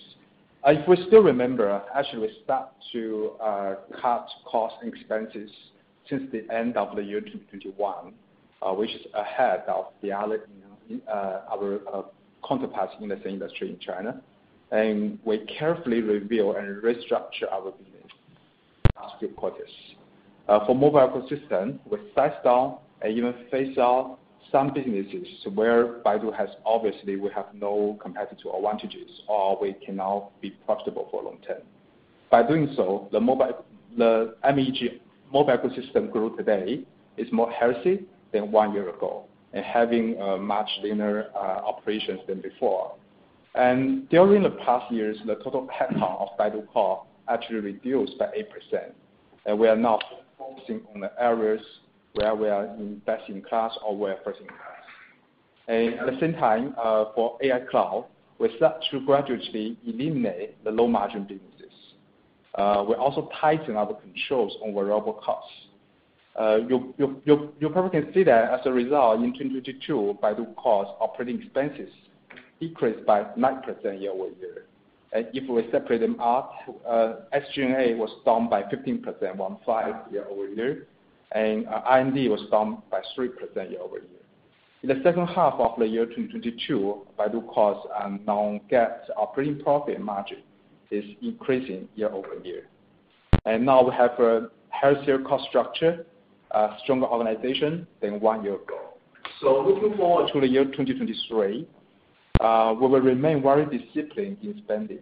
If 0.64 0.88
we 0.88 0.96
still 1.06 1.22
remember, 1.22 1.82
actually 1.94 2.28
we 2.28 2.36
start 2.44 2.70
to 2.92 3.32
uh, 3.38 3.74
cut 4.00 4.26
costs 4.46 4.78
and 4.80 4.90
expenses 4.90 5.50
since 6.08 6.22
the 6.32 6.50
end 6.50 6.78
of 6.78 6.96
the 6.96 7.02
year 7.02 7.20
2021, 7.20 8.14
uh, 8.62 8.72
which 8.72 8.88
is 8.90 9.02
ahead 9.12 9.64
of 9.68 9.88
the 10.00 10.10
other, 10.12 10.48
you 10.88 11.02
know, 11.06 11.42
our 11.50 12.06
counterparts 12.48 12.94
in 12.98 13.10
the 13.10 13.20
same 13.22 13.34
industry 13.34 13.68
in 13.68 13.78
China. 13.80 14.22
And 14.70 15.18
we 15.26 15.44
carefully 15.58 16.00
review 16.00 16.52
and 16.52 16.82
restructure 16.82 17.52
our 17.52 17.70
business 17.72 18.12
last 18.98 19.16
few 19.18 19.28
quarters. 19.28 19.68
For 20.46 20.74
mobile 20.74 21.00
ecosystem, 21.00 21.80
we 21.90 21.98
sized 22.14 22.42
down 22.44 22.78
and 23.02 23.12
even 23.14 23.34
phased 23.50 23.78
out 23.78 24.18
some 24.50 24.72
businesses 24.72 25.26
where 25.54 26.00
Baidu 26.02 26.34
has 26.36 26.48
obviously 26.64 27.16
we 27.16 27.30
have 27.34 27.46
no 27.54 27.98
competitive 28.00 28.52
advantages 28.54 29.10
or 29.26 29.58
we 29.60 29.74
cannot 29.84 30.40
be 30.40 30.50
profitable 30.50 31.08
for 31.10 31.22
long 31.22 31.38
term. 31.46 31.62
By 32.30 32.42
doing 32.46 32.72
so, 32.76 33.08
the 33.12 33.20
mobile, 33.20 33.64
the 33.96 34.34
MEG 34.44 35.00
mobile 35.32 35.56
ecosystem 35.58 36.10
group 36.10 36.36
today 36.36 36.80
is 37.16 37.30
more 37.32 37.50
healthy 37.50 38.06
than 38.32 38.50
one 38.50 38.72
year 38.72 38.88
ago 38.90 39.24
and 39.52 39.64
having 39.64 40.16
a 40.20 40.36
much 40.36 40.68
leaner 40.82 41.26
uh, 41.34 41.38
operations 41.38 42.20
than 42.26 42.40
before. 42.40 42.94
And 43.54 44.08
During 44.08 44.42
the 44.42 44.50
past 44.50 44.92
years, 44.92 45.16
the 45.26 45.36
total 45.36 45.68
headcount 45.68 46.20
of 46.20 46.28
Baidu 46.38 46.66
Core 46.68 47.04
actually 47.28 47.60
reduced 47.60 48.18
by 48.18 48.26
8%, 48.26 48.92
and 49.46 49.58
we 49.58 49.68
are 49.68 49.76
now 49.76 49.98
focusing 50.38 50.82
on 50.94 51.00
the 51.00 51.10
areas 51.18 51.60
where 52.14 52.34
we 52.34 52.48
are 52.48 52.64
in 52.64 53.00
best 53.06 53.28
in 53.28 53.42
class 53.42 53.72
or 53.84 53.96
we're 53.96 54.16
first 54.24 54.40
in 54.40 54.46
class. 54.46 54.78
And 55.68 55.94
at 55.94 56.06
the 56.06 56.18
same 56.20 56.32
time, 56.34 56.74
uh, 56.82 57.06
for 57.14 57.38
AI 57.42 57.60
cloud, 57.70 58.06
we 58.38 58.54
start 58.56 58.82
to 58.90 59.00
gradually 59.04 59.76
eliminate 59.86 60.62
the 60.64 60.70
low 60.70 60.88
margin 60.88 61.24
businesses. 61.24 61.76
Uh, 62.54 62.84
we 62.88 62.94
also 62.94 63.30
tighten 63.40 63.76
our 63.76 63.94
controls 63.94 64.56
on 64.64 64.74
variable 64.74 65.12
costs. 65.12 65.52
Uh, 66.38 66.58
you 66.68 66.94
probably 67.72 68.00
can 68.00 68.12
see 68.14 68.22
that 68.22 68.50
as 68.50 68.60
a 68.64 68.72
result 68.72 69.20
in 69.20 69.32
2022, 69.32 70.18
Baidu 70.22 70.54
Core's 70.54 70.86
operating 71.00 71.42
expenses 71.42 71.90
decreased 72.60 73.04
by 73.04 73.24
9% 73.36 74.00
year-over-year. 74.00 74.64
and 75.12 75.26
If 75.32 75.48
we 75.48 75.70
separate 75.72 76.00
them 76.00 76.16
out, 76.20 76.52
SG&A 77.34 77.94
was 77.96 78.10
down 78.24 78.48
by 78.48 78.62
15% 78.62 80.12
year-over-year, 80.12 80.86
and 81.32 81.66
uh, 81.66 81.82
R&D 81.84 82.28
was 82.28 82.40
down 82.50 82.82
by 82.90 83.00
3% 83.16 83.28
year-over-year. 83.70 84.18
In 84.82 84.88
the 84.88 85.00
second 85.02 85.26
half 85.26 85.54
of 85.54 85.78
the 85.78 85.86
year 85.86 86.06
2022, 86.06 87.06
Baidu 87.18 87.46
Core's 87.48 87.84
uh, 87.98 88.08
non-GAAP 88.24 88.98
operating 89.16 89.60
profit 89.60 90.00
margin 90.00 90.38
is 90.90 91.04
increasing 91.20 91.88
year-over-year. 91.96 92.68
And 93.44 93.66
now 93.66 93.82
we 93.84 93.92
have 93.94 94.12
a 94.20 94.48
healthier 94.70 95.18
cost 95.20 95.44
structure, 95.48 96.06
a 96.52 96.76
stronger 96.82 97.06
organization 97.06 97.86
than 98.00 98.20
one 98.20 98.44
year 98.44 98.54
ago. 98.54 98.78
So 99.40 99.62
looking 99.66 99.96
forward 99.96 100.30
to 100.32 100.40
the 100.40 100.48
year 100.48 100.64
2023, 100.64 101.66
uh, 102.40 102.74
we 102.80 102.86
will 102.86 103.00
remain 103.00 103.42
very 103.42 103.66
disciplined 103.66 104.38
in 104.42 104.60
spending, 104.64 105.00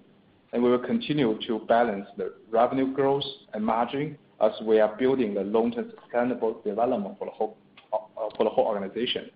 and 0.53 0.62
we 0.62 0.70
will 0.70 0.79
continue 0.79 1.39
to 1.47 1.59
balance 1.68 2.07
the 2.16 2.33
revenue 2.51 2.95
growth 2.95 3.24
and 3.53 3.64
margin 3.64 4.16
as 4.41 4.53
we 4.62 4.80
are 4.80 4.95
building 4.97 5.34
the 5.34 5.43
long-term 5.43 5.93
sustainable 6.01 6.61
development 6.64 7.18
for 7.18 7.26
the 7.26 7.30
whole 7.30 7.57
uh, 7.93 8.61
organization. 8.61 9.30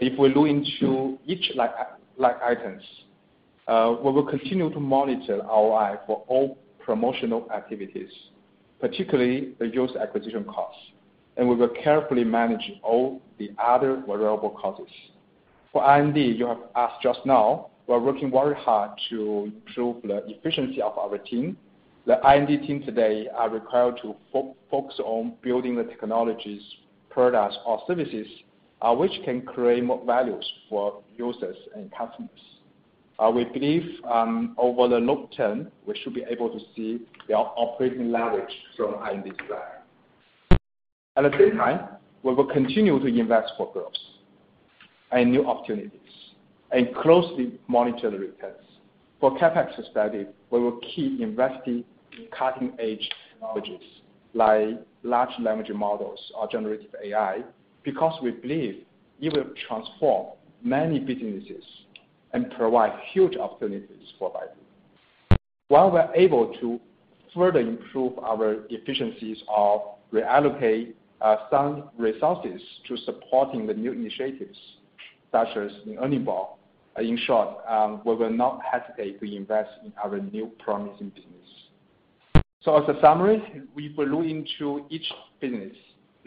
If 0.00 0.18
we 0.18 0.28
look 0.34 0.48
into 0.48 1.18
each 1.26 1.52
line 1.56 2.34
items, 2.42 2.82
uh, 3.66 3.96
we 4.02 4.12
will 4.12 4.26
continue 4.26 4.70
to 4.70 4.80
monitor 4.80 5.38
ROI 5.38 5.98
for 6.06 6.24
all 6.26 6.58
promotional 6.80 7.48
activities, 7.54 8.10
particularly 8.80 9.54
the 9.58 9.66
user 9.66 9.98
acquisition 9.98 10.44
costs, 10.44 10.80
and 11.36 11.48
we 11.48 11.54
will 11.54 11.72
carefully 11.82 12.24
manage 12.24 12.72
all 12.82 13.22
the 13.38 13.50
other 13.62 14.02
variable 14.06 14.50
costs. 14.50 14.92
For 15.72 15.82
R&D, 15.82 16.20
you 16.20 16.46
have 16.46 16.58
asked 16.74 17.02
just 17.02 17.20
now, 17.24 17.70
we 17.86 17.94
are 17.94 18.00
working 18.00 18.30
very 18.30 18.54
hard 18.54 18.90
to 19.10 19.52
improve 19.52 20.02
the 20.02 20.24
efficiency 20.28 20.82
of 20.82 20.96
our 20.98 21.18
team. 21.18 21.56
The 22.10 22.20
R&D 22.22 22.66
team 22.66 22.82
today 22.82 23.28
are 23.32 23.48
required 23.48 24.00
to 24.02 24.16
focus 24.32 24.98
on 24.98 25.34
building 25.42 25.76
the 25.76 25.84
technologies, 25.84 26.60
products 27.08 27.56
or 27.64 27.80
services, 27.86 28.26
uh, 28.82 28.92
which 28.92 29.12
can 29.24 29.42
create 29.42 29.84
more 29.84 30.04
values 30.04 30.44
for 30.68 31.04
users 31.16 31.56
and 31.76 31.88
customers. 31.92 32.30
Uh, 33.20 33.30
we 33.32 33.44
believe, 33.44 33.84
um, 34.10 34.56
over 34.58 34.88
the 34.88 34.98
long 34.98 35.28
term, 35.36 35.70
we 35.86 35.96
should 36.02 36.12
be 36.12 36.24
able 36.28 36.50
to 36.50 36.58
see 36.74 37.06
the 37.28 37.34
operating 37.34 38.10
leverage 38.10 38.56
from 38.76 38.96
R&D 38.96 39.30
side. 39.48 40.58
At 41.14 41.30
the 41.30 41.38
same 41.38 41.58
time, 41.58 41.90
we 42.24 42.34
will 42.34 42.52
continue 42.52 42.98
to 42.98 43.06
invest 43.06 43.52
for 43.56 43.72
growth 43.72 43.92
and 45.12 45.30
new 45.30 45.46
opportunities 45.46 46.00
and 46.72 46.92
closely 46.92 47.60
monitor 47.68 48.10
the 48.10 48.18
returns. 48.18 48.56
For 49.20 49.38
CapEx 49.38 49.76
perspective, 49.76 50.26
we 50.50 50.58
will 50.58 50.80
keep 50.92 51.20
investing 51.20 51.74
in 51.74 51.84
cutting-edge 52.36 53.08
technologies 53.32 53.80
like 54.34 54.68
large 55.02 55.30
language 55.40 55.70
models 55.74 56.20
or 56.36 56.48
generative 56.48 56.94
AI, 57.04 57.42
because 57.82 58.20
we 58.22 58.30
believe 58.30 58.84
it 59.20 59.32
will 59.32 59.52
transform 59.68 60.28
many 60.62 60.98
businesses 60.98 61.64
and 62.32 62.50
provide 62.52 62.92
huge 63.12 63.36
opportunities 63.36 64.12
for 64.18 64.30
Baidu. 64.32 64.56
While 65.68 65.90
we're 65.90 66.10
able 66.14 66.54
to 66.60 66.80
further 67.34 67.60
improve 67.60 68.18
our 68.18 68.64
efficiencies 68.70 69.38
or 69.48 69.94
reallocate 70.12 70.94
uh, 71.20 71.36
some 71.50 71.90
resources 71.98 72.60
to 72.88 72.96
supporting 72.98 73.66
the 73.66 73.74
new 73.74 73.92
initiatives, 73.92 74.58
such 75.30 75.48
as 75.56 75.70
ERNIE 76.00 76.18
Bot, 76.18 76.56
uh, 76.98 77.02
in 77.02 77.16
short, 77.24 77.58
um, 77.68 78.00
we 78.04 78.14
will 78.14 78.32
not 78.32 78.60
hesitate 78.70 79.20
to 79.20 79.36
invest 79.36 79.70
in 79.84 79.92
our 80.02 80.18
new 80.18 80.50
promising 80.58 81.10
business. 81.10 81.59
So 82.62 82.76
as 82.76 82.88
a 82.94 83.00
summary, 83.00 83.42
we 83.74 83.94
will 83.96 84.06
look 84.06 84.26
into 84.26 84.84
each 84.90 85.10
business. 85.40 85.74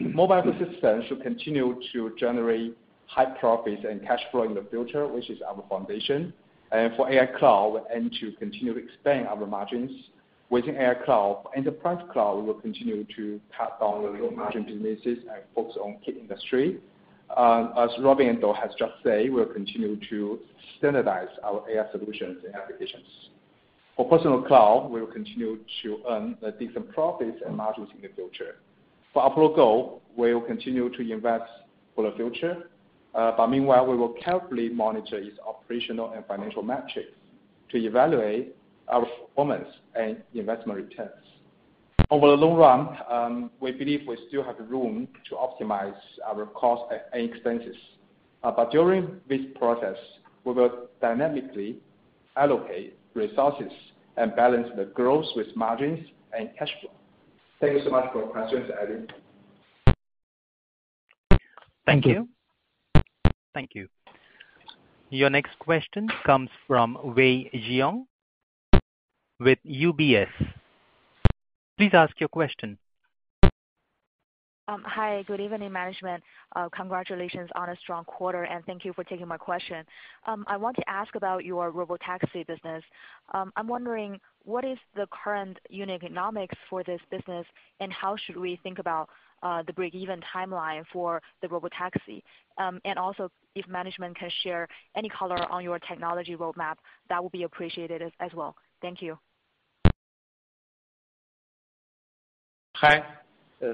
Mobile 0.00 0.42
ecosystem 0.42 1.06
should 1.08 1.22
continue 1.22 1.80
to 1.92 2.12
generate 2.18 2.76
high 3.06 3.26
profits 3.38 3.82
and 3.88 4.02
cash 4.02 4.20
flow 4.32 4.42
in 4.42 4.54
the 4.54 4.66
future, 4.68 5.06
which 5.06 5.30
is 5.30 5.38
our 5.42 5.64
foundation. 5.68 6.32
And 6.72 6.92
for 6.96 7.08
AI 7.08 7.26
Cloud, 7.38 7.74
we 7.74 7.96
aim 7.96 8.10
to 8.20 8.32
continue 8.32 8.74
to 8.74 8.84
expand 8.84 9.28
our 9.28 9.46
margins. 9.46 9.92
Within 10.50 10.76
AI 10.76 10.94
Cloud, 11.04 11.44
enterprise 11.54 12.02
cloud, 12.12 12.38
we 12.38 12.46
will 12.46 12.60
continue 12.60 13.06
to 13.16 13.40
cut 13.56 13.78
down 13.78 14.02
the 14.02 14.10
low 14.10 14.30
margin 14.30 14.64
businesses 14.64 15.18
and 15.32 15.42
focus 15.54 15.76
on 15.80 15.98
key 16.04 16.16
industry. 16.18 16.80
Uh, 17.30 17.68
as 17.76 17.90
Robin 18.00 18.28
and 18.28 18.40
Dou 18.40 18.52
has 18.52 18.70
just 18.78 18.92
said, 19.04 19.32
we'll 19.32 19.46
continue 19.46 19.98
to 20.10 20.40
standardize 20.78 21.28
our 21.44 21.64
AI 21.70 21.90
solutions 21.92 22.42
and 22.44 22.54
applications. 22.56 23.06
For 23.96 24.08
personal 24.08 24.42
cloud, 24.42 24.90
we 24.90 25.00
will 25.00 25.12
continue 25.12 25.58
to 25.82 26.00
earn 26.08 26.36
a 26.42 26.50
decent 26.50 26.92
profits 26.92 27.38
and 27.46 27.56
margins 27.56 27.88
in 27.94 28.02
the 28.02 28.08
future. 28.08 28.56
For 29.12 29.24
Apollo 29.24 29.54
Go, 29.54 30.00
we 30.16 30.34
will 30.34 30.40
continue 30.40 30.88
to 30.90 31.12
invest 31.12 31.44
for 31.94 32.10
the 32.10 32.16
future. 32.16 32.70
Uh, 33.14 33.32
but 33.36 33.46
meanwhile, 33.46 33.86
we 33.86 33.96
will 33.96 34.14
carefully 34.24 34.68
monitor 34.68 35.18
its 35.18 35.38
operational 35.46 36.10
and 36.10 36.26
financial 36.26 36.62
metrics 36.62 37.12
to 37.70 37.76
evaluate 37.78 38.56
our 38.88 39.06
performance 39.06 39.68
and 39.94 40.16
investment 40.34 40.76
returns. 40.76 41.10
Over 42.10 42.28
the 42.28 42.36
long 42.36 42.54
run, 42.54 42.98
um, 43.08 43.50
we 43.60 43.70
believe 43.70 44.06
we 44.08 44.18
still 44.28 44.42
have 44.42 44.56
room 44.68 45.08
to 45.28 45.36
optimize 45.36 45.94
our 46.26 46.46
cost 46.46 46.92
and 47.12 47.30
expenses. 47.30 47.76
Uh, 48.42 48.50
but 48.50 48.72
during 48.72 49.20
this 49.28 49.40
process, 49.56 49.96
we 50.44 50.52
will 50.52 50.88
dynamically 51.00 51.78
allocate 52.36 52.98
resources 53.14 53.72
and 54.16 54.34
balance 54.36 54.68
the 54.76 54.84
growth 54.86 55.26
with 55.36 55.48
margins 55.56 56.00
and 56.36 56.50
cash 56.58 56.70
flow. 56.80 56.92
Thank 57.60 57.74
you 57.74 57.84
so 57.84 57.90
much 57.90 58.12
for 58.12 58.18
your 58.18 58.28
questions, 58.28 58.70
Eddie. 58.80 59.06
Thank 61.86 62.06
you. 62.06 62.28
Thank 63.52 63.74
you. 63.74 63.88
Your 65.10 65.30
next 65.30 65.58
question 65.58 66.08
comes 66.26 66.50
from 66.66 66.98
Wei 67.16 67.50
Xiong 67.54 68.06
with 69.38 69.58
UBS. 69.64 70.28
Please 71.78 71.90
ask 71.92 72.18
your 72.18 72.28
question. 72.28 72.78
Um, 74.66 74.82
hi. 74.86 75.22
Good 75.26 75.40
evening, 75.40 75.70
management. 75.70 76.22
Uh, 76.56 76.70
congratulations 76.70 77.50
on 77.54 77.68
a 77.68 77.76
strong 77.76 78.02
quarter, 78.04 78.44
and 78.44 78.64
thank 78.64 78.82
you 78.82 78.94
for 78.94 79.04
taking 79.04 79.28
my 79.28 79.36
question. 79.36 79.84
Um, 80.26 80.44
I 80.48 80.56
want 80.56 80.74
to 80.76 80.88
ask 80.88 81.14
about 81.16 81.44
your 81.44 81.70
Robotaxi 81.70 82.46
business. 82.46 82.82
Um, 83.34 83.52
I'm 83.56 83.68
wondering, 83.68 84.18
what 84.42 84.64
is 84.64 84.78
the 84.96 85.06
current 85.22 85.58
unit 85.68 86.02
economics 86.02 86.56
for 86.70 86.82
this 86.82 87.00
business, 87.10 87.46
and 87.80 87.92
how 87.92 88.16
should 88.16 88.38
we 88.38 88.58
think 88.62 88.78
about 88.78 89.10
uh, 89.42 89.62
the 89.66 89.72
break-even 89.74 90.22
timeline 90.34 90.82
for 90.90 91.20
the 91.42 91.48
Robotaxi? 91.48 92.22
And 92.56 92.98
also, 92.98 93.30
if 93.54 93.68
management 93.68 94.18
can 94.18 94.30
share 94.42 94.66
any 94.96 95.10
color 95.10 95.44
on 95.52 95.62
your 95.62 95.78
technology 95.78 96.36
roadmap, 96.36 96.76
that 97.10 97.22
would 97.22 97.32
be 97.32 97.42
appreciated 97.42 98.00
as 98.18 98.30
well. 98.32 98.56
Thank 98.80 99.02
you. 99.02 99.18
Hi. 102.76 103.04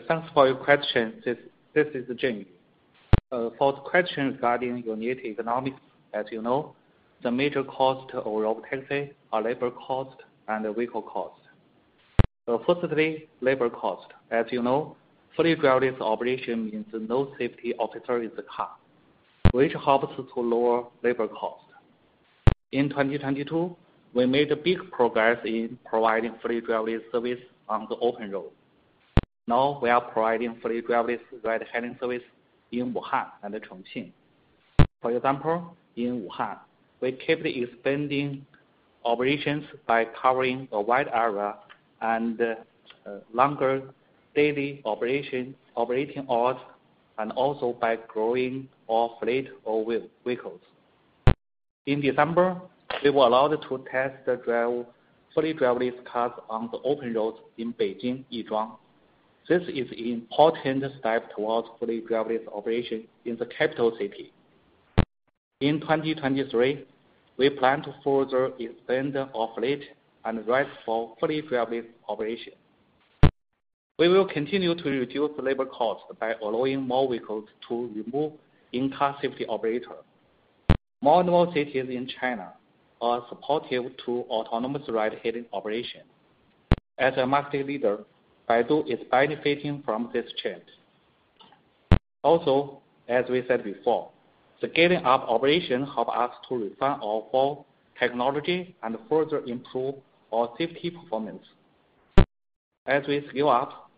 Thanks 0.06 0.28
for 0.32 0.46
your 0.46 0.56
question. 0.56 1.20
This 1.24 1.36
is 1.74 2.04
Jun. 2.16 2.46
Uh, 3.32 3.50
for 3.58 3.72
the 3.72 3.80
question 3.80 4.28
regarding 4.28 4.84
unit 4.86 5.18
economics, 5.24 5.80
as 6.14 6.26
you 6.30 6.40
know, 6.40 6.76
the 7.24 7.30
major 7.30 7.64
cost 7.64 8.14
of 8.14 8.24
Robotaxi 8.24 9.10
are 9.32 9.42
labor 9.42 9.72
cost 9.72 10.16
and 10.46 10.64
vehicle 10.76 11.02
cost. 11.02 11.40
Uh, 12.46 12.58
firstly, 12.64 13.28
labor 13.40 13.68
cost. 13.68 14.12
As 14.30 14.46
you 14.52 14.62
know, 14.62 14.96
fully 15.36 15.56
driverless 15.56 16.00
operation 16.00 16.70
means 16.70 16.86
no 16.92 17.32
safety 17.36 17.74
officer 17.76 18.22
in 18.22 18.30
the 18.36 18.42
car, 18.42 18.70
which 19.50 19.72
helps 19.72 20.14
to 20.16 20.40
lower 20.40 20.84
labor 21.02 21.26
cost. 21.26 21.64
In 22.70 22.90
2022, 22.90 23.74
we 24.14 24.26
made 24.26 24.50
big 24.62 24.78
progress 24.92 25.38
in 25.44 25.78
providing 25.84 26.36
fully 26.40 26.60
driverless 26.60 27.00
service 27.10 27.40
on 27.68 27.88
the 27.88 27.96
open 27.96 28.30
road. 28.30 28.50
Now 29.50 29.80
we 29.82 29.90
are 29.90 30.00
providing 30.00 30.60
fully 30.62 30.80
driverless 30.80 31.18
ride-hailing 31.42 31.96
service 32.00 32.22
in 32.70 32.94
Wuhan 32.94 33.26
and 33.42 33.52
Chongqing. 33.56 34.12
For 35.02 35.10
example, 35.10 35.76
in 35.96 36.24
Wuhan, 36.28 36.56
we 37.00 37.10
keep 37.10 37.44
expanding 37.44 38.46
operations 39.04 39.64
by 39.88 40.04
covering 40.22 40.68
a 40.70 40.80
wide 40.80 41.08
area 41.12 41.56
and 42.00 42.40
uh, 42.40 42.54
longer 43.34 43.82
daily 44.36 44.82
operating 44.84 45.56
hours, 46.30 46.60
and 47.18 47.32
also 47.32 47.72
by 47.80 47.96
growing 48.06 48.68
our 48.88 49.10
fleet 49.20 49.48
of 49.66 49.84
vehicles. 50.24 50.60
In 51.86 52.00
December, 52.00 52.56
we 53.02 53.10
were 53.10 53.26
allowed 53.26 53.56
to 53.68 53.84
test 53.90 54.14
drive 54.44 54.86
fully 55.34 55.54
driverless 55.54 56.04
cars 56.04 56.34
on 56.48 56.68
the 56.70 56.78
open 56.84 57.12
roads 57.14 57.38
in 57.58 57.72
Beijing, 57.74 58.24
Yizhuang. 58.32 58.76
This 59.48 59.62
is 59.68 59.88
important 59.96 60.84
step 61.00 61.34
towards 61.34 61.68
fully 61.78 62.02
driverless 62.02 62.46
operation 62.54 63.04
in 63.24 63.36
the 63.36 63.46
capital 63.46 63.92
city. 63.98 64.32
In 65.60 65.80
2023, 65.80 66.84
we 67.36 67.50
plan 67.50 67.82
to 67.82 67.94
further 68.04 68.52
expand 68.58 69.16
our 69.16 69.52
fleet 69.56 69.82
and 70.24 70.46
ride 70.46 70.68
for 70.84 71.16
fully 71.18 71.42
driverless 71.42 71.86
operation. 72.08 72.52
We 73.98 74.08
will 74.08 74.26
continue 74.26 74.74
to 74.74 74.88
reduce 74.88 75.30
labor 75.42 75.66
costs 75.66 76.04
by 76.18 76.34
allowing 76.42 76.80
more 76.82 77.10
vehicles 77.10 77.44
to 77.68 77.90
remove 77.94 78.32
in-car 78.72 79.16
safety 79.20 79.44
operator. 79.46 79.96
More 81.02 81.20
and 81.20 81.28
more 81.28 81.52
cities 81.52 81.86
in 81.90 82.08
China 82.20 82.52
are 83.00 83.26
supportive 83.28 83.84
to 84.06 84.24
autonomous 84.30 84.82
ride-hailing 84.88 85.46
operation. 85.52 86.02
As 86.98 87.14
a 87.16 87.26
market 87.26 87.66
leader, 87.66 87.98
Baidu 88.50 88.84
is 88.92 88.98
benefiting 89.12 89.80
from 89.84 90.10
this 90.12 90.24
trend. 90.42 90.62
Also, 92.24 92.80
as 93.08 93.24
we 93.30 93.44
said 93.46 93.62
before, 93.62 94.10
scaling 94.60 95.04
up 95.04 95.22
operation 95.28 95.86
help 95.86 96.08
us 96.08 96.32
to 96.48 96.56
refine 96.56 96.98
our 97.00 97.22
full 97.30 97.64
technology 97.96 98.74
and 98.82 98.96
further 99.08 99.44
improve 99.46 99.94
our 100.32 100.52
safety 100.58 100.90
performance. 100.90 101.44
As 102.86 103.04
we 103.06 103.24
scale 103.30 103.50
up, 103.50 103.88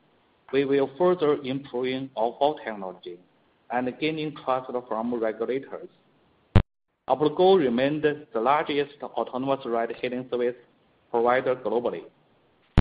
we 0.53 0.67
will 0.67 0.91
further 0.99 1.39
improving 1.43 2.11
our 2.15 2.37
full 2.39 2.59
technology 2.63 3.19
and 3.71 3.91
gaining 3.99 4.37
trust 4.45 4.71
from 4.87 5.15
regulators. 5.15 5.89
Apollo 7.09 7.37
Go 7.37 7.55
remained 7.55 8.03
the 8.03 8.41
largest 8.41 8.97
autonomous 9.03 9.65
ride-hailing 9.65 10.29
service 10.31 10.57
provider 11.11 11.57
globally. 11.57 12.03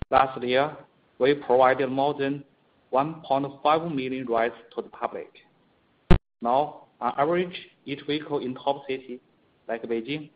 Last 0.10 0.44
year, 0.44 0.76
we 1.22 1.36
provided 1.36 1.88
more 1.88 2.16
than 2.16 2.44
1.5 2.92 3.96
million 3.96 4.26
rides 4.26 4.56
to 4.76 4.82
the 4.82 4.90
public. 4.90 5.32
Now, 6.42 6.88
on 7.00 7.14
average, 7.16 7.56
each 7.86 8.02
vehicle 8.08 8.40
in 8.40 8.56
top 8.56 8.88
cities 8.88 9.20
like 9.68 9.84
Beijing 9.84 10.32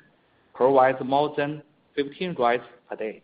provides 0.54 1.00
more 1.04 1.34
than 1.36 1.64
15 1.96 2.36
rides 2.38 2.64
per 2.88 2.96
day. 2.96 3.24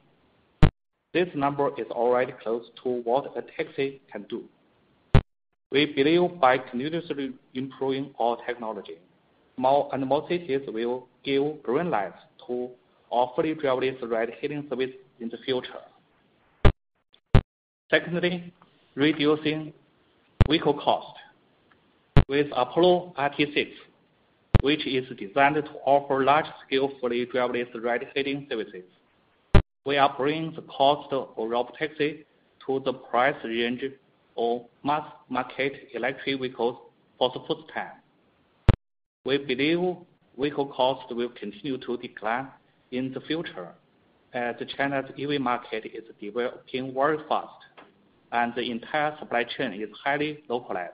This 1.13 1.27
number 1.35 1.69
is 1.77 1.85
already 1.91 2.33
close 2.41 2.65
to 2.83 2.89
what 3.03 3.37
a 3.37 3.43
taxi 3.55 4.01
can 4.11 4.25
do. 4.27 4.43
We 5.71 5.85
believe 5.85 6.39
by 6.39 6.57
continuously 6.57 7.33
improving 7.53 8.13
our 8.19 8.37
technology, 8.47 8.97
more 9.57 9.87
and 9.93 10.03
more 10.07 10.25
cities 10.27 10.61
will 10.67 11.07
give 11.23 11.61
green 11.61 11.91
lights 11.91 12.17
to 12.47 12.71
our 13.11 13.31
fully 13.35 13.53
driverless 13.53 14.01
ride-hailing 14.09 14.65
service 14.67 14.91
in 15.19 15.29
the 15.29 15.37
future. 15.45 15.81
Secondly, 17.91 18.53
reducing 18.95 19.73
vehicle 20.49 20.73
cost. 20.73 21.13
With 22.29 22.47
Apollo 22.55 23.13
RT6, 23.17 23.67
which 24.61 24.87
is 24.87 25.05
designed 25.19 25.55
to 25.55 25.71
offer 25.85 26.23
large-scale 26.23 26.93
fully 27.01 27.25
driverless 27.25 27.67
ride-hailing 27.83 28.47
services, 28.49 28.85
we 29.85 29.97
are 29.97 30.15
bringing 30.17 30.53
the 30.55 30.61
cost 30.61 31.11
of 31.11 31.35
robotaxi 31.35 32.23
to 32.65 32.79
the 32.85 32.93
price 32.93 33.35
range 33.43 33.83
of 34.37 34.61
mass-market 34.85 35.89
electric 35.93 36.39
vehicles 36.39 36.77
for 37.17 37.29
the 37.33 37.41
first 37.41 37.67
time. 37.73 37.91
We 39.25 39.37
believe 39.37 39.97
vehicle 40.39 40.67
cost 40.67 41.13
will 41.13 41.29
continue 41.37 41.77
to 41.77 41.97
decline 41.97 42.47
in 42.91 43.11
the 43.11 43.19
future 43.19 43.73
as 44.33 44.55
China's 44.77 45.11
EV 45.19 45.41
market 45.41 45.85
is 45.85 46.03
developing 46.21 46.93
very 46.93 47.17
fast 47.27 47.51
and 48.31 48.53
the 48.55 48.71
entire 48.71 49.15
supply 49.19 49.43
chain 49.43 49.73
is 49.73 49.89
highly 50.03 50.43
localized. 50.47 50.93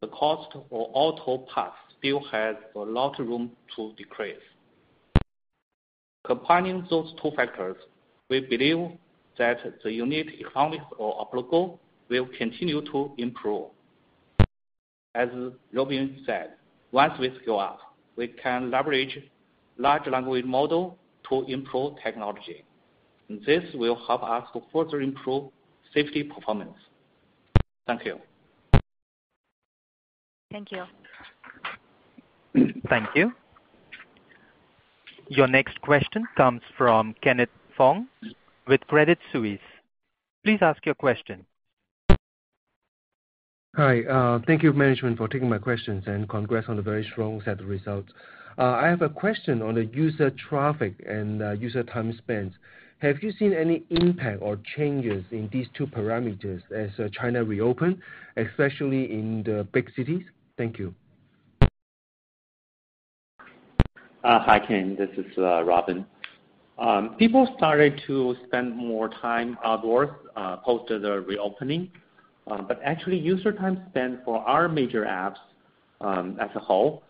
The 0.00 0.08
cost 0.08 0.54
of 0.54 0.64
auto 0.70 1.38
parts 1.52 1.76
still 1.98 2.22
has 2.30 2.56
a 2.76 2.78
lot 2.78 3.18
of 3.18 3.26
room 3.26 3.50
to 3.76 3.92
decrease. 3.96 4.36
Combining 6.24 6.86
those 6.90 7.12
two 7.20 7.30
factors, 7.34 7.76
we 8.28 8.40
believe 8.40 8.90
that 9.38 9.58
the 9.82 9.90
unit 9.90 10.28
economics 10.38 10.84
of 10.98 11.14
Apollo 11.20 11.78
will 12.08 12.28
continue 12.36 12.82
to 12.92 13.12
improve. 13.18 13.66
As 15.14 15.28
Robin 15.72 16.22
said, 16.26 16.50
once 16.92 17.14
we 17.18 17.36
scale 17.42 17.58
up, 17.58 17.80
we 18.16 18.28
can 18.28 18.70
leverage 18.70 19.18
large 19.78 20.06
language 20.06 20.44
model 20.44 20.96
to 21.28 21.44
improve 21.44 21.94
technology. 22.02 22.64
This 23.46 23.64
will 23.74 23.96
help 24.06 24.22
us 24.22 24.44
to 24.52 24.62
further 24.72 25.00
improve 25.00 25.50
safety 25.94 26.22
performance. 26.22 26.76
Thank 27.86 28.04
you. 28.04 28.18
Thank 30.50 30.72
you. 30.72 30.84
Thank 32.88 33.08
you. 33.14 33.32
Your 35.28 35.46
next 35.46 35.80
question 35.82 36.26
comes 36.36 36.62
from 36.76 37.14
Kenneth 37.22 37.50
Fong 37.76 38.08
with 38.66 38.80
Credit 38.86 39.18
Suisse. 39.32 39.58
Please 40.44 40.58
ask 40.62 40.84
your 40.86 40.94
question. 40.94 41.44
Hi. 43.76 44.02
Uh, 44.02 44.40
thank 44.46 44.62
you 44.62 44.72
management 44.72 45.18
for 45.18 45.28
taking 45.28 45.48
my 45.48 45.58
questions, 45.58 46.04
and 46.06 46.28
congrats 46.28 46.68
on 46.68 46.76
the 46.76 46.82
very 46.82 47.06
strong 47.12 47.42
set 47.44 47.60
of 47.60 47.68
results. 47.68 48.10
Uh, 48.56 48.62
I 48.62 48.88
have 48.88 49.02
a 49.02 49.08
question 49.08 49.62
on 49.62 49.74
the 49.74 49.84
user 49.84 50.30
traffic 50.30 50.94
and 51.06 51.42
uh, 51.42 51.50
user 51.52 51.82
time 51.84 52.12
spent. 52.16 52.54
Have 53.00 53.22
you 53.22 53.30
seen 53.38 53.52
any 53.52 53.84
impact 53.90 54.42
or 54.42 54.58
changes 54.76 55.24
in 55.30 55.48
these 55.52 55.68
two 55.74 55.86
parameters 55.86 56.60
as 56.72 56.90
uh, 56.98 57.06
China 57.12 57.44
reopen, 57.44 58.02
especially 58.36 59.12
in 59.12 59.44
the 59.44 59.68
big 59.72 59.88
cities? 59.94 60.24
Thank 60.56 60.80
you. 60.80 60.92
Uh, 64.24 64.40
hi, 64.40 64.58
Ken. 64.58 64.96
This 64.98 65.10
is 65.16 65.26
uh, 65.38 65.62
Robin. 65.62 66.04
Um, 66.76 67.14
people 67.20 67.48
started 67.56 68.02
to 68.08 68.34
spend 68.48 68.76
more 68.76 69.08
time 69.08 69.56
outdoors 69.64 70.10
post 70.64 70.88
the 70.88 71.22
reopening. 71.24 71.92
But 72.46 72.80
actually, 72.82 73.18
user 73.18 73.52
time 73.52 73.84
spent 73.90 74.24
for 74.24 74.38
our 74.38 74.68
major 74.68 75.04
apps 75.04 75.36
um, 76.00 76.36
as 76.40 76.50
a 76.56 76.60
whole 76.60 77.04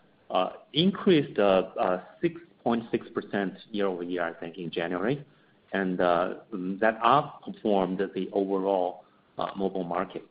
increased 0.73 1.35
6.6% 1.35 3.51
year-over-year, 3.71 4.23
I 4.23 4.33
think, 4.33 4.59
in 4.59 4.69
January. 4.69 5.25
And 5.73 6.01
um, 6.01 6.77
that 6.81 6.99
outperformed 7.01 7.99
the 8.13 8.29
overall 8.33 9.03
uh, 9.37 9.51
mobile 9.55 9.83
market. 9.83 10.27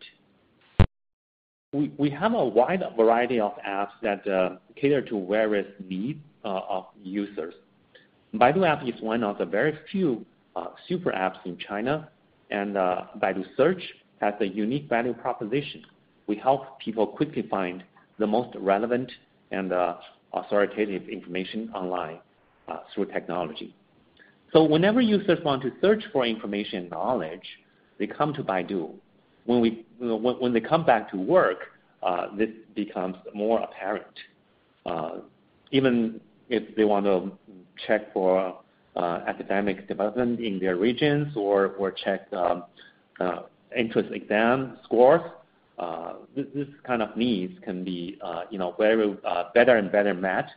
We 1.72 2.11
have 2.11 2.34
a 2.34 2.45
wide 2.45 2.82
variety 2.97 3.41
of 3.41 3.53
apps 3.66 3.91
that 4.03 4.26
uh, 4.26 4.57
cater 4.74 5.03
to 5.03 5.26
various 5.26 5.66
needs 5.86 6.20
uh, 6.45 6.61
of 6.68 6.86
users. 7.03 7.55
Baidu 8.34 8.66
App 8.66 8.82
is 8.86 9.01
one 9.01 9.22
of 9.22 9.39
the 9.39 9.45
very 9.45 9.78
few 9.91 10.24
super 10.89 11.12
apps 11.12 11.39
in 11.45 11.57
China, 11.57 12.09
and 12.51 12.74
Baidu 12.74 13.45
Search 13.57 13.82
has 14.20 14.34
a 14.41 14.47
unique 14.47 14.89
value 14.89 15.14
proposition. 15.14 15.84
We 16.26 16.36
help 16.36 16.80
people 16.80 17.07
quickly 17.07 17.47
find 17.49 17.84
the 18.18 18.26
most 18.26 18.57
relevant 18.59 19.12
and 19.53 19.72
authoritative 20.32 21.09
information 21.09 21.70
online 21.74 22.18
through 22.95 23.07
technology. 23.07 23.74
So 24.53 24.64
whenever 24.64 25.01
users 25.01 25.38
want 25.44 25.62
to 25.62 25.72
search 25.80 26.03
for 26.12 26.24
information 26.24 26.80
and 26.80 26.90
knowledge, 26.90 27.42
they 27.99 28.07
come 28.07 28.32
to 28.34 28.42
Baidu. 28.42 28.94
When 29.44 30.53
they 30.53 30.61
come 30.61 30.84
back 30.84 31.11
to 31.11 31.16
work, 31.16 31.59
uh, 32.03 32.36
this 32.36 32.51
becomes 32.74 33.16
more 33.34 33.61
apparent. 33.61 34.07
Uh, 34.86 35.18
even 35.70 36.20
if 36.49 36.74
they 36.76 36.84
want 36.84 37.05
to 37.07 37.32
check 37.86 38.12
for 38.12 38.59
uh, 38.96 39.20
academic 39.26 39.86
development 39.88 40.40
in 40.40 40.59
their 40.59 40.76
regions 40.76 41.36
or 41.36 41.92
check 42.03 42.32
um, 42.32 42.64
entrance 43.76 44.09
exam 44.12 44.78
scores, 44.84 45.22
this 46.34 46.68
kind 46.84 47.03
of 47.03 47.16
needs 47.16 47.59
can 47.64 47.84
be 47.84 48.18
you 48.51 48.59
know, 48.59 48.74
better 48.78 49.76
and 49.76 49.92
better 49.92 50.14
met 50.14 50.49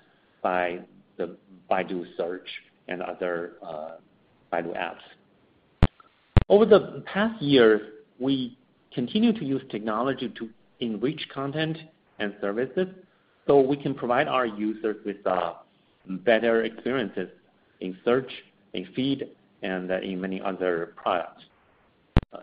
by 0.41 0.79
the 1.17 1.35
Baidu 1.69 2.05
Search 2.17 2.47
and 2.91 3.01
other 3.01 3.53
uh, 3.65 3.91
Baidu 4.51 4.75
apps. 4.77 4.99
Over 6.49 6.65
the 6.65 7.03
past 7.05 7.41
year, 7.41 7.93
we 8.19 8.57
continue 8.93 9.31
to 9.31 9.45
use 9.45 9.61
technology 9.71 10.29
to 10.37 10.49
enrich 10.81 11.25
content 11.33 11.77
and 12.19 12.35
services 12.41 12.87
so 13.47 13.61
we 13.61 13.77
can 13.77 13.95
provide 13.95 14.27
our 14.27 14.45
users 14.45 14.97
with 15.05 15.25
uh, 15.25 15.53
better 16.25 16.63
experiences 16.63 17.29
in 17.79 17.97
search, 18.03 18.29
in 18.73 18.85
feed, 18.95 19.29
and 19.63 19.91
uh, 19.91 19.99
in 20.01 20.19
many 20.19 20.41
other 20.41 20.93
products. 20.95 21.43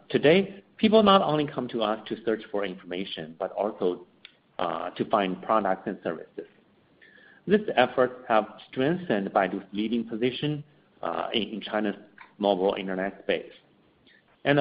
Today, 0.09 0.63
people 0.77 1.03
not 1.03 1.23
only 1.23 1.47
come 1.47 1.69
to 1.69 1.83
us 1.83 1.99
to 2.09 2.17
search 2.25 2.43
for 2.51 2.65
information, 2.65 3.35
but 3.39 3.53
also 3.53 4.07
to 4.97 5.05
find 5.09 5.41
products 5.43 5.83
and 5.87 5.99
services. 6.03 6.47
These 7.49 7.67
efforts 7.77 8.13
have 8.29 8.45
strengthened 8.71 9.33
Baidu's 9.33 9.65
leading 9.73 10.05
position 10.05 10.63
uh, 11.01 11.29
in 11.33 11.63
China's 11.63 11.97
mobile 12.37 12.75
internet 12.79 13.23
space. 13.23 13.53
And 14.45 14.59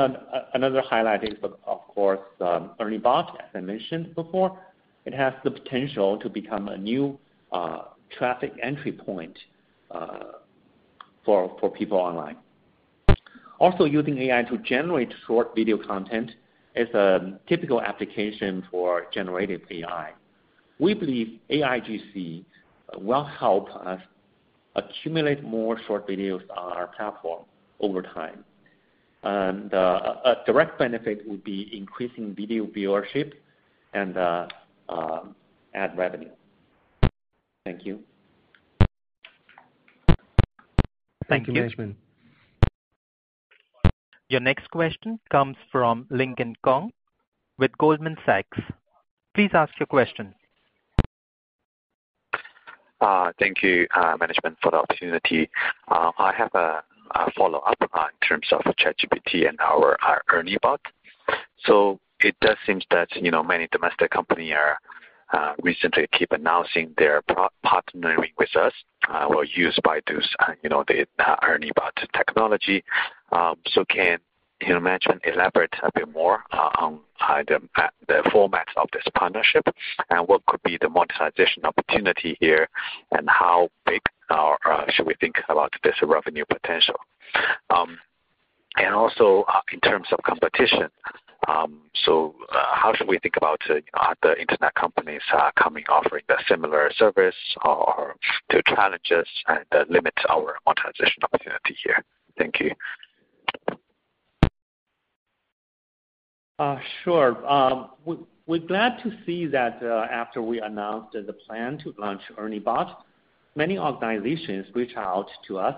another 0.53 0.81
highlight 0.81 1.25
is, 1.25 1.33
of 1.43 1.79
course, 1.89 2.21
um, 2.39 2.71
ERNIE 2.79 2.99
Bot, 2.99 3.37
as 3.41 3.49
I 3.53 3.59
mentioned 3.59 4.15
before. 4.15 4.57
It 5.05 5.13
has 5.13 5.33
the 5.43 5.51
potential 5.51 6.17
to 6.19 6.29
become 6.29 6.69
a 6.69 6.77
new 6.77 7.19
uh, 7.51 7.83
traffic 8.17 8.53
entry 8.63 8.93
point 8.93 9.37
uh, 9.91 10.23
for 11.25 11.49
people 11.77 11.97
online. 11.97 12.37
Also, 13.59 13.83
using 13.83 14.17
AI 14.17 14.43
to 14.43 14.57
generate 14.59 15.13
short 15.25 15.53
video 15.55 15.77
content 15.77 16.31
is 16.75 16.87
a 16.93 17.37
typical 17.49 17.81
application 17.81 18.65
for 18.71 19.07
generative 19.13 19.61
AI. 19.71 20.13
We 20.79 20.93
believe 20.93 21.39
AIGC 21.49 22.45
will 22.95 23.23
help 23.23 23.69
us 23.75 24.01
accumulate 24.75 25.43
more 25.43 25.79
short 25.87 26.07
videos 26.07 26.41
on 26.55 26.71
our 26.73 26.87
platform 26.87 27.43
over 27.79 28.01
time. 28.01 28.43
And 29.23 29.73
uh, 29.73 30.15
a 30.23 30.35
direct 30.45 30.79
benefit 30.79 31.27
would 31.27 31.43
be 31.43 31.69
increasing 31.75 32.33
video 32.35 32.65
viewership 32.65 33.33
and 33.93 34.17
uh, 34.17 34.47
uh, 34.87 35.21
ad 35.73 35.97
revenue. 35.97 36.29
Thank 37.65 37.85
you. 37.85 37.99
Thank 41.27 41.47
you, 41.47 41.53
management. 41.53 41.97
Your 44.29 44.39
next 44.39 44.69
question 44.71 45.19
comes 45.29 45.57
from 45.71 46.05
Lincoln 46.09 46.55
Kong 46.63 46.91
with 47.57 47.71
Goldman 47.77 48.17
Sachs. 48.25 48.59
Please 49.33 49.51
ask 49.53 49.71
your 49.79 49.87
question. 49.87 50.33
Uh, 52.99 53.31
thank 53.39 53.61
you, 53.61 53.87
uh, 53.95 54.17
management, 54.19 54.57
for 54.61 54.71
the 54.71 54.77
opportunity. 54.77 55.49
Uh, 55.87 56.11
I 56.17 56.33
have 56.33 56.53
a 56.55 56.83
follow-up 57.37 57.77
in 57.81 58.27
terms 58.27 58.47
of 58.51 58.61
ChatGPT 58.75 59.47
and 59.47 59.59
our 59.59 59.97
ERNIE 60.31 60.57
Bot. 60.61 60.81
It 62.19 62.35
does 62.41 62.57
seem 62.65 62.81
that, 62.89 63.09
you 63.15 63.29
know, 63.29 63.43
many 63.43 63.67
domestic 63.71 64.09
company 64.09 64.51
are 64.53 64.79
recently 65.61 66.07
keep 66.17 66.31
announcing 66.31 66.93
their 66.97 67.21
partnering 67.65 68.31
with 68.39 68.55
us 68.55 68.73
will 69.29 69.45
use 69.45 69.77
Baidu's, 69.85 70.27
you 70.63 70.69
know, 70.69 70.83
the 70.87 71.05
ERNIE 71.43 71.71
Bot 71.75 71.95
technology. 72.15 72.83
Um 73.31 73.55
so 73.67 73.85
can, 73.85 74.19
you 74.61 74.69
know, 74.69 74.79
management 74.79 75.21
elaborate 75.25 75.73
a 75.83 75.91
bit 75.93 76.11
more 76.11 76.43
uh, 76.51 76.69
on 76.79 76.99
uh, 77.19 77.43
the 78.07 78.23
format 78.31 78.67
of 78.77 78.87
this 78.93 79.03
partnership 79.15 79.65
and 80.09 80.27
what 80.27 80.45
could 80.47 80.61
be 80.63 80.77
the 80.81 80.89
monetization 80.89 81.63
opportunity 81.65 82.37
here, 82.39 82.67
and 83.11 83.29
how 83.29 83.69
big 83.85 84.01
uh, 84.29 84.55
should 84.89 85.05
we 85.05 85.15
think 85.19 85.35
about 85.49 85.71
this 85.83 85.95
revenue 86.01 86.45
potential? 86.49 86.95
Um 87.69 87.97
and 88.77 88.93
also, 88.93 89.43
in 89.73 89.79
terms 89.79 90.07
of 90.11 90.19
competition, 90.23 90.87
um, 91.47 91.81
so 92.05 92.35
how 92.51 92.93
should 92.95 93.07
we 93.07 93.19
think 93.19 93.35
about 93.37 93.59
the 93.67 94.39
internet 94.39 94.75
companies 94.75 95.21
coming 95.61 95.83
offering 95.89 96.23
a 96.29 96.35
similar 96.47 96.91
service 96.95 97.35
or 97.65 98.15
to 98.51 98.61
challenge 98.67 99.11
us 99.11 99.27
and 99.47 99.89
limit 99.89 100.13
our 100.29 100.57
monetization 100.65 101.23
opportunity 101.23 101.75
here? 101.83 102.03
Thank 102.37 102.59
you. 102.59 102.71
Uh, 106.59 106.77
sure. 107.03 107.45
Um, 107.47 107.89
we're 108.47 108.57
glad 108.59 108.97
to 109.03 109.11
see 109.25 109.45
that 109.45 109.79
uh, 109.83 110.07
after 110.11 110.41
we 110.41 110.59
announced 110.59 111.13
the 111.13 111.33
plan 111.33 111.77
to 111.83 111.93
launch 111.99 112.21
ERNIE 112.35 112.59
Bot, 112.59 113.05
many 113.55 113.77
organizations 113.77 114.65
reached 114.73 114.97
out 114.97 115.27
to 115.47 115.59
us 115.59 115.75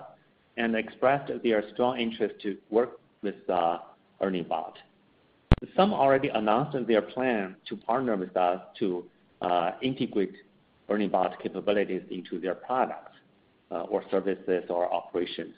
and 0.56 0.74
expressed 0.74 1.30
their 1.42 1.62
strong 1.74 1.98
interest 1.98 2.34
to 2.42 2.56
work 2.70 2.98
with 3.22 3.34
uh, 3.50 3.78
ERNIE 4.22 4.42
Bot. 4.42 4.78
Some 5.76 5.92
already 5.92 6.28
announced 6.28 6.74
their 6.86 7.02
plan 7.02 7.56
to 7.68 7.76
partner 7.76 8.16
with 8.16 8.34
us 8.36 8.62
to 8.78 9.04
integrate 9.82 10.34
ERNIE 10.88 11.08
Bot 11.08 11.42
capabilities 11.42 12.02
into 12.10 12.40
their 12.40 12.54
products 12.54 13.12
or 13.70 14.02
services 14.10 14.64
or 14.70 14.90
operations. 14.90 15.54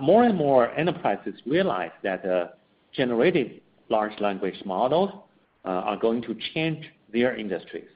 More 0.00 0.24
and 0.24 0.36
more 0.36 0.70
enterprises 0.72 1.34
realize 1.46 1.92
that 2.02 2.58
generated 2.92 3.60
large 3.90 4.18
language 4.20 4.60
models 4.64 5.10
uh, 5.64 5.68
are 5.68 5.96
going 5.96 6.22
to 6.22 6.36
change 6.54 6.86
their 7.12 7.36
industries, 7.36 7.88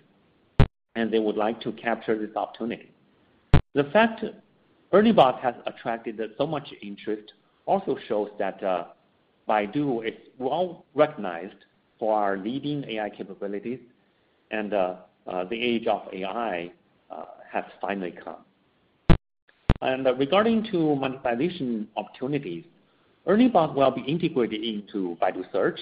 and 0.96 1.10
they 1.10 1.18
would 1.18 1.36
like 1.36 1.60
to 1.62 1.72
capture 1.72 2.18
this 2.18 2.36
opportunity. 2.36 2.90
The 3.74 3.84
fact 3.84 4.24
ERNIE 4.92 5.12
Bot 5.12 5.40
has 5.40 5.54
attracted 5.66 6.20
so 6.36 6.46
much 6.46 6.68
interest 6.82 7.32
also 7.66 7.96
shows 8.06 8.28
that 8.38 8.62
uh, 8.62 8.84
Baidu 9.48 10.06
is 10.06 10.14
well-recognized 10.38 11.64
for 11.98 12.18
our 12.18 12.36
leading 12.36 12.84
AI 12.88 13.10
capabilities, 13.10 13.80
and 14.50 14.74
uh, 14.74 14.96
the 15.26 15.56
age 15.56 15.86
of 15.86 16.02
AI 16.12 16.70
has 17.54 17.64
finally 17.80 18.12
come. 18.12 18.44
And 19.80 20.06
regarding 20.18 20.64
to 20.72 20.96
monetization 20.96 21.88
opportunities, 21.96 22.64
ERNIE 23.26 23.48
Bot 23.48 23.74
will 23.74 23.90
be 23.90 24.02
integrated 24.02 24.62
into 24.62 25.16
Baidu 25.20 25.44
Search, 25.52 25.80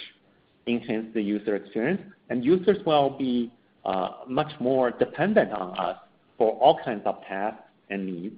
enhance 0.67 1.13
the 1.13 1.21
user 1.21 1.57
experience, 1.57 2.01
and 2.31 2.45
users 2.45 2.79
will 2.87 3.11
be 3.11 3.53
uh, 3.85 4.11
much 4.29 4.53
more 4.61 4.93
dependent 4.93 5.53
on 5.53 5.77
us 5.79 5.97
for 6.39 6.53
all 6.53 6.79
kinds 6.85 7.03
of 7.05 7.21
tasks 7.29 7.63
and 7.91 8.07
needs, 8.07 8.37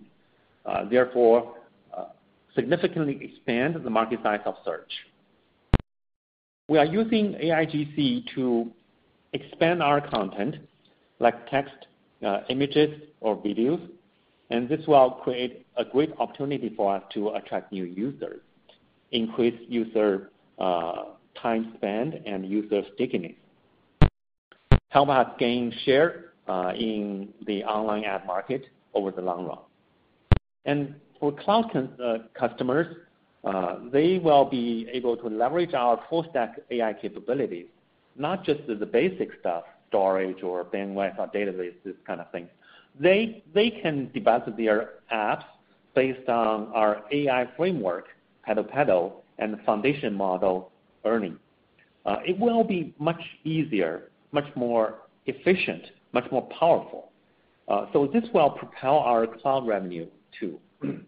uh, 0.65 0.89
therefore, 0.89 1.55
uh, 1.97 2.07
significantly 2.55 3.19
expand 3.21 3.77
the 3.83 3.91
market 3.91 4.21
size 4.23 4.41
of 4.47 4.55
search. 4.65 4.91
We 6.69 6.79
are 6.79 6.87
using 6.87 7.35
AIGC 7.35 8.35
to 8.35 8.71
expand 9.35 9.83
our 9.83 10.01
content, 10.01 10.57
like 11.19 11.49
text, 11.51 11.75
images 12.49 13.03
or 13.21 13.37
videos, 13.37 13.87
and 14.49 14.67
this 14.67 14.81
will 14.87 15.11
create 15.23 15.67
a 15.77 15.85
great 15.85 16.11
opportunity 16.19 16.73
for 16.75 16.97
us 16.97 17.03
to 17.13 17.31
attract 17.31 17.71
new 17.71 17.85
users, 17.85 18.41
increase 19.15 19.59
user 19.69 20.31
uh, 20.59 21.05
time 21.41 21.73
spent 21.77 22.15
and 22.27 22.47
user 22.47 22.83
stickiness, 22.95 23.33
help 24.89 25.09
us 25.09 25.29
gain 25.39 25.73
share 25.85 26.33
uh, 26.49 26.73
in 26.77 27.29
the 27.47 27.65
online 27.65 28.05
ad 28.05 28.27
market 28.27 28.67
over 28.95 29.11
the 29.11 29.23
long 29.23 29.47
run. 29.47 29.59
And 30.65 30.95
for 31.19 31.33
cloud 31.33 31.67
uh, 31.75 32.19
customers, 32.39 32.97
they 33.93 34.19
will 34.19 34.45
be 34.45 34.89
able 34.93 35.17
to 35.17 35.29
leverage 35.29 35.75
our 35.75 36.01
full 36.09 36.27
stack 36.31 36.59
AI 36.71 36.93
capabilities, 36.95 37.67
not 38.17 38.45
just 38.45 38.61
the 38.67 38.87
basic 38.87 39.29
stuff, 39.41 39.65
storage 39.89 40.43
or 40.43 40.65
bandwidth 40.65 41.19
or 41.19 41.29
database, 41.29 41.75
this 41.85 41.95
kind 42.07 42.21
of 42.21 42.31
thing. 42.33 42.49
They 42.99 43.43
they 43.55 43.71
can 43.71 44.11
develop 44.13 44.57
their 44.57 44.91
apps 45.13 45.45
based 45.95 46.29
on 46.29 46.69
our 46.75 47.03
AI 47.13 47.49
framework, 47.57 48.07
PaddlePaddle, 48.47 49.13
and 49.39 49.59
foundation 49.65 50.15
model, 50.15 50.71
ERNIE. 51.05 51.35
Uh, 52.07 52.17
it 52.27 52.39
will 52.39 52.65
be 52.65 52.95
much 52.99 53.21
easier, 53.45 54.11
much 54.33 54.45
more 54.55 54.97
efficient, 55.27 55.83
much 56.13 56.31
more 56.31 56.43
powerful. 56.59 57.11
Uh, 57.69 57.87
so 57.93 58.07
this 58.07 58.25
will 58.35 58.51
propel 58.51 58.99
our 58.99 59.27
cloud 59.27 59.67
revenue 59.67 60.07
too. 60.39 60.59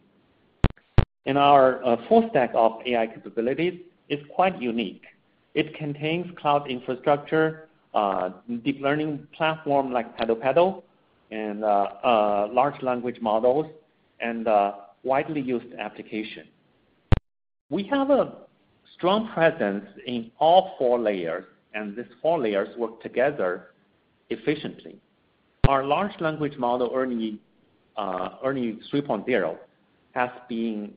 And 1.29 1.37
our 1.37 1.85
uh, 1.85 1.97
full 2.09 2.29
stack 2.31 2.53
of 2.55 2.75
AI 2.87 3.09
capabilities 3.09 3.81
is 4.09 4.21
quite 4.33 4.63
unique. 4.63 5.03
It 5.55 5.75
contains 5.75 6.27
cloud 6.39 6.71
infrastructure, 6.71 7.69
deep 8.63 8.81
learning 8.81 9.27
platform 9.37 9.93
like 9.93 10.17
PaddlePaddle, 10.17 10.85
and 11.33 11.63
large 11.63 12.81
language 12.81 13.21
models, 13.21 13.67
and 14.21 14.47
widely 15.03 15.41
used 15.41 15.67
application. 15.81 16.47
We 17.69 17.83
have 17.85 18.11
a 18.11 18.33
strong 18.95 19.29
presence 19.33 19.85
in 20.07 20.31
all 20.39 20.75
four 20.79 20.99
layers, 20.99 21.45
and 21.75 21.97
these 21.97 22.07
four 22.23 22.39
layers 22.39 22.77
work 22.77 23.03
together 23.03 23.69
efficiently. 24.31 24.97
Our 25.69 25.85
large 25.85 26.13
language 26.21 26.57
model, 26.57 26.91
ERNIE 26.95 27.41
uh, 27.97 28.39
3.0, 28.45 29.57
has 30.13 30.31
been 30.49 30.93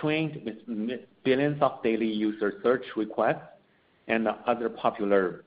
trained 0.00 0.40
with 0.44 0.98
billions 1.24 1.62
of 1.62 1.82
daily 1.82 2.10
user 2.10 2.54
search 2.62 2.84
requests 2.96 3.46
and 4.08 4.26
other 4.46 4.68
popular 4.68 5.44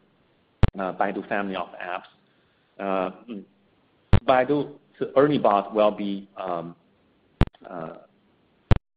uh, 0.79 0.93
Baidu 0.93 1.27
family 1.27 1.55
of 1.55 1.67
apps. 1.81 2.09
Uh, 2.79 3.11
mm, 3.29 3.43
Baidu's 4.25 4.73
ERNIE 5.15 5.37
Bot 5.37 5.73
will 5.75 5.91
be 5.91 6.27
um, 6.37 6.75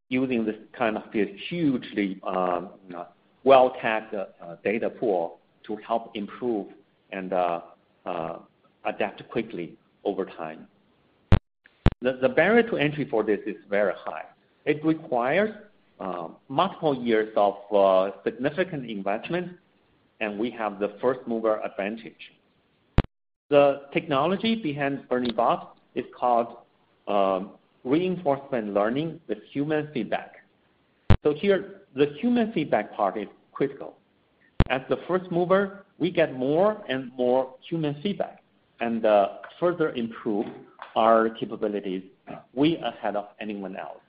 using 0.09 0.44
this 0.44 0.56
kind 0.76 0.96
of 0.96 1.02
hugely 1.12 2.20
um, 2.26 2.70
well-tagged 3.44 4.14
uh, 4.14 4.24
data 4.64 4.90
pool 4.90 5.38
to 5.66 5.76
help 5.76 6.11
improve 6.14 6.66
and 7.11 7.32
uh, 7.32 7.61
uh, 8.06 8.38
adapt 8.84 9.28
quickly 9.28 9.76
over 10.04 10.24
time. 10.24 10.66
The 12.00 12.28
barrier 12.28 12.68
to 12.70 12.76
entry 12.76 13.09
for 13.11 13.24
this 13.24 13.40
is 13.44 13.56
very 13.68 13.92
high. 13.96 14.24
It 14.64 14.84
requires 14.84 15.50
um, 15.98 16.36
multiple 16.48 16.94
years 16.94 17.32
of 17.36 17.54
significant 18.24 18.88
investment, 18.88 19.56
and 20.20 20.38
we 20.38 20.48
have 20.52 20.78
the 20.78 20.96
first 21.00 21.20
mover 21.26 21.61
advantage. 21.64 22.32
The 23.50 23.82
technology 23.92 24.54
behind 24.54 25.04
ERNIE 25.11 25.32
Bot 25.32 25.76
is 25.94 26.04
called 26.16 26.59
um, 27.09 27.57
reinforcement 27.85 28.74
learning 28.74 29.20
with 29.29 29.39
human 29.53 29.89
feedback. 29.93 30.37
So 31.22 31.35
here, 31.35 31.83
the 31.95 32.07
human 32.20 32.53
feedback 32.53 32.95
part 32.95 33.16
is 33.16 33.29
critical. 33.53 33.97
As 34.70 34.83
the 34.89 34.99
first 35.09 35.31
mover, 35.31 35.85
we 35.99 36.11
get 36.11 36.37
more 36.37 36.83
and 36.89 37.11
more 37.16 37.55
human 37.68 38.01
feedback 38.03 38.43
and 38.81 39.05
uh, 39.05 39.29
further 39.59 39.91
improve 39.93 40.47
our 40.95 41.31
capabilities 41.31 42.03
way 42.55 42.76
ahead 42.76 43.16
of 43.16 43.26
anyone 43.41 43.76
else. 43.76 44.01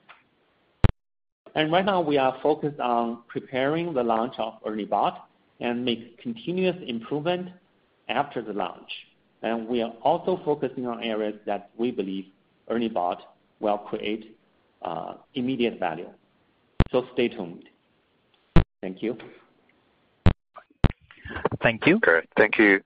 And 1.54 1.72
right 1.72 1.84
now, 1.84 2.00
we 2.00 2.16
are 2.16 2.36
focused 2.42 2.78
on 2.78 3.22
preparing 3.26 3.92
the 3.92 4.02
launch 4.02 4.34
of 4.38 4.54
ERNIE 4.64 4.84
Bot 4.84 5.28
and 5.60 5.84
make 5.84 6.18
continuous 6.18 6.76
improvement 6.86 7.48
after 8.08 8.40
the 8.40 8.52
launch. 8.52 8.90
And 9.42 9.66
we 9.66 9.82
are 9.82 9.92
also 10.02 10.40
focusing 10.44 10.86
on 10.86 11.02
areas 11.02 11.34
that 11.46 11.70
we 11.76 11.90
believe 11.90 12.26
ERNIE 12.68 12.88
Bot 12.88 13.34
will 13.60 13.78
create 13.78 14.36
uh, 14.82 15.14
immediate 15.34 15.78
value. 15.78 16.08
So 16.90 17.06
stay 17.12 17.28
tuned. 17.28 17.64
Thank 18.80 19.02
you. 19.02 19.16
Thank 21.62 21.86
you. 21.86 22.00
Great. 22.00 22.28
Thank 22.36 22.58
you. 22.58 22.80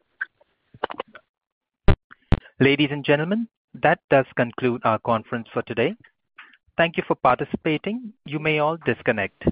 Ladies 2.61 2.89
and 2.91 3.05
gentlemen, 3.05 3.49
that 3.83 4.01
does 4.11 4.27
conclude 4.37 4.81
our 4.85 4.99
conference 4.99 5.49
for 5.53 5.63
today. 5.63 5.95
Thank 6.77 6.97
you 6.97 7.05
for 7.07 7.15
participating. 7.15 8.13
You 8.27 8.39
may 8.39 8.59
all 8.59 8.77
disconnect. 8.85 9.45